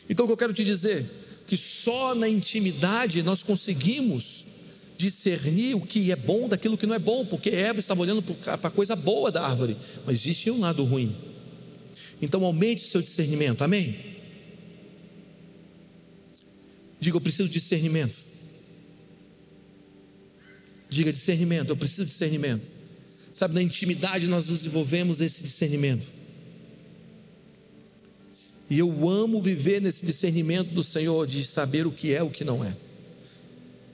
Então 0.08 0.24
o 0.24 0.28
que 0.28 0.32
eu 0.32 0.38
quero 0.38 0.54
te 0.54 0.64
dizer? 0.64 1.04
Que 1.46 1.56
só 1.56 2.14
na 2.14 2.28
intimidade 2.28 3.22
nós 3.22 3.42
conseguimos 3.42 4.44
discernir 4.96 5.74
o 5.74 5.80
que 5.80 6.10
é 6.10 6.16
bom 6.16 6.48
daquilo 6.48 6.76
que 6.76 6.86
não 6.86 6.94
é 6.94 6.98
bom, 6.98 7.24
porque 7.26 7.50
Eva 7.50 7.78
estava 7.78 8.00
olhando 8.00 8.22
para 8.22 8.54
a 8.54 8.70
coisa 8.70 8.96
boa 8.96 9.30
da 9.30 9.42
árvore, 9.42 9.76
mas 10.04 10.16
existia 10.16 10.52
um 10.52 10.60
lado 10.60 10.84
ruim. 10.84 11.16
Então 12.20 12.44
aumente 12.44 12.84
o 12.84 12.88
seu 12.88 13.02
discernimento, 13.02 13.62
amém? 13.62 14.16
Diga, 16.98 17.16
eu 17.16 17.20
preciso 17.20 17.48
de 17.48 17.54
discernimento. 17.54 18.16
Diga 20.88 21.12
discernimento, 21.12 21.68
eu 21.68 21.76
preciso 21.76 22.04
de 22.04 22.08
discernimento. 22.08 22.62
Sabe, 23.34 23.54
na 23.54 23.62
intimidade 23.62 24.26
nós 24.26 24.46
desenvolvemos 24.46 25.20
esse 25.20 25.42
discernimento. 25.42 26.06
E 28.68 28.78
eu 28.78 29.08
amo 29.08 29.42
viver 29.42 29.80
nesse 29.80 30.04
discernimento 30.06 30.70
do 30.70 30.82
Senhor 30.82 31.26
de 31.26 31.44
saber 31.44 31.86
o 31.86 31.92
que 31.92 32.14
é 32.14 32.22
o 32.22 32.30
que 32.30 32.44
não 32.44 32.64
é. 32.64 32.74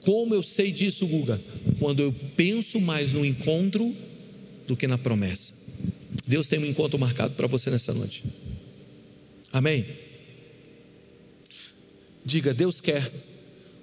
Como 0.03 0.35
eu 0.35 0.43
sei 0.43 0.71
disso, 0.71 1.07
Guga? 1.07 1.41
Quando 1.79 2.01
eu 2.01 2.13
penso 2.35 2.79
mais 2.79 3.13
no 3.13 3.25
encontro 3.25 3.95
do 4.67 4.75
que 4.75 4.87
na 4.87 4.97
promessa. 4.97 5.53
Deus 6.27 6.47
tem 6.47 6.59
um 6.59 6.65
encontro 6.65 6.99
marcado 6.99 7.35
para 7.35 7.47
você 7.47 7.69
nessa 7.69 7.93
noite. 7.93 8.23
Amém? 9.51 9.85
Diga, 12.25 12.53
Deus 12.53 12.79
quer 12.79 13.11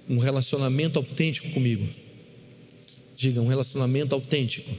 um 0.09 0.17
relacionamento 0.17 0.97
autêntico 0.99 1.49
comigo. 1.51 1.87
Diga, 3.15 3.41
um 3.41 3.47
relacionamento 3.47 4.13
autêntico. 4.15 4.71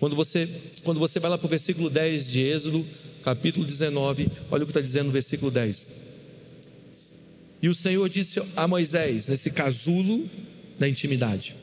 Quando 0.00 0.16
você, 0.16 0.48
quando 0.82 0.98
você 0.98 1.20
vai 1.20 1.30
lá 1.30 1.38
para 1.38 1.46
o 1.46 1.50
versículo 1.50 1.88
10 1.88 2.28
de 2.28 2.40
Êxodo, 2.40 2.86
capítulo 3.22 3.64
19, 3.64 4.28
olha 4.50 4.62
o 4.62 4.66
que 4.66 4.70
está 4.70 4.80
dizendo 4.80 5.06
no 5.06 5.12
versículo 5.12 5.50
10. 5.50 5.86
E 7.62 7.68
o 7.68 7.74
Senhor 7.74 8.08
disse 8.08 8.42
a 8.56 8.66
Moisés, 8.66 9.28
nesse 9.28 9.50
casulo 9.50 10.28
da 10.78 10.88
intimidade. 10.88 11.56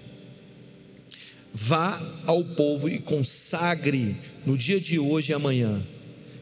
Vá 1.53 2.01
ao 2.26 2.43
povo 2.43 2.88
e 2.88 2.97
consagre 2.99 4.16
no 4.45 4.57
dia 4.57 4.80
de 4.80 4.97
hoje 4.97 5.32
e 5.32 5.36
amanhã, 5.36 5.82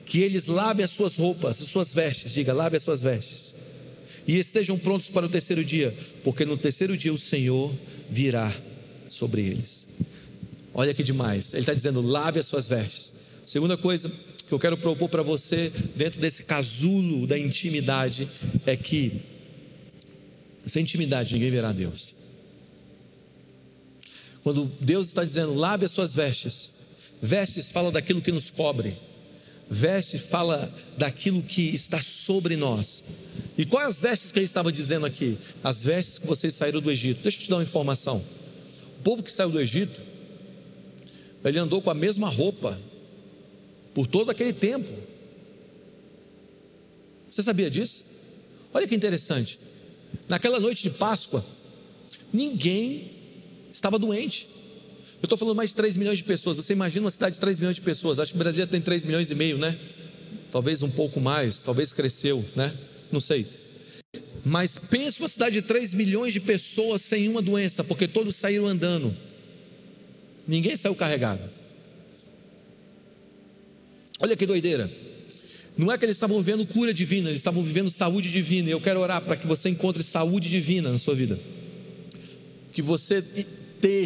que 0.06 0.20
eles 0.20 0.48
lavem 0.48 0.84
as 0.84 0.92
suas 0.92 1.18
roupas, 1.18 1.62
as 1.62 1.68
suas 1.68 1.94
vestes, 1.94 2.32
diga, 2.32 2.54
lave 2.54 2.78
as 2.78 2.84
suas 2.84 3.02
vestes, 3.02 3.56
e 4.28 4.38
estejam 4.38 4.78
prontos 4.78 5.10
para 5.10 5.26
o 5.26 5.30
terceiro 5.30 5.64
dia, 5.64 5.96
porque 6.24 6.46
no 6.46 6.58
terceiro 6.58 6.96
dia 6.96 7.14
o 7.14 7.18
Senhor 7.18 7.74
virá 8.10 8.54
sobre 9.08 9.42
eles. 9.42 9.88
Olha 10.74 10.94
que 10.94 11.04
demais, 11.04 11.54
ele 11.54 11.62
está 11.62 11.74
dizendo: 11.74 12.02
lave 12.02 12.40
as 12.40 12.48
suas 12.48 12.68
vestes. 12.68 13.12
Segunda 13.46 13.76
coisa 13.76 14.12
que 14.48 14.54
eu 14.54 14.60
quero 14.60 14.78
propor 14.78 15.10
para 15.10 15.24
você, 15.24 15.72
dentro 15.96 16.20
desse 16.20 16.44
casulo 16.44 17.26
da 17.26 17.38
intimidade, 17.38 18.30
é 18.66 18.76
que, 18.76 19.22
sem 20.68 20.84
intimidade, 20.84 21.34
ninguém 21.34 21.52
verá 21.52 21.72
Deus. 21.72 22.16
Quando 24.44 24.66
Deus 24.80 25.08
está 25.08 25.24
dizendo, 25.24 25.54
lave 25.54 25.86
as 25.86 25.92
suas 25.92 26.14
vestes. 26.14 26.72
Vestes 27.22 27.72
fala 27.72 27.92
daquilo 27.92 28.22
que 28.22 28.32
nos 28.32 28.50
cobre. 28.50 28.98
Veste 29.70 30.18
fala 30.18 30.74
daquilo 30.98 31.44
que 31.44 31.62
está 31.76 32.02
sobre 32.02 32.56
nós. 32.56 33.04
E 33.58 33.66
quais 33.66 33.90
as 33.90 34.02
vestes 34.02 34.32
que 34.32 34.40
ele 34.40 34.46
estava 34.46 34.72
dizendo 34.72 35.06
aqui? 35.06 35.38
As 35.64 35.84
vestes 35.84 36.18
que 36.18 36.26
vocês 36.26 36.56
saíram 36.56 36.82
do 36.82 36.90
Egito. 36.90 37.22
Deixa 37.22 37.38
eu 37.38 37.44
te 37.44 37.50
dar 37.50 37.58
uma 37.58 37.64
informação. 37.64 38.24
O 39.00 39.02
povo 39.04 39.22
que 39.22 39.32
saiu 39.32 39.50
do 39.50 39.60
Egito, 39.60 40.00
ele 41.44 41.60
andou 41.60 41.82
com 41.82 41.90
a 41.90 41.94
mesma 41.94 42.28
roupa 42.30 42.80
por 43.94 44.08
todo 44.08 44.32
aquele 44.32 44.54
tempo. 44.54 44.92
Você 47.30 47.44
sabia 47.44 47.70
disso? 47.70 48.04
Olha 48.74 48.88
que 48.88 48.96
interessante. 48.96 49.60
Naquela 50.28 50.60
noite 50.60 50.84
de 50.84 50.90
Páscoa, 50.90 51.46
ninguém 52.34 53.19
estava 53.72 54.00
doente. 54.00 54.48
Eu 55.22 55.26
estou 55.26 55.38
falando 55.38 55.56
mais 55.56 55.72
de 55.72 55.76
3 55.76 55.98
milhões 55.98 56.18
de 56.18 56.24
pessoas. 56.24 56.58
Você 56.58 56.74
imagina 56.74 57.06
uma 57.06 57.12
cidade 57.12 57.36
de 57.36 57.42
3 57.42 57.60
milhões 57.60 57.76
de 57.76 57.82
pessoas. 57.82 58.20
Acho 58.20 58.32
que 58.32 58.38
o 58.38 58.40
Brasil 58.40 58.66
tem 58.68 58.80
3 58.80 59.04
milhões 59.04 59.30
e 59.30 59.36
meio, 59.36 59.58
né? 59.58 59.78
Talvez 60.52 60.82
um 60.82 60.90
pouco 60.90 61.20
mais, 61.20 61.60
talvez 61.60 61.92
cresceu, 61.92 62.44
né? 62.56 62.74
Não 63.12 63.20
sei. 63.20 63.46
Mas 64.46 64.78
pensa 64.78 65.22
uma 65.22 65.28
cidade 65.28 65.56
de 65.56 65.62
3 65.62 65.94
milhões 65.94 66.32
de 66.32 66.40
pessoas 66.40 67.02
sem 67.02 67.28
uma 67.28 67.42
doença, 67.42 67.84
porque 67.84 68.08
todos 68.08 68.36
saíram 68.36 68.66
andando. 68.66 69.16
Ninguém 70.48 70.76
saiu 70.78 70.96
carregado. 70.96 71.42
Olha 74.20 74.36
que 74.36 74.46
doideira. 74.46 74.90
Não 75.78 75.92
é 75.92 75.98
que 75.98 76.06
eles 76.06 76.16
estavam 76.16 76.42
vivendo 76.42 76.66
cura 76.66 76.94
divina, 76.94 77.30
eles 77.30 77.40
estavam 77.40 77.64
vivendo 77.64 77.90
saúde 77.90 78.32
divina. 78.32 78.70
Eu 78.70 78.82
quero 78.82 79.00
orar 79.00 79.22
para 79.22 79.38
que 79.38 79.48
você 79.48 79.70
encontre 79.70 80.04
saúde 80.04 80.50
divina 80.50 80.90
na 80.90 80.98
sua 80.98 81.16
vida. 81.16 81.40
Que 82.74 82.82
você 82.82 83.24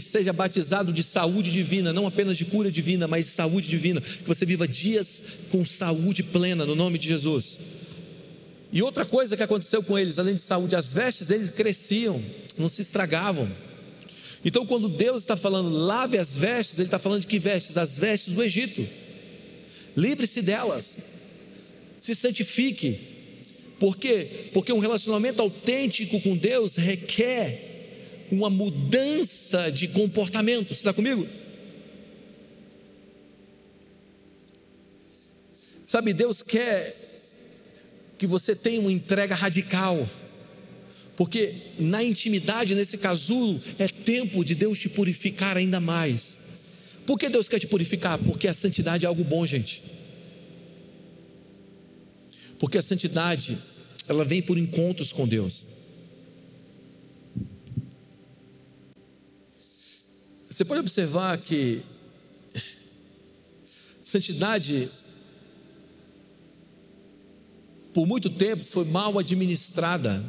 seja 0.01 0.32
batizado 0.32 0.93
de 0.93 1.03
saúde 1.03 1.51
divina, 1.51 1.91
não 1.91 2.05
apenas 2.05 2.38
de 2.38 2.45
cura 2.45 2.71
divina, 2.71 3.07
mas 3.07 3.26
de 3.26 3.32
saúde 3.32 3.67
divina. 3.67 4.01
Que 4.01 4.28
você 4.28 4.45
viva 4.45 4.67
dias 4.67 5.21
com 5.51 5.65
saúde 5.65 6.24
plena, 6.24 6.65
no 6.65 6.76
nome 6.76 6.97
de 6.97 7.07
Jesus. 7.07 7.57
E 8.71 8.82
outra 8.82 9.05
coisa 9.05 9.38
que 9.38 9.43
aconteceu 9.43 9.84
com 9.84 9.97
eles, 9.97 10.17
além 10.17 10.36
de 10.36 10.41
saúde, 10.41 10.76
as 10.76 10.91
vestes 10.91 11.28
deles 11.28 11.49
cresciam, 11.49 12.21
não 12.57 12.67
se 12.67 12.82
estragavam. 12.82 13.51
Então, 14.43 14.65
quando 14.65 14.89
Deus 14.89 15.21
está 15.21 15.38
falando, 15.38 15.69
lave 15.69 16.17
as 16.17 16.36
vestes, 16.36 16.78
Ele 16.78 16.88
está 16.88 16.99
falando 16.99 17.21
de 17.21 17.28
que 17.28 17.39
vestes? 17.39 17.78
As 17.78 17.97
vestes 17.97 18.34
do 18.34 18.43
Egito. 18.43 18.86
Livre-se 19.95 20.41
delas 20.41 20.97
se 21.99 22.13
santifique. 22.13 22.99
Por 23.80 23.95
quê? 23.95 24.49
Porque 24.53 24.74
um 24.74 24.80
relacionamento 24.80 25.41
autêntico 25.41 26.19
com 26.19 26.36
Deus 26.36 26.76
requer 26.76 27.72
uma 28.32 28.49
mudança 28.49 29.71
de 29.71 29.88
comportamento. 29.88 30.69
Você 30.69 30.74
está 30.76 30.93
comigo? 30.93 31.28
Sabe, 35.86 36.13
Deus 36.13 36.41
quer 36.41 36.95
que 38.17 38.26
você 38.26 38.55
tenha 38.55 38.80
uma 38.80 38.91
entrega 38.91 39.36
radical. 39.36 40.09
Porque 41.15 41.53
na 41.78 42.03
intimidade, 42.03 42.74
nesse 42.74 42.97
casulo, 42.97 43.61
é 43.78 43.88
tempo 43.88 44.43
de 44.43 44.55
Deus 44.55 44.80
te 44.80 44.89
purificar 44.89 45.57
ainda 45.57 45.80
mais. 45.80 46.38
Por 47.05 47.19
que 47.19 47.30
Deus 47.30 47.47
quer 47.47 47.59
te 47.59 47.67
purificar? 47.67 48.17
Porque 48.17 48.47
a 48.47 48.53
santidade 48.53 49.05
é 49.05 49.07
algo 49.07 49.24
bom, 49.24 49.45
gente. 49.45 49.84
Porque 52.57 52.78
a 52.78 52.82
santidade, 52.82 53.57
ela 54.07 54.24
vem 54.24 54.41
por 54.41 54.57
encontros 54.57 55.11
com 55.11 55.28
Deus. 55.28 55.65
Você 60.54 60.64
pode 60.64 60.82
observar 60.82 61.36
que 61.39 61.82
santidade, 64.04 64.88
por 67.91 68.06
muito 68.06 68.30
tempo, 68.30 68.64
foi 68.64 68.86
mal 68.86 69.18
administrada, 69.18 70.24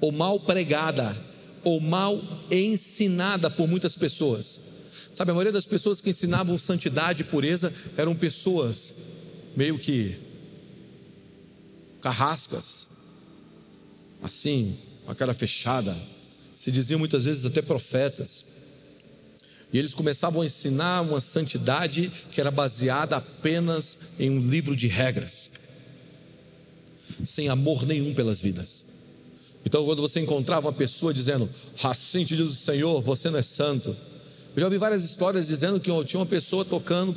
ou 0.00 0.10
mal 0.10 0.40
pregada, 0.40 1.16
ou 1.62 1.80
mal 1.80 2.20
ensinada 2.50 3.48
por 3.48 3.68
muitas 3.68 3.94
pessoas. 3.94 4.58
Sabe, 5.14 5.30
a 5.30 5.34
maioria 5.34 5.52
das 5.52 5.66
pessoas 5.66 6.00
que 6.00 6.10
ensinavam 6.10 6.58
santidade 6.58 7.22
e 7.22 7.24
pureza 7.24 7.72
eram 7.96 8.16
pessoas 8.16 8.92
meio 9.56 9.78
que 9.78 10.16
carrascas, 12.00 12.88
assim, 14.20 14.76
com 15.04 15.12
a 15.12 15.14
cara 15.14 15.32
fechada, 15.32 15.96
se 16.56 16.72
diziam 16.72 16.98
muitas 16.98 17.24
vezes 17.24 17.46
até 17.46 17.62
profetas. 17.62 18.44
E 19.72 19.78
eles 19.78 19.94
começavam 19.94 20.42
a 20.42 20.46
ensinar 20.46 21.02
uma 21.02 21.20
santidade 21.20 22.10
que 22.30 22.40
era 22.40 22.50
baseada 22.50 23.16
apenas 23.16 23.98
em 24.18 24.30
um 24.30 24.40
livro 24.40 24.76
de 24.76 24.86
regras, 24.86 25.50
sem 27.24 27.48
amor 27.48 27.84
nenhum 27.84 28.14
pelas 28.14 28.40
vidas. 28.40 28.84
Então, 29.66 29.84
quando 29.84 30.02
você 30.02 30.20
encontrava 30.20 30.66
uma 30.68 30.72
pessoa 30.72 31.12
dizendo, 31.12 31.48
assim 31.82 32.24
te 32.24 32.36
diz 32.36 32.50
o 32.50 32.54
Senhor, 32.54 33.00
você 33.00 33.30
não 33.30 33.38
é 33.38 33.42
santo. 33.42 33.96
Eu 34.54 34.60
já 34.60 34.66
ouvi 34.66 34.78
várias 34.78 35.04
histórias 35.04 35.46
dizendo 35.48 35.80
que 35.80 35.90
tinha 36.04 36.20
uma 36.20 36.26
pessoa 36.26 36.64
tocando 36.64 37.16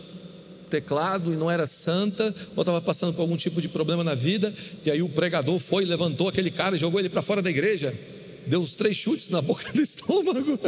teclado 0.70 1.34
e 1.34 1.36
não 1.36 1.50
era 1.50 1.68
santa, 1.68 2.34
ou 2.56 2.62
estava 2.62 2.82
passando 2.82 3.14
por 3.14 3.22
algum 3.22 3.38
tipo 3.38 3.62
de 3.62 3.68
problema 3.68 4.04
na 4.04 4.16
vida, 4.16 4.54
e 4.86 4.92
aí 4.92 5.02
o 5.02 5.10
pregador 5.10 5.60
foi, 5.60 5.86
levantou 5.86 6.28
aquele 6.28 6.52
cara 6.52 6.76
e 6.76 6.80
jogou 6.80 7.00
ele 7.00 7.10
para 7.10 7.22
fora 7.22 7.42
da 7.42 7.50
igreja, 7.50 7.94
deu 8.48 8.62
os 8.62 8.74
três 8.74 8.98
chutes 8.98 9.30
na 9.30 9.42
boca 9.42 9.72
do 9.72 9.82
estômago. 9.82 10.60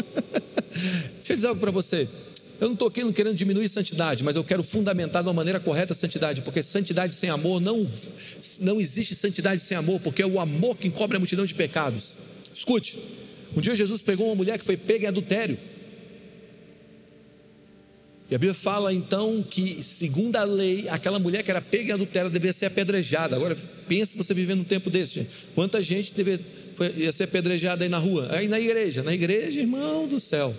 Deixa 1.15 1.33
eu 1.33 1.35
dizer 1.35 1.47
algo 1.47 1.59
para 1.59 1.71
você. 1.71 2.07
Eu 2.59 2.67
não 2.67 2.73
estou 2.73 2.89
aqui 2.89 3.13
querendo 3.13 3.35
diminuir 3.35 3.69
santidade, 3.69 4.21
mas 4.21 4.35
eu 4.35 4.43
quero 4.43 4.61
fundamentar 4.63 5.23
de 5.23 5.29
uma 5.29 5.33
maneira 5.33 5.61
correta 5.61 5.93
a 5.93 5.95
santidade, 5.95 6.41
porque 6.41 6.61
santidade 6.61 7.15
sem 7.15 7.29
amor 7.29 7.61
não, 7.61 7.89
não 8.59 8.81
existe 8.81 9.15
santidade 9.15 9.63
sem 9.63 9.77
amor, 9.77 10.01
porque 10.01 10.21
é 10.21 10.25
o 10.27 10.39
amor 10.39 10.75
que 10.75 10.87
encobre 10.87 11.15
a 11.15 11.19
multidão 11.19 11.45
de 11.45 11.53
pecados. 11.53 12.17
Escute, 12.53 12.99
um 13.55 13.61
dia 13.61 13.73
Jesus 13.75 14.01
pegou 14.01 14.27
uma 14.27 14.35
mulher 14.35 14.59
que 14.59 14.65
foi 14.65 14.75
pega 14.75 15.05
em 15.05 15.07
adultério. 15.07 15.57
E 18.29 18.35
a 18.35 18.37
Bíblia 18.37 18.53
fala 18.53 18.93
então 18.93 19.41
que, 19.41 19.81
segundo 19.81 20.35
a 20.35 20.43
lei, 20.43 20.87
aquela 20.89 21.17
mulher 21.17 21.41
que 21.41 21.49
era 21.49 21.61
pega 21.61 21.91
em 21.91 21.93
adultério 21.93 22.29
deveria 22.29 22.53
ser 22.53 22.67
apedrejada. 22.67 23.35
Agora, 23.35 23.57
pense 23.87 24.15
você 24.15 24.35
vivendo 24.35 24.59
um 24.61 24.65
tempo 24.65 24.89
desse, 24.89 25.15
gente. 25.15 25.29
Quanta 25.55 25.81
gente 25.81 26.13
deve, 26.13 26.37
foi, 26.37 26.45
ia 26.95 27.11
ser 27.11 27.25
apedrejada 27.25 27.83
aí 27.83 27.89
na 27.89 27.97
rua? 27.97 28.27
Aí 28.31 28.47
na 28.47 28.59
igreja. 28.59 29.03
Na 29.03 29.13
igreja, 29.13 29.59
irmão 29.59 30.07
do 30.07 30.19
céu. 30.19 30.53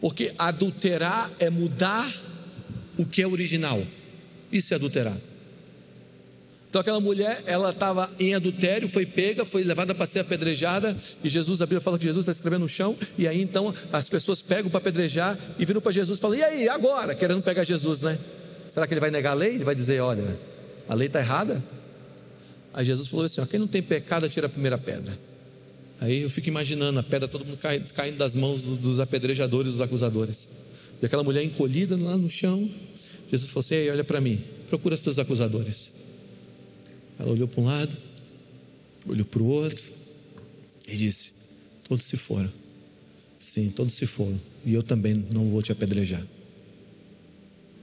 Porque 0.00 0.32
adulterar 0.38 1.32
é 1.38 1.50
mudar 1.50 2.12
o 2.96 3.04
que 3.04 3.22
é 3.22 3.26
original. 3.26 3.82
Isso 4.52 4.72
é 4.72 4.76
adulterar. 4.76 5.16
Então 6.68 6.82
aquela 6.82 7.00
mulher, 7.00 7.42
ela 7.46 7.70
estava 7.70 8.10
em 8.18 8.34
adultério, 8.34 8.88
foi 8.88 9.06
pega, 9.06 9.44
foi 9.44 9.64
levada 9.64 9.94
para 9.94 10.06
ser 10.06 10.18
apedrejada, 10.18 10.94
e 11.24 11.28
Jesus, 11.28 11.62
a 11.62 11.66
Bíblia 11.66 11.80
fala 11.80 11.98
que 11.98 12.04
Jesus 12.04 12.24
está 12.24 12.32
escrevendo 12.32 12.62
no 12.62 12.68
chão, 12.68 12.94
e 13.16 13.26
aí 13.26 13.40
então 13.40 13.74
as 13.90 14.08
pessoas 14.08 14.42
pegam 14.42 14.70
para 14.70 14.78
apedrejar 14.78 15.38
e 15.58 15.64
viram 15.64 15.80
para 15.80 15.92
Jesus 15.92 16.18
e 16.18 16.20
falam: 16.20 16.36
E 16.36 16.42
aí, 16.42 16.68
agora? 16.68 17.14
Querendo 17.14 17.42
pegar 17.42 17.64
Jesus, 17.64 18.02
né? 18.02 18.18
Será 18.68 18.86
que 18.86 18.92
ele 18.92 19.00
vai 19.00 19.10
negar 19.10 19.30
a 19.30 19.34
lei? 19.34 19.54
Ele 19.54 19.64
vai 19.64 19.74
dizer: 19.74 20.00
Olha, 20.00 20.38
a 20.86 20.94
lei 20.94 21.06
está 21.06 21.20
errada? 21.20 21.64
Aí 22.72 22.84
Jesus 22.84 23.08
falou 23.08 23.26
assim: 23.26 23.40
ó, 23.40 23.46
Quem 23.46 23.58
não 23.58 23.66
tem 23.66 23.82
pecado, 23.82 24.26
atira 24.26 24.46
a 24.46 24.50
primeira 24.50 24.78
pedra. 24.78 25.18
Aí 26.00 26.22
eu 26.22 26.30
fico 26.30 26.48
imaginando 26.48 26.98
a 26.98 27.02
pedra, 27.02 27.26
todo 27.26 27.44
mundo 27.44 27.58
caindo 27.58 28.16
das 28.16 28.34
mãos 28.34 28.62
dos 28.62 29.00
apedrejadores, 29.00 29.72
dos 29.72 29.80
acusadores. 29.80 30.48
E 31.02 31.06
aquela 31.06 31.24
mulher 31.24 31.42
encolhida 31.42 31.96
lá 31.96 32.16
no 32.16 32.30
chão. 32.30 32.70
Jesus 33.30 33.50
falou 33.50 33.60
assim: 33.60 33.88
olha 33.90 34.04
para 34.04 34.20
mim, 34.20 34.40
procura 34.68 34.94
os 34.94 35.00
teus 35.00 35.18
acusadores. 35.18 35.92
Ela 37.18 37.32
olhou 37.32 37.48
para 37.48 37.60
um 37.60 37.64
lado, 37.64 37.96
olhou 39.06 39.24
para 39.24 39.42
o 39.42 39.46
outro 39.46 39.84
e 40.86 40.96
disse: 40.96 41.32
Todos 41.88 42.04
se 42.06 42.16
foram. 42.16 42.50
Sim, 43.40 43.70
todos 43.70 43.94
se 43.94 44.06
foram. 44.06 44.40
E 44.64 44.74
eu 44.74 44.82
também 44.82 45.26
não 45.32 45.48
vou 45.48 45.62
te 45.62 45.72
apedrejar. 45.72 46.24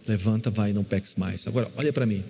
Levanta, 0.08 0.51
vai 0.51 0.72
não 0.72 0.84
peques 0.84 1.16
mais. 1.16 1.47
Agora, 1.47 1.70
olha 1.76 1.91
para 1.91 2.06
mim. 2.06 2.24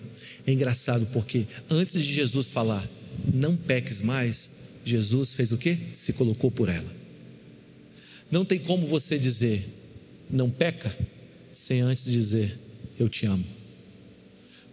É 0.47 0.51
engraçado 0.51 1.05
porque 1.07 1.45
antes 1.69 2.01
de 2.03 2.13
Jesus 2.13 2.47
falar, 2.47 2.87
não 3.33 3.55
peques 3.55 4.01
mais, 4.01 4.49
Jesus 4.83 5.33
fez 5.33 5.51
o 5.51 5.57
que? 5.57 5.77
Se 5.95 6.13
colocou 6.13 6.49
por 6.49 6.69
ela. 6.69 6.89
Não 8.31 8.45
tem 8.45 8.59
como 8.59 8.87
você 8.87 9.17
dizer, 9.17 9.67
não 10.29 10.49
peca, 10.49 10.95
sem 11.53 11.81
antes 11.81 12.05
dizer, 12.05 12.57
eu 12.99 13.09
te 13.09 13.25
amo. 13.25 13.45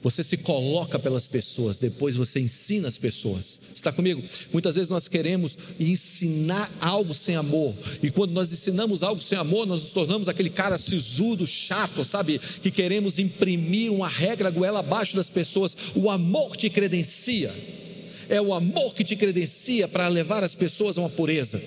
Você 0.03 0.24
se 0.24 0.36
coloca 0.36 0.98
pelas 0.98 1.26
pessoas, 1.26 1.78
depois 1.78 2.16
você 2.16 2.40
ensina 2.40 2.88
as 2.88 2.98
pessoas. 2.98 3.59
Está 3.72 3.92
comigo? 3.92 4.22
Muitas 4.53 4.74
vezes 4.74 4.90
nós 4.90 5.07
queremos 5.07 5.57
ensinar 5.78 6.70
algo 6.80 7.14
sem 7.14 7.36
amor, 7.36 7.74
e 8.03 8.11
quando 8.11 8.32
nós 8.32 8.53
ensinamos 8.53 9.03
algo 9.03 9.22
sem 9.22 9.38
amor, 9.38 9.66
nós 9.66 9.82
nos 9.82 9.92
tornamos 9.92 10.28
aquele 10.28 10.50
cara 10.50 10.76
sisudo, 10.76 11.46
chato, 11.46 12.05
sabe? 12.05 12.38
Que 12.38 12.70
queremos 12.70 13.18
imprimir 13.18 13.92
uma 13.92 14.09
regra 14.09 14.50
goela 14.50 14.80
abaixo 14.80 15.14
das 15.14 15.30
pessoas. 15.30 15.76
O 15.94 16.11
amor 16.11 16.57
te 16.57 16.68
credencia, 16.68 17.55
é 18.28 18.40
o 18.40 18.53
amor 18.53 18.94
que 18.94 19.05
te 19.05 19.14
credencia 19.14 19.86
para 19.86 20.09
levar 20.09 20.42
as 20.42 20.55
pessoas 20.55 20.98
a 20.98 21.00
uma 21.00 21.11
pureza. 21.11 21.62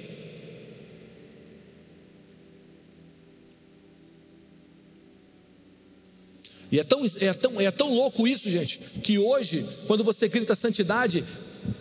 E 6.75 6.79
é 6.79 6.83
tão, 6.83 7.05
é, 7.05 7.33
tão, 7.33 7.61
é 7.61 7.71
tão 7.71 7.93
louco 7.93 8.27
isso, 8.27 8.51
gente, 8.51 8.79
que 9.01 9.17
hoje, 9.17 9.65
quando 9.87 10.03
você 10.03 10.27
grita 10.27 10.57
santidade, 10.57 11.23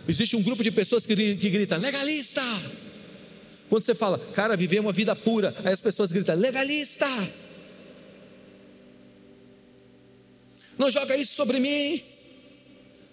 existe 0.07 0.37
um 0.37 0.41
grupo 0.41 0.63
de 0.63 0.71
pessoas 0.71 1.05
que, 1.05 1.35
que 1.35 1.49
grita 1.49 1.75
legalista. 1.75 2.41
Quando 3.67 3.83
você 3.83 3.93
fala, 3.93 4.17
cara, 4.33 4.55
viver 4.55 4.79
uma 4.79 4.93
vida 4.93 5.13
pura, 5.13 5.53
aí 5.65 5.73
as 5.73 5.81
pessoas 5.81 6.13
gritam, 6.13 6.33
legalista. 6.37 7.07
Não 10.77 10.89
joga 10.89 11.17
isso 11.17 11.35
sobre 11.35 11.59
mim. 11.59 12.01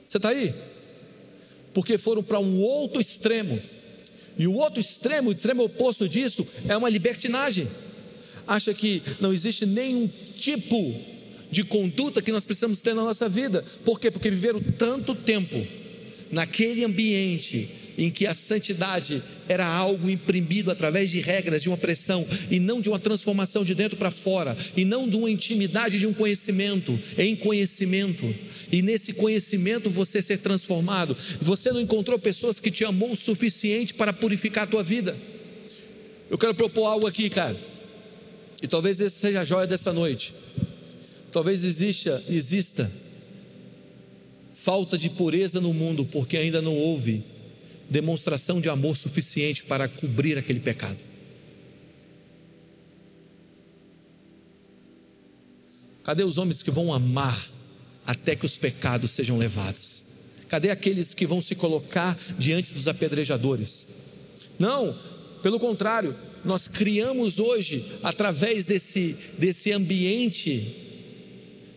Você 0.06 0.18
está 0.18 0.28
aí? 0.28 0.54
Porque 1.74 1.98
foram 1.98 2.22
para 2.22 2.38
um 2.38 2.60
outro 2.60 3.00
extremo. 3.00 3.60
E 4.38 4.46
o 4.46 4.54
outro 4.54 4.80
extremo, 4.80 5.30
o 5.30 5.32
extremo 5.32 5.64
oposto 5.64 6.08
disso, 6.08 6.46
é 6.68 6.76
uma 6.76 6.88
libertinagem. 6.88 7.68
Acha 8.46 8.72
que 8.72 9.02
não 9.18 9.32
existe 9.32 9.66
nenhum 9.66 10.08
tipo 10.36 11.10
de 11.52 11.62
conduta 11.62 12.22
que 12.22 12.32
nós 12.32 12.46
precisamos 12.46 12.80
ter 12.80 12.94
na 12.94 13.04
nossa 13.04 13.28
vida. 13.28 13.62
Por 13.84 14.00
quê? 14.00 14.10
Porque 14.10 14.30
viveram 14.30 14.60
tanto 14.60 15.14
tempo 15.14 15.64
naquele 16.30 16.82
ambiente 16.82 17.68
em 17.98 18.10
que 18.10 18.26
a 18.26 18.34
santidade 18.34 19.22
era 19.46 19.66
algo 19.66 20.08
imprimido 20.08 20.70
através 20.70 21.10
de 21.10 21.20
regras, 21.20 21.62
de 21.62 21.68
uma 21.68 21.76
pressão, 21.76 22.26
e 22.50 22.58
não 22.58 22.80
de 22.80 22.88
uma 22.88 22.98
transformação 22.98 23.62
de 23.62 23.74
dentro 23.74 23.98
para 23.98 24.10
fora, 24.10 24.56
e 24.74 24.82
não 24.82 25.06
de 25.06 25.14
uma 25.14 25.30
intimidade, 25.30 25.98
de 25.98 26.06
um 26.06 26.14
conhecimento, 26.14 26.98
em 27.18 27.36
conhecimento, 27.36 28.34
e 28.72 28.80
nesse 28.80 29.12
conhecimento 29.12 29.90
você 29.90 30.22
ser 30.22 30.38
transformado. 30.38 31.14
Você 31.38 31.70
não 31.70 31.82
encontrou 31.82 32.18
pessoas 32.18 32.58
que 32.58 32.70
te 32.70 32.82
amou 32.82 33.12
o 33.12 33.16
suficiente 33.16 33.92
para 33.92 34.10
purificar 34.10 34.64
a 34.64 34.68
tua 34.68 34.82
vida. 34.82 35.14
Eu 36.30 36.38
quero 36.38 36.54
propor 36.54 36.86
algo 36.86 37.06
aqui, 37.06 37.28
cara, 37.28 37.60
e 38.62 38.66
talvez 38.66 38.98
esse 39.00 39.18
seja 39.18 39.42
a 39.42 39.44
joia 39.44 39.66
dessa 39.66 39.92
noite. 39.92 40.34
Talvez 41.32 41.64
exista, 41.64 42.22
exista 42.28 42.92
falta 44.54 44.98
de 44.98 45.08
pureza 45.08 45.60
no 45.60 45.72
mundo, 45.72 46.04
porque 46.04 46.36
ainda 46.36 46.60
não 46.60 46.76
houve 46.76 47.24
demonstração 47.88 48.60
de 48.60 48.68
amor 48.68 48.96
suficiente 48.96 49.64
para 49.64 49.88
cobrir 49.88 50.36
aquele 50.38 50.60
pecado. 50.60 50.98
Cadê 56.04 56.22
os 56.22 56.36
homens 56.36 56.62
que 56.62 56.70
vão 56.70 56.92
amar 56.92 57.50
até 58.04 58.36
que 58.36 58.44
os 58.44 58.58
pecados 58.58 59.12
sejam 59.12 59.38
levados? 59.38 60.04
Cadê 60.48 60.70
aqueles 60.70 61.14
que 61.14 61.26
vão 61.26 61.40
se 61.40 61.54
colocar 61.54 62.18
diante 62.38 62.74
dos 62.74 62.88
apedrejadores? 62.88 63.86
Não, 64.58 64.98
pelo 65.42 65.58
contrário, 65.58 66.14
nós 66.44 66.68
criamos 66.68 67.38
hoje, 67.38 67.84
através 68.02 68.66
desse, 68.66 69.16
desse 69.38 69.72
ambiente, 69.72 70.81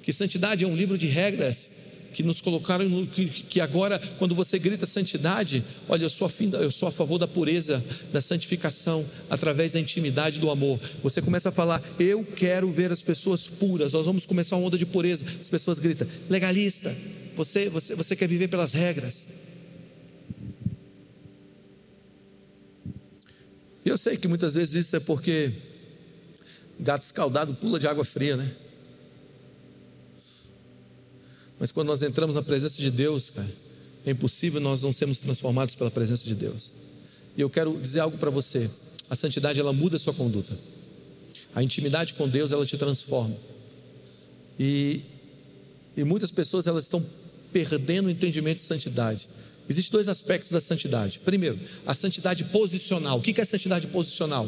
que 0.05 0.13
santidade 0.13 0.63
é 0.63 0.67
um 0.67 0.75
livro 0.75 0.99
de 0.99 1.07
regras, 1.07 1.67
que 2.13 2.21
nos 2.21 2.39
colocaram, 2.39 3.05
que, 3.07 3.25
que 3.25 3.59
agora, 3.59 3.99
quando 4.19 4.35
você 4.35 4.59
grita 4.59 4.85
santidade, 4.85 5.65
olha, 5.89 6.03
eu 6.03 6.11
sou, 6.11 6.27
afim, 6.27 6.51
eu 6.53 6.69
sou 6.69 6.87
a 6.87 6.91
favor 6.91 7.17
da 7.17 7.27
pureza, 7.27 7.83
da 8.13 8.21
santificação, 8.21 9.03
através 9.31 9.71
da 9.71 9.79
intimidade 9.79 10.39
do 10.39 10.51
amor. 10.51 10.79
Você 11.01 11.23
começa 11.23 11.49
a 11.49 11.51
falar, 11.51 11.83
eu 11.99 12.23
quero 12.23 12.71
ver 12.71 12.91
as 12.91 13.01
pessoas 13.01 13.47
puras, 13.47 13.93
nós 13.93 14.05
vamos 14.05 14.27
começar 14.27 14.55
uma 14.57 14.67
onda 14.67 14.77
de 14.77 14.85
pureza. 14.85 15.25
As 15.41 15.49
pessoas 15.49 15.79
gritam, 15.79 16.07
legalista, 16.29 16.95
você, 17.35 17.67
você, 17.67 17.95
você 17.95 18.15
quer 18.15 18.27
viver 18.27 18.47
pelas 18.47 18.73
regras. 18.73 19.27
Eu 23.83 23.97
sei 23.97 24.17
que 24.17 24.27
muitas 24.27 24.53
vezes 24.53 24.85
isso 24.85 24.95
é 24.95 24.99
porque 24.99 25.51
gato 26.79 27.01
escaldado 27.01 27.55
pula 27.55 27.79
de 27.79 27.87
água 27.87 28.05
fria, 28.05 28.37
né? 28.37 28.51
Mas 31.65 31.71
quando 31.71 31.87
nós 31.87 32.03
entramos 32.03 32.35
na 32.35 32.43
presença 32.43 32.79
de 32.79 32.91
Deus, 32.91 33.31
cara, 33.31 33.49
é 34.05 34.11
impossível 34.11 34.61
nós 34.61 34.83
não 34.83 34.93
sermos 34.93 35.17
transformados 35.17 35.73
pela 35.73 35.89
presença 35.89 36.23
de 36.23 36.35
Deus. 36.35 36.71
E 37.35 37.41
eu 37.41 37.49
quero 37.49 37.81
dizer 37.81 38.01
algo 38.01 38.19
para 38.19 38.29
você: 38.29 38.69
a 39.09 39.15
santidade 39.15 39.59
ela 39.59 39.73
muda 39.73 39.95
a 39.95 39.99
sua 39.99 40.13
conduta, 40.13 40.55
a 41.55 41.63
intimidade 41.63 42.13
com 42.13 42.29
Deus 42.29 42.51
ela 42.51 42.67
te 42.67 42.77
transforma. 42.77 43.35
E, 44.59 45.01
e 45.97 46.03
muitas 46.03 46.29
pessoas 46.29 46.67
elas 46.67 46.83
estão 46.83 47.03
perdendo 47.51 48.05
o 48.05 48.09
entendimento 48.11 48.57
de 48.57 48.63
santidade. 48.63 49.27
Existem 49.67 49.91
dois 49.91 50.07
aspectos 50.07 50.51
da 50.51 50.61
santidade. 50.61 51.17
Primeiro, 51.17 51.59
a 51.83 51.95
santidade 51.95 52.43
posicional. 52.43 53.17
O 53.17 53.23
que 53.23 53.41
é 53.41 53.43
a 53.43 53.47
santidade 53.47 53.87
posicional? 53.87 54.47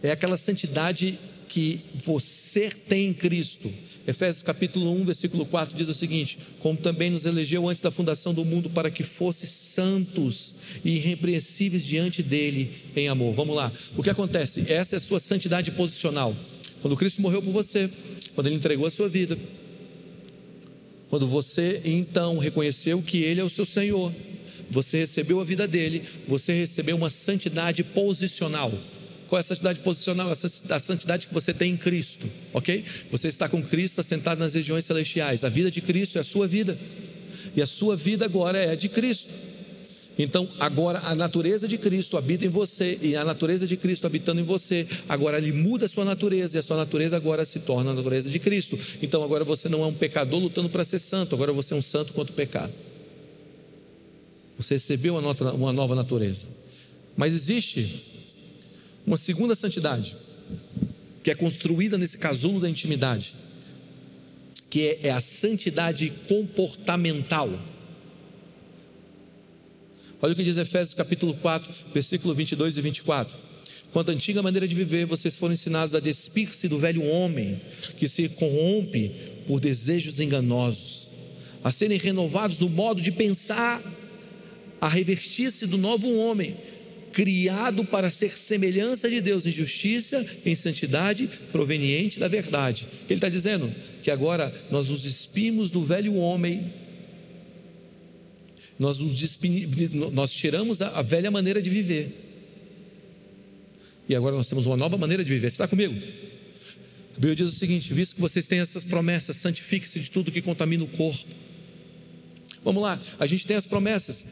É 0.00 0.12
aquela 0.12 0.38
santidade 0.38 1.18
que 1.48 1.80
você 2.04 2.70
tem 2.70 3.08
em 3.08 3.14
Cristo. 3.14 3.72
Efésios 4.06 4.42
capítulo 4.42 4.92
1, 5.00 5.04
versículo 5.04 5.46
4 5.46 5.76
diz 5.76 5.88
o 5.88 5.94
seguinte: 5.94 6.38
Como 6.60 6.78
também 6.78 7.10
nos 7.10 7.24
elegeu 7.24 7.68
antes 7.68 7.82
da 7.82 7.90
fundação 7.90 8.34
do 8.34 8.44
mundo 8.44 8.68
para 8.68 8.90
que 8.90 9.02
fosse 9.02 9.46
santos 9.46 10.54
e 10.84 10.96
irrepreensíveis 10.96 11.84
diante 11.84 12.22
dele 12.22 12.72
em 12.94 13.08
amor. 13.08 13.34
Vamos 13.34 13.56
lá. 13.56 13.72
O 13.96 14.02
que 14.02 14.10
acontece? 14.10 14.64
Essa 14.70 14.96
é 14.96 14.98
a 14.98 15.00
sua 15.00 15.20
santidade 15.20 15.70
posicional. 15.70 16.36
Quando 16.82 16.96
Cristo 16.96 17.22
morreu 17.22 17.40
por 17.40 17.52
você, 17.52 17.88
quando 18.34 18.48
ele 18.48 18.56
entregou 18.56 18.86
a 18.86 18.90
sua 18.90 19.08
vida, 19.08 19.38
quando 21.08 21.26
você 21.26 21.80
então 21.84 22.38
reconheceu 22.38 23.00
que 23.00 23.18
ele 23.18 23.40
é 23.40 23.44
o 23.44 23.48
seu 23.48 23.64
Senhor, 23.64 24.12
você 24.70 24.98
recebeu 24.98 25.40
a 25.40 25.44
vida 25.44 25.66
dele, 25.66 26.02
você 26.26 26.52
recebeu 26.52 26.96
uma 26.96 27.08
santidade 27.08 27.82
posicional. 27.82 28.72
Qual 29.34 29.40
é 29.40 29.40
a 29.40 29.44
santidade 29.44 29.80
posicional? 29.80 30.30
A 30.30 30.78
santidade 30.78 31.26
que 31.26 31.34
você 31.34 31.52
tem 31.52 31.72
em 31.72 31.76
Cristo, 31.76 32.30
ok? 32.52 32.84
Você 33.10 33.26
está 33.26 33.48
com 33.48 33.60
Cristo 33.60 34.00
assentado 34.00 34.38
nas 34.38 34.54
regiões 34.54 34.84
celestiais. 34.84 35.42
A 35.42 35.48
vida 35.48 35.72
de 35.72 35.80
Cristo 35.80 36.18
é 36.18 36.20
a 36.20 36.24
sua 36.24 36.46
vida, 36.46 36.78
e 37.56 37.60
a 37.60 37.66
sua 37.66 37.96
vida 37.96 38.24
agora 38.24 38.56
é 38.58 38.76
de 38.76 38.88
Cristo. 38.88 39.34
Então, 40.16 40.48
agora 40.60 41.00
a 41.00 41.16
natureza 41.16 41.66
de 41.66 41.76
Cristo 41.76 42.16
habita 42.16 42.44
em 42.44 42.48
você, 42.48 42.96
e 43.02 43.16
a 43.16 43.24
natureza 43.24 43.66
de 43.66 43.76
Cristo 43.76 44.06
habitando 44.06 44.40
em 44.40 44.44
você, 44.44 44.86
agora 45.08 45.36
ele 45.38 45.50
muda 45.50 45.86
a 45.86 45.88
sua 45.88 46.04
natureza, 46.04 46.56
e 46.56 46.60
a 46.60 46.62
sua 46.62 46.76
natureza 46.76 47.16
agora 47.16 47.44
se 47.44 47.58
torna 47.58 47.90
a 47.90 47.94
natureza 47.94 48.30
de 48.30 48.38
Cristo. 48.38 48.78
Então, 49.02 49.24
agora 49.24 49.42
você 49.42 49.68
não 49.68 49.82
é 49.82 49.86
um 49.86 49.94
pecador 49.94 50.38
lutando 50.38 50.70
para 50.70 50.84
ser 50.84 51.00
santo, 51.00 51.34
agora 51.34 51.52
você 51.52 51.74
é 51.74 51.76
um 51.76 51.82
santo 51.82 52.12
contra 52.12 52.32
o 52.32 52.36
pecado. 52.36 52.72
Você 54.56 54.74
recebeu 54.74 55.16
uma 55.16 55.72
nova 55.72 55.96
natureza. 55.96 56.46
Mas 57.16 57.34
existe 57.34 58.13
uma 59.06 59.18
segunda 59.18 59.54
santidade, 59.54 60.16
que 61.22 61.30
é 61.30 61.34
construída 61.34 61.98
nesse 61.98 62.18
casulo 62.18 62.60
da 62.60 62.68
intimidade, 62.68 63.34
que 64.70 64.88
é, 64.88 65.08
é 65.08 65.10
a 65.10 65.20
santidade 65.20 66.12
comportamental. 66.28 67.50
Olha 70.20 70.32
o 70.32 70.36
que 70.36 70.42
diz 70.42 70.56
Efésios 70.56 70.94
capítulo 70.94 71.34
4, 71.34 71.72
versículo 71.92 72.34
22 72.34 72.78
e 72.78 72.80
24. 72.80 73.44
Quanto 73.92 74.10
à 74.10 74.12
antiga 74.12 74.42
maneira 74.42 74.66
de 74.66 74.74
viver, 74.74 75.06
vocês 75.06 75.36
foram 75.36 75.54
ensinados 75.54 75.94
a 75.94 76.00
despir-se 76.00 76.66
do 76.66 76.78
velho 76.78 77.04
homem, 77.04 77.60
que 77.96 78.08
se 78.08 78.28
corrompe 78.30 79.12
por 79.46 79.60
desejos 79.60 80.18
enganosos, 80.18 81.08
a 81.62 81.70
serem 81.70 81.96
renovados 81.96 82.58
no 82.58 82.68
modo 82.68 83.00
de 83.00 83.12
pensar, 83.12 83.80
a 84.80 84.88
revertir-se 84.88 85.66
do 85.66 85.78
novo 85.78 86.12
homem, 86.16 86.56
criado 87.14 87.84
para 87.84 88.10
ser 88.10 88.36
semelhança 88.36 89.08
de 89.08 89.20
Deus 89.20 89.46
em 89.46 89.52
justiça, 89.52 90.26
em 90.44 90.54
santidade, 90.56 91.30
proveniente 91.52 92.18
da 92.18 92.26
verdade. 92.26 92.88
Ele 93.08 93.14
está 93.14 93.28
dizendo 93.28 93.72
que 94.02 94.10
agora 94.10 94.52
nós 94.70 94.88
nos 94.88 95.02
despimos 95.02 95.70
do 95.70 95.82
velho 95.82 96.16
homem, 96.16 96.72
nós, 98.78 98.98
nós 100.12 100.32
tiramos 100.32 100.82
a, 100.82 100.88
a 100.88 101.02
velha 101.02 101.30
maneira 101.30 101.62
de 101.62 101.70
viver, 101.70 102.20
e 104.08 104.14
agora 104.14 104.34
nós 104.34 104.48
temos 104.48 104.66
uma 104.66 104.76
nova 104.76 104.98
maneira 104.98 105.24
de 105.24 105.32
viver. 105.32 105.50
Você 105.50 105.54
está 105.54 105.68
comigo? 105.68 105.94
A 107.12 107.14
Bíblia 107.14 107.36
diz 107.36 107.48
o 107.48 107.52
seguinte: 107.52 107.94
visto 107.94 108.16
que 108.16 108.20
vocês 108.20 108.46
têm 108.46 108.58
essas 108.58 108.84
promessas, 108.84 109.36
santifique-se 109.36 110.00
de 110.00 110.10
tudo 110.10 110.32
que 110.32 110.42
contamina 110.42 110.82
o 110.82 110.88
corpo. 110.88 111.30
Vamos 112.64 112.82
lá, 112.82 113.00
a 113.20 113.26
gente 113.26 113.46
tem 113.46 113.56
as 113.56 113.66
promessas. 113.66 114.24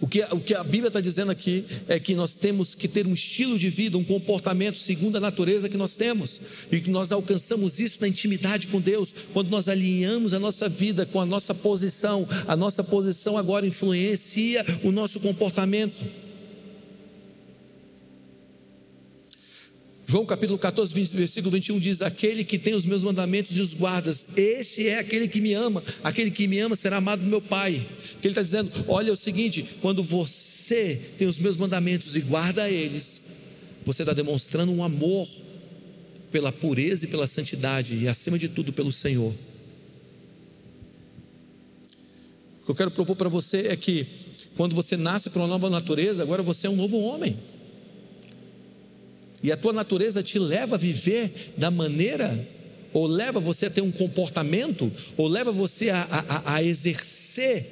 O 0.00 0.06
que, 0.06 0.22
o 0.30 0.40
que 0.40 0.54
a 0.54 0.62
Bíblia 0.62 0.88
está 0.88 1.00
dizendo 1.00 1.30
aqui 1.30 1.64
é 1.88 1.98
que 1.98 2.14
nós 2.14 2.34
temos 2.34 2.74
que 2.74 2.88
ter 2.88 3.06
um 3.06 3.14
estilo 3.14 3.58
de 3.58 3.70
vida, 3.70 3.96
um 3.98 4.04
comportamento 4.04 4.78
segundo 4.78 5.16
a 5.16 5.20
natureza 5.20 5.68
que 5.68 5.76
nós 5.76 5.94
temos, 5.96 6.40
e 6.70 6.80
que 6.80 6.90
nós 6.90 7.12
alcançamos 7.12 7.80
isso 7.80 7.98
na 8.00 8.08
intimidade 8.08 8.66
com 8.68 8.80
Deus, 8.80 9.14
quando 9.32 9.48
nós 9.48 9.68
alinhamos 9.68 10.32
a 10.32 10.40
nossa 10.40 10.68
vida 10.68 11.06
com 11.06 11.20
a 11.20 11.26
nossa 11.26 11.54
posição, 11.54 12.28
a 12.46 12.56
nossa 12.56 12.82
posição 12.82 13.36
agora 13.36 13.66
influencia 13.66 14.64
o 14.82 14.90
nosso 14.90 15.20
comportamento. 15.20 16.25
João 20.08 20.24
capítulo 20.24 20.56
14, 20.56 20.94
versículo 21.12 21.50
21 21.50 21.80
diz: 21.80 22.00
Aquele 22.00 22.44
que 22.44 22.60
tem 22.60 22.76
os 22.76 22.86
meus 22.86 23.02
mandamentos 23.02 23.56
e 23.56 23.60
os 23.60 23.74
guardas, 23.74 24.24
este 24.36 24.86
é 24.86 25.00
aquele 25.00 25.26
que 25.26 25.40
me 25.40 25.52
ama, 25.52 25.82
aquele 26.04 26.30
que 26.30 26.46
me 26.46 26.60
ama 26.60 26.76
será 26.76 26.98
amado 26.98 27.22
do 27.22 27.28
meu 27.28 27.42
Pai. 27.42 27.84
Que 28.20 28.28
ele 28.28 28.32
está 28.32 28.42
dizendo: 28.42 28.70
Olha, 28.86 29.10
é 29.10 29.12
o 29.12 29.16
seguinte, 29.16 29.68
quando 29.82 30.04
você 30.04 31.00
tem 31.18 31.26
os 31.26 31.40
meus 31.40 31.56
mandamentos 31.56 32.14
e 32.14 32.20
guarda 32.20 32.70
eles, 32.70 33.20
você 33.84 34.02
está 34.02 34.12
demonstrando 34.12 34.70
um 34.70 34.84
amor 34.84 35.28
pela 36.30 36.52
pureza 36.52 37.04
e 37.04 37.08
pela 37.08 37.26
santidade, 37.26 37.96
e 37.96 38.06
acima 38.06 38.38
de 38.38 38.48
tudo 38.48 38.72
pelo 38.72 38.92
Senhor. 38.92 39.32
O 42.62 42.64
que 42.66 42.70
eu 42.70 42.76
quero 42.76 42.92
propor 42.92 43.16
para 43.16 43.28
você 43.28 43.66
é 43.68 43.76
que, 43.76 44.06
quando 44.56 44.76
você 44.76 44.96
nasce 44.96 45.30
para 45.30 45.42
uma 45.42 45.48
nova 45.48 45.68
natureza, 45.68 46.22
agora 46.22 46.44
você 46.44 46.68
é 46.68 46.70
um 46.70 46.76
novo 46.76 47.00
homem. 47.00 47.36
E 49.46 49.52
a 49.52 49.56
tua 49.56 49.72
natureza 49.72 50.24
te 50.24 50.40
leva 50.40 50.74
a 50.74 50.78
viver 50.78 51.52
da 51.56 51.70
maneira, 51.70 52.44
ou 52.92 53.06
leva 53.06 53.38
você 53.38 53.66
a 53.66 53.70
ter 53.70 53.80
um 53.80 53.92
comportamento, 53.92 54.90
ou 55.16 55.28
leva 55.28 55.52
você 55.52 55.88
a, 55.88 56.02
a, 56.02 56.54
a 56.56 56.64
exercer 56.64 57.64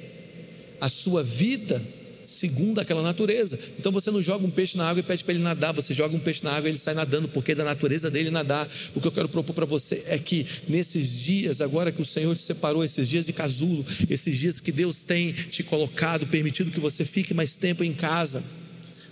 a 0.79 0.87
sua 0.87 1.21
vida 1.21 1.85
segundo 2.23 2.79
aquela 2.79 3.03
natureza. 3.03 3.59
Então 3.77 3.91
você 3.91 4.09
não 4.09 4.21
joga 4.21 4.45
um 4.45 4.49
peixe 4.49 4.77
na 4.77 4.87
água 4.87 5.01
e 5.01 5.03
pede 5.03 5.25
para 5.25 5.33
ele 5.33 5.43
nadar, 5.43 5.73
você 5.73 5.93
joga 5.93 6.15
um 6.15 6.19
peixe 6.19 6.45
na 6.45 6.53
água 6.53 6.69
e 6.69 6.71
ele 6.71 6.79
sai 6.79 6.93
nadando, 6.93 7.27
porque 7.27 7.51
é 7.51 7.55
da 7.55 7.65
natureza 7.65 8.09
dele 8.09 8.31
nadar. 8.31 8.71
O 8.95 9.01
que 9.01 9.07
eu 9.09 9.11
quero 9.11 9.27
propor 9.27 9.51
para 9.51 9.65
você 9.65 10.01
é 10.07 10.17
que 10.17 10.47
nesses 10.69 11.19
dias, 11.19 11.59
agora 11.59 11.91
que 11.91 12.01
o 12.01 12.05
Senhor 12.05 12.37
te 12.37 12.41
separou, 12.41 12.85
esses 12.85 13.09
dias 13.09 13.25
de 13.25 13.33
casulo, 13.33 13.85
esses 14.09 14.37
dias 14.37 14.61
que 14.61 14.71
Deus 14.71 15.03
tem 15.03 15.33
te 15.33 15.61
colocado, 15.61 16.25
permitido 16.25 16.71
que 16.71 16.79
você 16.79 17.03
fique 17.03 17.33
mais 17.33 17.53
tempo 17.53 17.83
em 17.83 17.91
casa, 17.91 18.41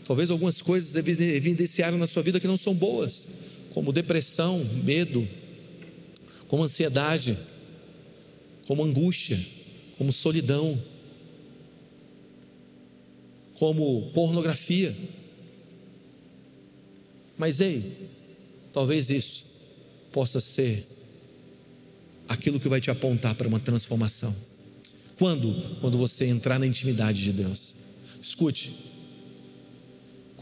talvez 0.06 0.30
algumas 0.30 0.62
coisas 0.62 0.96
evidenciaram 0.96 1.98
na 1.98 2.08
sua 2.08 2.24
vida 2.24 2.40
que 2.40 2.48
não 2.48 2.58
são 2.58 2.74
boas, 2.74 3.28
como 3.74 3.92
depressão, 3.92 4.64
medo, 4.84 5.28
como 6.48 6.64
ansiedade, 6.64 7.38
como 8.66 8.84
angústia, 8.84 9.40
como 9.98 10.12
solidão 10.12 10.82
como 13.64 14.12
pornografia. 14.14 14.94
Mas 17.38 17.62
ei, 17.62 18.10
talvez 18.74 19.10
isso 19.10 19.46
possa 20.12 20.42
ser 20.42 20.86
aquilo 22.28 22.60
que 22.60 22.68
vai 22.68 22.82
te 22.82 22.92
apontar 22.92 23.36
para 23.36 23.48
uma 23.48 23.62
transformação. 23.62 24.36
Quando? 25.18 25.78
Quando 25.80 25.98
você 25.98 26.26
entrar 26.26 26.60
na 26.60 26.68
intimidade 26.68 27.24
de 27.24 27.32
Deus. 27.32 27.74
Escute. 28.22 28.74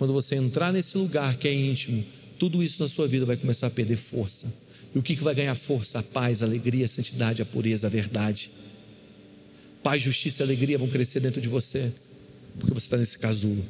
Quando 0.02 0.14
você 0.14 0.34
entrar 0.34 0.74
nesse 0.74 0.98
lugar 0.98 1.38
que 1.38 1.48
é 1.48 1.54
íntimo, 1.54 2.04
tudo 2.40 2.64
isso 2.64 2.82
na 2.82 2.90
sua 2.90 3.08
vida 3.08 3.24
vai 3.24 3.38
começar 3.38 3.68
a 3.68 3.70
perder 3.70 3.98
força. 3.98 4.52
E 4.96 4.98
o 4.98 5.04
que, 5.04 5.16
que 5.16 5.24
vai 5.24 5.36
ganhar 5.36 5.54
força? 5.54 6.00
A 6.00 6.02
paz, 6.02 6.42
a 6.42 6.48
alegria, 6.48 6.86
a 6.86 6.88
santidade, 6.88 7.40
a 7.40 7.46
pureza, 7.46 7.86
a 7.86 7.90
verdade. 7.92 8.50
Paz, 9.84 10.02
justiça 10.02 10.42
e 10.42 10.44
alegria 10.44 10.76
vão 10.76 10.88
crescer 10.88 11.20
dentro 11.20 11.40
de 11.40 11.48
você 11.48 11.94
porque 12.58 12.74
você 12.74 12.88
está 12.88 12.98
nesse 12.98 13.16
casulo. 13.20 13.64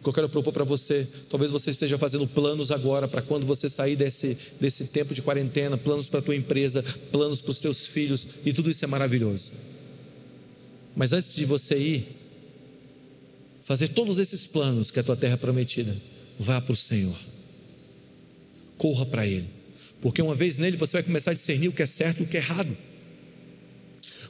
O 0.00 0.02
que 0.02 0.08
eu 0.08 0.12
quero 0.12 0.28
propor 0.28 0.52
para 0.52 0.64
você, 0.64 1.06
talvez 1.30 1.52
você 1.52 1.70
esteja 1.70 1.96
fazendo 1.96 2.26
planos 2.26 2.72
agora 2.72 3.06
para 3.06 3.22
quando 3.22 3.46
você 3.46 3.70
sair 3.70 3.94
desse, 3.94 4.36
desse 4.60 4.86
tempo 4.86 5.14
de 5.14 5.22
quarentena, 5.22 5.78
planos 5.78 6.08
para 6.08 6.18
a 6.18 6.22
tua 6.22 6.34
empresa, 6.34 6.84
planos 7.12 7.40
para 7.40 7.52
os 7.52 7.60
teus 7.60 7.86
filhos, 7.86 8.26
e 8.44 8.52
tudo 8.52 8.68
isso 8.68 8.84
é 8.84 8.88
maravilhoso. 8.88 9.52
Mas 10.96 11.12
antes 11.12 11.32
de 11.32 11.44
você 11.44 11.78
ir, 11.78 12.21
fazer 13.62 13.88
todos 13.88 14.18
esses 14.18 14.46
planos 14.46 14.90
que 14.90 14.98
é 14.98 15.00
a 15.00 15.04
tua 15.04 15.16
terra 15.16 15.36
prometida, 15.36 15.96
vá 16.38 16.60
para 16.60 16.72
o 16.72 16.76
Senhor, 16.76 17.16
corra 18.76 19.06
para 19.06 19.26
Ele, 19.26 19.48
porque 20.00 20.20
uma 20.20 20.34
vez 20.34 20.58
nele 20.58 20.76
você 20.76 20.96
vai 20.98 21.02
começar 21.02 21.30
a 21.30 21.34
discernir 21.34 21.68
o 21.68 21.72
que 21.72 21.82
é 21.82 21.86
certo 21.86 22.20
e 22.20 22.22
o 22.24 22.26
que 22.26 22.36
é 22.36 22.40
errado. 22.40 22.76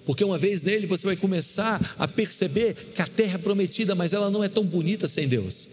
Porque 0.04 0.24
uma 0.24 0.36
vez 0.36 0.62
nele 0.62 0.86
você 0.86 1.06
vai 1.06 1.16
começar 1.16 1.94
a 1.98 2.08
perceber 2.08 2.74
que 2.94 3.00
a 3.00 3.06
terra 3.06 3.36
é 3.36 3.38
prometida, 3.38 3.94
mas 3.94 4.12
ela 4.12 4.30
não 4.30 4.42
é 4.42 4.48
tão 4.48 4.64
bonita 4.64 5.06
sem 5.06 5.28
Deus. 5.28 5.68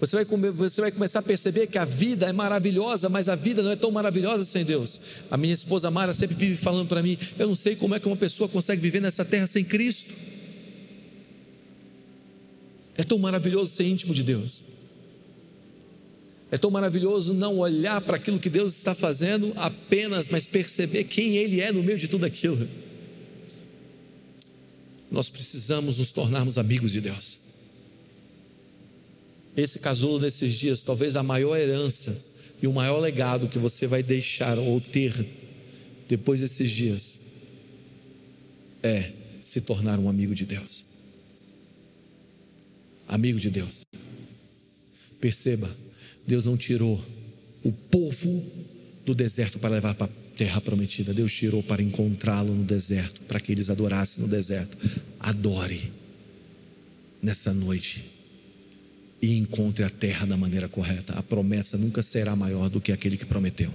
Você 0.00 0.14
vai, 0.14 0.24
você 0.52 0.80
vai 0.80 0.92
começar 0.92 1.18
a 1.18 1.22
perceber 1.22 1.66
que 1.66 1.76
a 1.76 1.84
vida 1.84 2.26
é 2.26 2.32
maravilhosa, 2.32 3.08
mas 3.08 3.28
a 3.28 3.34
vida 3.34 3.62
não 3.62 3.72
é 3.72 3.76
tão 3.76 3.90
maravilhosa 3.90 4.44
sem 4.44 4.64
Deus. 4.64 5.00
A 5.28 5.36
minha 5.36 5.52
esposa 5.52 5.90
Mara 5.90 6.14
sempre 6.14 6.36
vive 6.36 6.56
falando 6.56 6.86
para 6.86 7.02
mim: 7.02 7.18
eu 7.36 7.48
não 7.48 7.56
sei 7.56 7.74
como 7.74 7.96
é 7.96 8.00
que 8.00 8.06
uma 8.06 8.16
pessoa 8.16 8.48
consegue 8.48 8.80
viver 8.80 9.00
nessa 9.00 9.24
terra 9.24 9.48
sem 9.48 9.64
Cristo. 9.64 10.14
É 12.98 13.04
tão 13.04 13.18
maravilhoso 13.18 13.74
ser 13.74 13.84
íntimo 13.84 14.12
de 14.12 14.22
Deus. 14.22 14.62
É 16.50 16.58
tão 16.58 16.70
maravilhoso 16.70 17.32
não 17.32 17.58
olhar 17.58 18.02
para 18.02 18.16
aquilo 18.16 18.38
que 18.38 18.50
Deus 18.50 18.76
está 18.76 18.94
fazendo 18.94 19.54
apenas, 19.56 20.28
mas 20.28 20.46
perceber 20.46 21.04
quem 21.04 21.36
Ele 21.36 21.62
é 21.62 21.72
no 21.72 21.82
meio 21.82 21.98
de 21.98 22.08
tudo 22.08 22.26
aquilo 22.26 22.68
nós 25.10 25.28
precisamos 25.28 25.98
nos 25.98 26.10
tornarmos 26.10 26.58
amigos 26.58 26.92
de 26.92 27.00
Deus. 27.00 27.38
Esse 29.56 29.78
casulo 29.78 30.20
nesses 30.20 30.54
dias, 30.54 30.82
talvez 30.82 31.16
a 31.16 31.22
maior 31.22 31.56
herança 31.56 32.24
e 32.62 32.66
o 32.66 32.72
maior 32.72 32.98
legado 32.98 33.48
que 33.48 33.58
você 33.58 33.86
vai 33.86 34.02
deixar 34.02 34.58
ou 34.58 34.80
ter 34.80 35.26
depois 36.08 36.40
desses 36.40 36.70
dias 36.70 37.18
é 38.82 39.12
se 39.42 39.60
tornar 39.60 39.98
um 39.98 40.08
amigo 40.08 40.34
de 40.34 40.44
Deus. 40.44 40.84
Amigo 43.08 43.40
de 43.40 43.48
Deus. 43.48 43.86
Perceba, 45.18 45.68
Deus 46.26 46.44
não 46.44 46.56
tirou 46.56 47.02
o 47.64 47.72
povo 47.72 48.44
do 49.04 49.14
deserto 49.14 49.58
para 49.58 49.70
levar 49.70 49.94
para 49.94 50.10
terra 50.36 50.60
prometida. 50.60 51.14
Deus 51.14 51.32
tirou 51.32 51.62
para 51.62 51.82
encontrá-lo 51.82 52.54
no 52.54 52.64
deserto, 52.64 53.22
para 53.22 53.40
que 53.40 53.50
eles 53.50 53.70
adorassem 53.70 54.22
no 54.22 54.28
deserto. 54.28 54.76
Adore 55.18 55.90
nessa 57.22 57.52
noite 57.52 58.04
e 59.20 59.36
encontre 59.36 59.82
a 59.82 59.90
terra 59.90 60.26
da 60.26 60.36
maneira 60.36 60.68
correta. 60.68 61.14
A 61.14 61.22
promessa 61.22 61.76
nunca 61.76 62.02
será 62.02 62.36
maior 62.36 62.68
do 62.68 62.80
que 62.80 62.92
aquele 62.92 63.16
que 63.16 63.26
prometeu. 63.26 63.72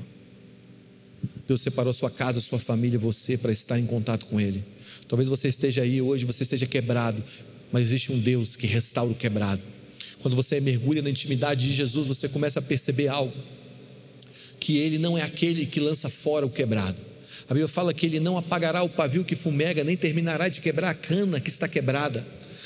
Deus 1.47 1.61
separou 1.61 1.91
sua 1.91 2.09
casa, 2.09 2.39
sua 2.39 2.59
família, 2.59 2.97
você 2.97 3.37
para 3.37 3.51
estar 3.51 3.77
em 3.79 3.85
contato 3.85 4.25
com 4.27 4.39
Ele. 4.39 4.63
Talvez 5.07 5.27
você 5.27 5.49
esteja 5.49 5.81
aí 5.81 6.01
hoje, 6.01 6.23
você 6.23 6.43
esteja 6.43 6.65
quebrado, 6.65 7.21
mas 7.73 7.81
existe 7.81 8.11
um 8.11 8.19
Deus 8.19 8.55
que 8.55 8.67
restaura 8.67 9.11
o 9.11 9.15
quebrado. 9.15 9.61
Quando 10.21 10.35
você 10.35 10.61
mergulha 10.61 11.01
na 11.01 11.09
intimidade 11.09 11.67
de 11.67 11.73
Jesus, 11.73 12.05
você 12.05 12.29
começa 12.29 12.59
a 12.59 12.61
perceber 12.61 13.07
algo 13.07 13.33
que 14.59 14.77
ele 14.77 14.99
não 14.99 15.17
é 15.17 15.23
aquele 15.23 15.65
que 15.65 15.79
lança 15.79 16.07
fora 16.07 16.45
o 16.45 16.49
quebrado. 16.49 17.01
A 17.49 17.53
Bíblia 17.53 17.67
fala 17.67 17.93
que 17.93 18.05
ele 18.05 18.19
não 18.19 18.37
apagará 18.37 18.83
o 18.83 18.89
pavio 18.89 19.25
que 19.25 19.35
fumega, 19.35 19.83
nem 19.83 19.97
terminará 19.97 20.47
de 20.47 20.61
quebrar 20.61 20.91
a 20.91 20.93
cana 20.93 21.39
que 21.39 21.49
está 21.49 21.67
quebrada. 21.67 22.25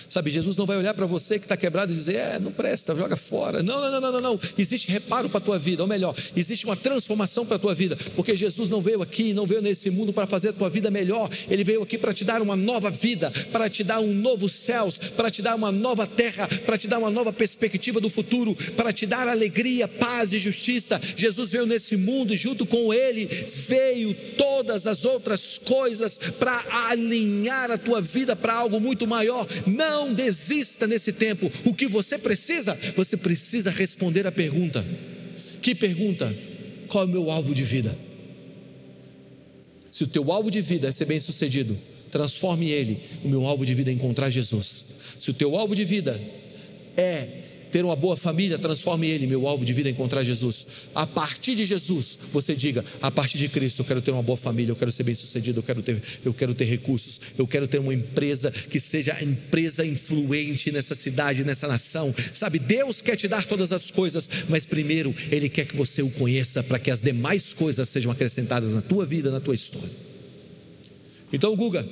Sabe, 0.09 0.31
Jesus 0.31 0.55
não 0.55 0.65
vai 0.65 0.77
olhar 0.77 0.93
para 0.93 1.05
você 1.05 1.37
que 1.37 1.45
está 1.45 1.57
quebrado 1.57 1.91
e 1.91 1.95
dizer, 1.95 2.15
é, 2.15 2.39
não 2.39 2.51
presta, 2.51 2.95
joga 2.95 3.17
fora. 3.17 3.61
Não, 3.61 3.81
não, 3.81 3.99
não, 3.99 4.11
não, 4.11 4.21
não, 4.21 4.39
Existe 4.57 4.89
reparo 4.89 5.29
para 5.29 5.39
a 5.39 5.41
tua 5.41 5.59
vida, 5.59 5.83
ou 5.83 5.87
melhor, 5.87 6.15
existe 6.35 6.65
uma 6.65 6.75
transformação 6.75 7.45
para 7.45 7.57
a 7.57 7.59
tua 7.59 7.75
vida, 7.75 7.97
porque 8.15 8.35
Jesus 8.35 8.69
não 8.69 8.81
veio 8.81 9.01
aqui, 9.01 9.33
não 9.33 9.45
veio 9.45 9.61
nesse 9.61 9.89
mundo 9.89 10.13
para 10.13 10.27
fazer 10.27 10.49
a 10.49 10.53
tua 10.53 10.69
vida 10.69 10.89
melhor, 10.89 11.29
ele 11.49 11.63
veio 11.63 11.81
aqui 11.83 11.97
para 11.97 12.13
te 12.13 12.23
dar 12.23 12.41
uma 12.41 12.55
nova 12.55 12.89
vida, 12.89 13.31
para 13.51 13.69
te 13.69 13.83
dar 13.83 13.99
um 13.99 14.13
novo 14.13 14.47
céus, 14.47 14.97
para 14.97 15.29
te 15.29 15.41
dar 15.41 15.55
uma 15.55 15.71
nova 15.71 16.07
terra, 16.07 16.47
para 16.65 16.77
te 16.77 16.87
dar 16.87 16.99
uma 16.99 17.09
nova 17.09 17.33
perspectiva 17.33 17.99
do 17.99 18.09
futuro, 18.09 18.55
para 18.75 18.93
te 18.93 19.05
dar 19.05 19.27
alegria, 19.27 19.87
paz 19.87 20.33
e 20.33 20.39
justiça. 20.39 20.99
Jesus 21.15 21.51
veio 21.51 21.65
nesse 21.65 21.97
mundo 21.97 22.33
e 22.33 22.37
junto 22.37 22.65
com 22.65 22.93
ele 22.93 23.25
veio 23.25 24.13
todas 24.37 24.87
as 24.87 25.05
outras 25.05 25.57
coisas 25.57 26.17
para 26.17 26.63
alinhar 26.89 27.71
a 27.71 27.77
tua 27.77 28.01
vida 28.01 28.35
para 28.35 28.53
algo 28.53 28.79
muito 28.79 29.07
maior. 29.07 29.47
Não 29.65 29.96
não 29.97 30.13
desista 30.13 30.85
nesse 30.85 31.11
tempo. 31.11 31.51
O 31.65 31.73
que 31.73 31.87
você 31.87 32.17
precisa? 32.17 32.77
Você 32.95 33.17
precisa 33.17 33.71
responder 33.71 34.27
a 34.27 34.31
pergunta. 34.31 34.85
Que 35.61 35.73
pergunta? 35.73 36.33
Qual 36.87 37.03
é 37.03 37.07
o 37.07 37.09
meu 37.09 37.31
alvo 37.31 37.53
de 37.53 37.63
vida? 37.63 37.97
Se 39.91 40.03
o 40.03 40.07
teu 40.07 40.31
alvo 40.31 40.51
de 40.51 40.61
vida 40.61 40.87
é 40.87 40.91
ser 40.91 41.05
bem-sucedido, 41.05 41.75
transforme 42.11 42.69
ele. 42.69 43.01
O 43.23 43.27
meu 43.27 43.45
alvo 43.45 43.65
de 43.65 43.73
vida 43.73 43.89
é 43.89 43.93
encontrar 43.93 44.29
Jesus. 44.29 44.85
Se 45.19 45.31
o 45.31 45.33
teu 45.33 45.57
alvo 45.57 45.75
de 45.75 45.83
vida 45.83 46.21
é 46.95 47.46
ter 47.72 47.84
uma 47.86 47.95
boa 47.95 48.18
família, 48.18 48.57
transforme 48.57 49.07
ele. 49.07 49.28
Meu 49.28 49.47
alvo 49.47 49.63
de 49.63 49.74
vida 49.74 49.89
é 49.89 49.91
encontrar 49.91 50.24
Jesus. 50.24 50.65
A 50.93 51.05
partir 51.05 51.55
de 51.55 51.65
Jesus, 51.65 52.18
você 52.32 52.55
diga: 52.55 52.84
a 53.01 53.11
partir 53.11 53.38
de 53.38 53.49
Cristo, 53.49 53.82
eu 53.82 53.86
quero 53.86 54.01
ter 54.01 54.11
uma 54.11 54.24
boa 54.24 54.38
família, 54.38 54.72
eu 54.72 54.76
quero 54.76 54.91
ser 54.91 55.03
bem 55.03 55.15
sucedido, 55.15 55.59
eu 55.59 55.63
quero 55.63 55.82
ter, 55.82 56.01
eu 56.24 56.34
quero 56.34 56.53
ter 56.53 56.65
recursos, 56.65 57.20
eu 57.38 57.47
quero 57.47 57.68
ter 57.68 57.80
uma 57.80 57.93
empresa 57.93 58.51
que 58.51 58.80
seja 58.80 59.18
empresa 59.22 59.86
influente 59.86 60.72
nessa 60.72 60.95
cidade, 60.95 61.43
nessa 61.43 61.68
nação. 61.68 62.13
Sabe, 62.34 62.59
Deus 62.59 63.01
quer 63.01 63.15
te 63.15 63.28
dar 63.28 63.45
todas 63.45 63.72
as 63.72 63.91
coisas, 63.91 64.30
mas 64.49 64.65
primeiro 64.65 65.13
Ele 65.32 65.49
quer 65.49 65.65
que 65.65 65.76
você 65.76 66.01
o 66.01 66.09
conheça 66.09 66.63
para 66.63 66.80
que 66.80 66.91
as 66.91 67.01
demais 67.01 67.53
coisas 67.53 67.88
sejam 67.89 68.11
acrescentadas 68.11 68.74
na 68.74 68.82
tua 68.82 69.05
vida, 69.05 69.32
na 69.32 69.39
tua 69.39 69.55
história. 69.55 69.89
Então, 71.32 71.55
Guga, 71.55 71.88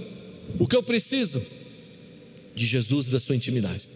o 0.60 0.68
que 0.68 0.76
eu 0.76 0.84
preciso? 0.84 1.42
De 2.54 2.66
Jesus 2.66 3.08
e 3.08 3.12
da 3.12 3.20
sua 3.20 3.36
intimidade. 3.36 3.95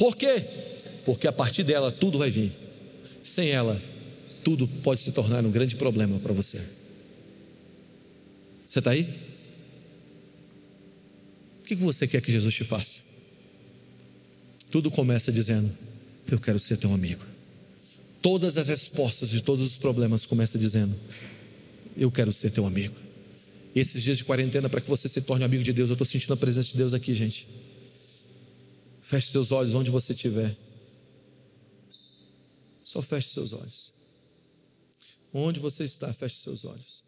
Por 0.00 0.16
quê? 0.16 0.42
Porque 1.04 1.28
a 1.28 1.32
partir 1.32 1.62
dela 1.62 1.92
tudo 1.92 2.16
vai 2.16 2.30
vir. 2.30 2.52
Sem 3.22 3.50
ela, 3.50 3.78
tudo 4.42 4.66
pode 4.66 5.02
se 5.02 5.12
tornar 5.12 5.44
um 5.44 5.50
grande 5.50 5.76
problema 5.76 6.18
para 6.18 6.32
você. 6.32 6.58
Você 8.66 8.78
está 8.78 8.92
aí? 8.92 9.06
O 11.60 11.66
que 11.66 11.74
você 11.74 12.08
quer 12.08 12.22
que 12.22 12.32
Jesus 12.32 12.54
te 12.54 12.64
faça? 12.64 13.00
Tudo 14.70 14.90
começa 14.90 15.30
dizendo: 15.30 15.70
Eu 16.32 16.40
quero 16.40 16.58
ser 16.58 16.78
teu 16.78 16.94
amigo. 16.94 17.22
Todas 18.22 18.56
as 18.56 18.68
respostas 18.68 19.28
de 19.28 19.42
todos 19.42 19.66
os 19.66 19.76
problemas 19.76 20.24
começam 20.24 20.58
dizendo: 20.58 20.96
Eu 21.94 22.10
quero 22.10 22.32
ser 22.32 22.50
teu 22.52 22.64
amigo. 22.64 22.94
Esses 23.76 24.02
dias 24.02 24.16
de 24.16 24.24
quarentena, 24.24 24.66
para 24.70 24.80
que 24.80 24.88
você 24.88 25.10
se 25.10 25.20
torne 25.20 25.44
amigo 25.44 25.62
de 25.62 25.74
Deus, 25.74 25.90
eu 25.90 25.94
estou 25.94 26.06
sentindo 26.06 26.32
a 26.32 26.38
presença 26.38 26.70
de 26.70 26.78
Deus 26.78 26.94
aqui, 26.94 27.14
gente. 27.14 27.46
Feche 29.10 29.32
seus 29.32 29.50
olhos 29.50 29.74
onde 29.74 29.90
você 29.90 30.12
estiver. 30.12 30.56
Só 32.80 33.02
feche 33.02 33.28
seus 33.30 33.52
olhos. 33.52 33.92
Onde 35.34 35.58
você 35.58 35.82
está, 35.82 36.12
feche 36.12 36.36
seus 36.36 36.64
olhos. 36.64 37.02